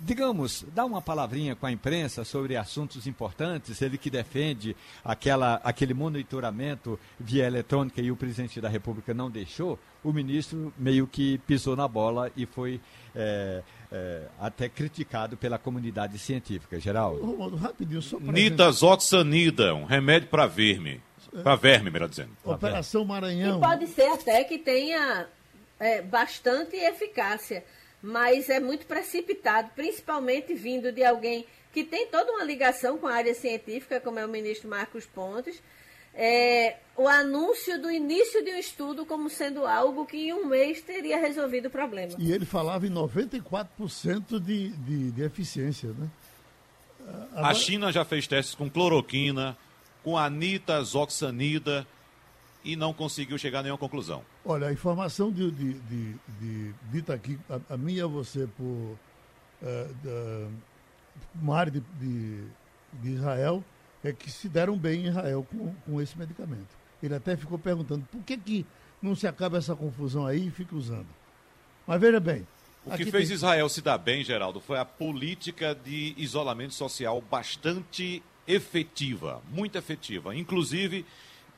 digamos, 0.04 0.64
dar 0.74 0.84
uma 0.84 1.00
palavrinha 1.00 1.54
com 1.54 1.66
a 1.66 1.72
imprensa 1.72 2.24
sobre 2.24 2.56
assuntos 2.56 3.06
importantes, 3.06 3.80
ele 3.80 3.96
que 3.96 4.10
defende 4.10 4.76
aquela, 5.04 5.60
aquele 5.62 5.94
monitoramento 5.94 6.98
via 7.18 7.46
eletrônica 7.46 8.00
e 8.00 8.10
o 8.10 8.16
presidente 8.16 8.60
da 8.60 8.68
República 8.68 9.14
não 9.14 9.30
deixou, 9.30 9.78
o 10.02 10.12
ministro 10.12 10.72
meio 10.76 11.06
que 11.06 11.38
pisou 11.38 11.76
na 11.76 11.86
bola 11.86 12.30
e 12.36 12.44
foi 12.44 12.80
é, 13.14 13.62
é, 13.90 14.22
até 14.40 14.68
criticado 14.68 15.36
pela 15.36 15.58
comunidade 15.58 16.18
científica. 16.18 16.80
Geraldo. 16.80 17.56
rapidinho, 17.56 18.02
só 18.02 18.18
Nidazoxanida, 18.18 19.74
um 19.74 19.84
remédio 19.84 20.28
para 20.28 20.46
verme. 20.46 21.00
Para 21.42 21.54
verme, 21.54 21.90
melhor 21.90 22.08
dizendo. 22.08 22.30
Operação 22.44 23.04
Maranhão. 23.04 23.58
E 23.58 23.60
pode 23.60 23.86
ser 23.86 24.06
até 24.08 24.44
que 24.44 24.58
tenha 24.58 25.26
é, 25.78 26.02
bastante 26.02 26.76
eficácia, 26.76 27.64
mas 28.02 28.50
é 28.50 28.58
muito 28.58 28.84
precipitado, 28.86 29.70
principalmente 29.76 30.52
vindo 30.54 30.90
de 30.90 31.04
alguém 31.04 31.46
que 31.72 31.84
tem 31.84 32.06
toda 32.08 32.32
uma 32.32 32.44
ligação 32.44 32.98
com 32.98 33.06
a 33.06 33.14
área 33.14 33.34
científica, 33.34 34.00
como 34.00 34.18
é 34.18 34.26
o 34.26 34.28
ministro 34.28 34.68
Marcos 34.68 35.06
Pontes, 35.06 35.62
é, 36.14 36.76
o 36.96 37.08
anúncio 37.08 37.80
do 37.80 37.90
início 37.90 38.44
de 38.44 38.50
um 38.50 38.58
estudo 38.58 39.06
como 39.06 39.30
sendo 39.30 39.66
algo 39.66 40.04
que 40.04 40.28
em 40.28 40.32
um 40.34 40.46
mês 40.46 40.82
teria 40.82 41.18
resolvido 41.18 41.66
o 41.66 41.70
problema. 41.70 42.12
E 42.18 42.32
ele 42.32 42.44
falava 42.44 42.86
em 42.86 42.90
94% 42.90 44.38
de, 44.38 44.68
de, 44.68 45.10
de 45.12 45.22
eficiência, 45.22 45.90
né? 45.90 46.10
Agora... 47.32 47.48
A 47.48 47.54
China 47.54 47.90
já 47.90 48.04
fez 48.04 48.26
testes 48.26 48.54
com 48.54 48.68
cloroquina, 48.68 49.56
com 50.04 50.18
anitazoxanida 50.18 51.86
e 52.64 52.76
não 52.76 52.92
conseguiu 52.92 53.36
chegar 53.38 53.60
a 53.60 53.62
nenhuma 53.62 53.78
conclusão. 53.78 54.22
Olha, 54.44 54.68
a 54.68 54.72
informação 54.72 55.30
de, 55.32 55.50
de, 55.50 55.74
de, 55.74 56.14
de 56.40 56.74
dita 56.90 57.14
aqui, 57.14 57.38
a, 57.48 57.74
a 57.74 57.76
minha 57.76 58.06
você 58.06 58.46
por 58.56 58.64
uh, 58.64 60.52
uma 61.34 61.56
área 61.56 61.72
de, 61.72 61.80
de, 61.98 62.44
de, 62.94 63.10
Israel, 63.10 63.64
é 64.02 64.12
que 64.12 64.30
se 64.30 64.48
deram 64.48 64.76
bem 64.76 65.06
em 65.06 65.08
Israel 65.08 65.46
com, 65.50 65.74
com 65.86 66.00
esse 66.00 66.18
medicamento. 66.18 66.76
Ele 67.02 67.14
até 67.14 67.36
ficou 67.36 67.58
perguntando 67.58 68.06
por 68.10 68.22
que, 68.22 68.36
que 68.36 68.66
não 69.00 69.14
se 69.16 69.26
acaba 69.26 69.58
essa 69.58 69.74
confusão 69.74 70.26
aí 70.26 70.46
e 70.46 70.50
fica 70.50 70.76
usando. 70.76 71.08
Mas 71.86 72.00
veja 72.00 72.20
bem. 72.20 72.46
O 72.84 72.90
que 72.96 73.04
fez 73.10 73.28
tem... 73.28 73.34
Israel 73.34 73.68
se 73.68 73.80
dar 73.80 73.98
bem, 73.98 74.24
Geraldo, 74.24 74.60
foi 74.60 74.78
a 74.78 74.84
política 74.84 75.74
de 75.74 76.14
isolamento 76.16 76.74
social 76.74 77.20
bastante 77.20 78.22
efetiva, 78.46 79.40
muito 79.50 79.76
efetiva. 79.76 80.34
Inclusive 80.34 81.04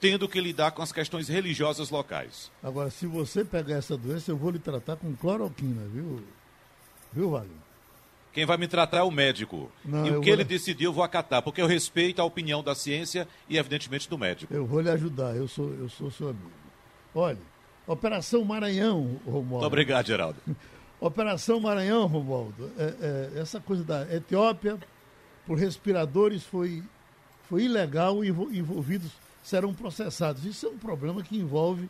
tendo 0.05 0.29
que 0.29 0.39
lidar 0.39 0.73
com 0.73 0.83
as 0.83 0.93
questões 0.93 1.29
religiosas 1.29 1.89
locais. 1.89 2.53
Agora, 2.63 2.91
se 2.91 3.07
você 3.07 3.43
pegar 3.43 3.77
essa 3.77 3.97
doença, 3.97 4.31
eu 4.31 4.37
vou 4.37 4.51
lhe 4.51 4.59
tratar 4.59 4.97
com 4.97 5.17
cloroquina, 5.17 5.81
viu? 5.91 6.23
Viu, 7.11 7.31
Wagner? 7.31 7.57
Quem 8.31 8.45
vai 8.45 8.59
me 8.59 8.69
tratar 8.69 8.99
é 8.99 9.03
o 9.03 9.11
médico. 9.11 9.73
Não, 9.83 10.07
e 10.07 10.11
o 10.11 10.21
que 10.21 10.29
ele 10.29 10.45
decidiu 10.45 10.91
eu 10.91 10.93
vou 10.93 11.03
acatar, 11.03 11.41
porque 11.41 11.63
eu 11.63 11.67
respeito 11.67 12.21
a 12.21 12.25
opinião 12.27 12.63
da 12.63 12.75
ciência 12.75 13.27
e, 13.49 13.57
evidentemente, 13.57 14.07
do 14.07 14.19
médico. 14.19 14.53
Eu 14.53 14.67
vou 14.67 14.83
lhe 14.83 14.91
ajudar, 14.91 15.35
eu 15.37 15.49
sou, 15.49 15.73
eu 15.73 15.89
sou 15.89 16.11
seu 16.11 16.29
amigo. 16.29 16.53
Olha, 17.15 17.39
Operação 17.87 18.45
Maranhão, 18.45 19.19
Romualdo. 19.25 19.53
Muito 19.53 19.67
obrigado, 19.67 20.07
Geraldo. 20.07 20.39
Operação 21.01 21.59
Maranhão, 21.61 22.07
Romualdo. 22.07 22.71
É, 22.77 23.31
é, 23.37 23.41
essa 23.41 23.59
coisa 23.59 23.83
da 23.83 24.15
Etiópia, 24.15 24.79
por 25.47 25.57
respiradores, 25.57 26.45
foi, 26.45 26.83
foi 27.49 27.63
ilegal 27.63 28.23
e 28.23 28.29
envolvidos 28.29 29.24
serão 29.45 29.75
processados. 29.75 30.45
Isso 30.45 30.67
é 30.67 30.71
um 30.71 30.79
problema 30.79 31.23
que 31.23 31.37
envolve 31.37 31.89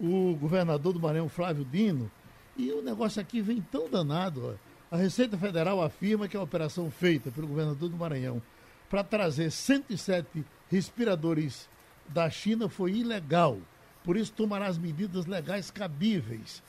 o 0.00 0.36
governador 0.36 0.92
do 0.92 1.00
Maranhão, 1.00 1.28
Flávio 1.28 1.64
Dino, 1.64 2.10
e 2.56 2.70
o 2.72 2.82
negócio 2.82 3.22
aqui 3.22 3.40
vem 3.40 3.60
tão 3.60 3.88
danado. 3.88 4.48
Ó. 4.48 4.94
A 4.94 4.98
Receita 4.98 5.38
Federal 5.38 5.80
afirma 5.80 6.28
que 6.28 6.36
a 6.36 6.42
operação 6.42 6.90
feita 6.90 7.30
pelo 7.30 7.46
governador 7.46 7.88
do 7.88 7.96
Maranhão 7.96 8.42
para 8.90 9.04
trazer 9.04 9.50
107 9.50 10.44
respiradores 10.68 11.68
da 12.08 12.28
China 12.28 12.68
foi 12.68 12.92
ilegal. 12.92 13.58
Por 14.02 14.16
isso, 14.16 14.32
tomará 14.32 14.66
as 14.66 14.78
medidas 14.78 15.26
legais 15.26 15.70
cabíveis. 15.70 16.62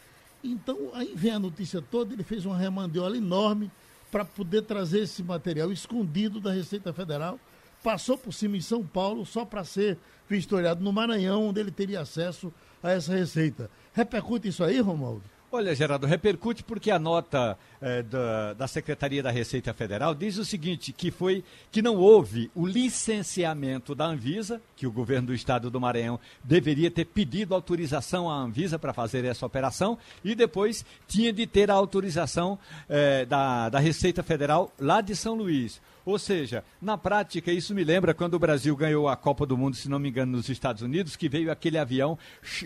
Então, 0.43 0.91
aí 0.93 1.13
vem 1.15 1.31
a 1.31 1.39
notícia 1.39 1.81
toda, 1.81 2.13
ele 2.13 2.23
fez 2.23 2.45
uma 2.45 2.57
remandiola 2.57 3.17
enorme 3.17 3.71
para 4.11 4.25
poder 4.25 4.63
trazer 4.63 5.01
esse 5.01 5.23
material 5.23 5.71
escondido 5.71 6.39
da 6.39 6.51
Receita 6.51 6.93
Federal. 6.93 7.39
Passou 7.83 8.17
por 8.17 8.33
cima 8.33 8.57
em 8.57 8.61
São 8.61 8.83
Paulo 8.83 9.25
só 9.25 9.45
para 9.45 9.63
ser 9.63 9.97
vistoriado 10.29 10.83
no 10.83 10.93
Maranhão, 10.93 11.47
onde 11.47 11.59
ele 11.59 11.71
teria 11.71 12.01
acesso 12.01 12.53
a 12.83 12.91
essa 12.91 13.13
receita. 13.13 13.69
Repercute 13.93 14.47
isso 14.47 14.63
aí, 14.63 14.79
Romualdo? 14.79 15.23
Olha, 15.51 15.73
Geraldo, 15.73 16.05
repercute 16.05 16.63
porque 16.63 16.91
a 16.91 16.99
nota 16.99 17.57
eh, 17.81 18.03
da, 18.03 18.53
da, 18.53 18.67
Secretaria 18.67 19.23
da 19.23 19.31
Receita 19.31 19.73
Federal 19.73 20.13
diz 20.13 20.37
o 20.37 20.45
seguinte, 20.45 20.93
que 20.93 21.09
foi 21.09 21.43
que 21.71 21.81
não 21.81 21.95
houve 21.95 22.51
o 22.53 22.67
licenciamento 22.67 23.95
da 23.95 24.05
Anvisa, 24.05 24.61
que 24.75 24.85
o 24.85 24.91
governo 24.91 25.27
do 25.27 25.33
estado 25.33 25.71
do 25.71 25.81
Maranhão 25.81 26.19
deveria 26.43 26.91
ter 26.91 27.05
pedido 27.05 27.55
autorização 27.55 28.29
à 28.29 28.35
Anvisa 28.35 28.77
para 28.77 28.93
fazer 28.93 29.25
essa 29.25 29.43
operação 29.43 29.97
e 30.23 30.35
depois 30.35 30.85
tinha 31.07 31.33
de 31.33 31.47
ter 31.47 31.71
a 31.71 31.73
autorização 31.73 32.59
eh, 32.87 33.25
da, 33.25 33.69
da 33.69 33.79
Receita 33.79 34.21
Federal 34.21 34.71
lá 34.79 35.01
de 35.01 35.15
São 35.15 35.33
Luís. 35.33 35.81
Ou 36.09 36.17
seja, 36.17 36.63
na 36.81 36.97
prática, 36.97 37.51
isso 37.51 37.75
me 37.75 37.83
lembra 37.83 38.15
quando 38.15 38.33
o 38.33 38.39
Brasil 38.39 38.75
ganhou 38.75 39.07
a 39.07 39.15
Copa 39.15 39.45
do 39.45 39.55
Mundo, 39.55 39.75
se 39.75 39.87
não 39.87 39.99
me 39.99 40.09
engano, 40.09 40.31
nos 40.37 40.49
Estados 40.49 40.81
Unidos, 40.81 41.15
que 41.15 41.29
veio 41.29 41.51
aquele 41.51 41.77
avião, 41.77 42.17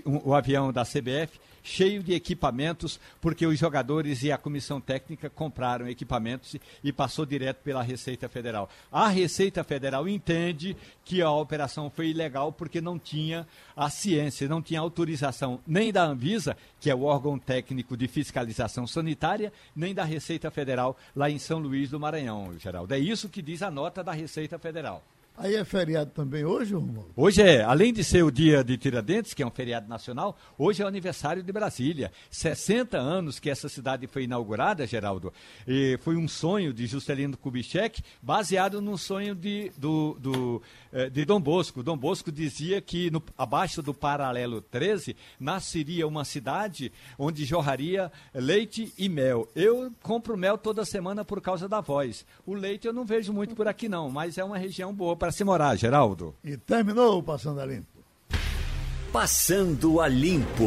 o 0.06 0.34
avião 0.34 0.72
da 0.72 0.86
CBF, 0.86 1.42
cheio 1.64 2.04
de 2.04 2.14
equipamentos, 2.14 3.00
porque 3.22 3.46
os 3.46 3.58
jogadores 3.58 4.22
e 4.22 4.32
a 4.32 4.38
comissão 4.38 4.82
técnica 4.82 5.30
compraram 5.30 5.88
equipamentos 5.88 6.56
e 6.84 6.92
passou 6.92 7.26
direto 7.26 7.64
pela 7.64 7.82
Receita 7.82 8.28
Federal. 8.28 8.70
A 8.92 9.08
Receita 9.08 9.64
Federal 9.64 10.08
entende 10.08 10.76
que 11.06 11.22
a 11.22 11.32
operação 11.32 11.90
foi 11.90 12.10
ilegal 12.10 12.52
porque 12.52 12.82
não 12.82 13.00
tinha 13.00 13.48
a 13.76 13.90
ciência, 13.90 14.48
não 14.48 14.62
tinha 14.62 14.80
autorização 14.80 15.60
nem 15.66 15.92
da 15.92 16.04
Anvisa, 16.04 16.58
que 16.80 16.90
é 16.90 16.96
o 16.96 17.04
órgão 17.04 17.40
técnico 17.40 17.96
de 17.96 18.08
fiscalização 18.08 18.86
sanitária, 18.86 19.52
nem 19.76 19.94
da 19.94 20.04
Receita 20.04 20.52
Federal 20.52 20.98
lá 21.16 21.30
em 21.30 21.40
São 21.40 21.60
Luís 21.60 21.90
do 21.90 22.00
Maranhão, 22.00 22.54
Geraldo. 22.60 22.94
É 22.94 23.00
isso 23.00 23.30
que 23.30 23.42
diz 23.42 23.62
a 23.62 23.72
nota 23.72 24.04
da 24.04 24.12
Receita 24.12 24.60
Federal. 24.60 25.04
Aí 25.36 25.56
é 25.56 25.66
feriado 25.66 26.12
também 26.12 26.46
hoje, 26.46 26.76
Romualdo? 26.76 27.12
Hoje 27.16 27.42
é, 27.42 27.64
além 27.64 27.92
de 27.92 28.04
ser 28.04 28.24
o 28.24 28.30
dia 28.30 28.64
de 28.64 28.78
Tiradentes, 28.78 29.34
que 29.34 29.42
é 29.42 29.46
um 29.46 29.50
feriado 29.50 29.90
nacional, 29.90 30.38
hoje 30.60 30.84
é 30.84 30.86
o 30.86 30.88
aniversário 30.88 31.42
de 31.42 31.52
Brasília. 31.52 32.12
60 32.30 33.00
anos 33.00 33.40
que 33.40 33.50
essa 33.50 33.68
cidade 33.68 34.06
foi 34.06 34.26
inaugurada, 34.26 34.86
Geraldo. 34.86 35.34
E 35.68 35.98
foi 36.02 36.18
um 36.18 36.28
sonho 36.28 36.72
de 36.72 36.86
Juscelino 36.86 37.36
Kubitschek, 37.36 38.04
baseado 38.22 38.80
no 38.80 38.96
sonho 38.96 39.34
de, 39.34 39.72
do, 39.76 40.16
do, 40.20 40.62
eh, 40.92 41.10
de 41.10 41.26
Dom 41.26 41.42
Bosco. 41.42 41.82
Dom 41.82 41.98
Bosco 41.98 42.32
dizia 42.32 42.80
que 42.80 43.10
no, 43.10 43.22
abaixo 43.36 43.82
do 43.82 43.94
paralelo 43.94 44.62
13 44.62 45.16
nasceria 45.40 46.08
uma 46.08 46.26
cidade 46.26 46.92
onde 47.18 47.44
jorraria 47.44 48.12
leite 48.36 48.94
e 49.00 49.10
mel. 49.10 49.48
Eu 49.56 49.92
compro 50.04 50.38
mel 50.38 50.60
toda 50.60 50.86
semana 50.86 51.26
por 51.26 51.42
causa 51.42 51.68
da 51.68 51.82
voz. 51.82 52.24
O 52.46 52.54
leite 52.54 52.86
eu 52.86 52.94
não 52.94 53.04
vejo 53.04 53.34
muito 53.34 53.56
por 53.56 53.68
aqui 53.68 53.90
não, 53.90 54.12
mas 54.12 54.38
é 54.38 54.44
uma 54.44 54.60
região 54.60 54.94
boa 54.94 55.23
para 55.24 55.32
se 55.32 55.46
morar, 55.46 55.78
Geraldo. 55.78 56.36
E 56.44 56.58
terminou 56.58 57.20
o 57.20 57.24
Passando 57.24 57.62
a 57.62 57.66
Limpo. 57.66 57.88
Passando 59.10 60.02
a 60.02 60.08
Limpo. 60.10 60.66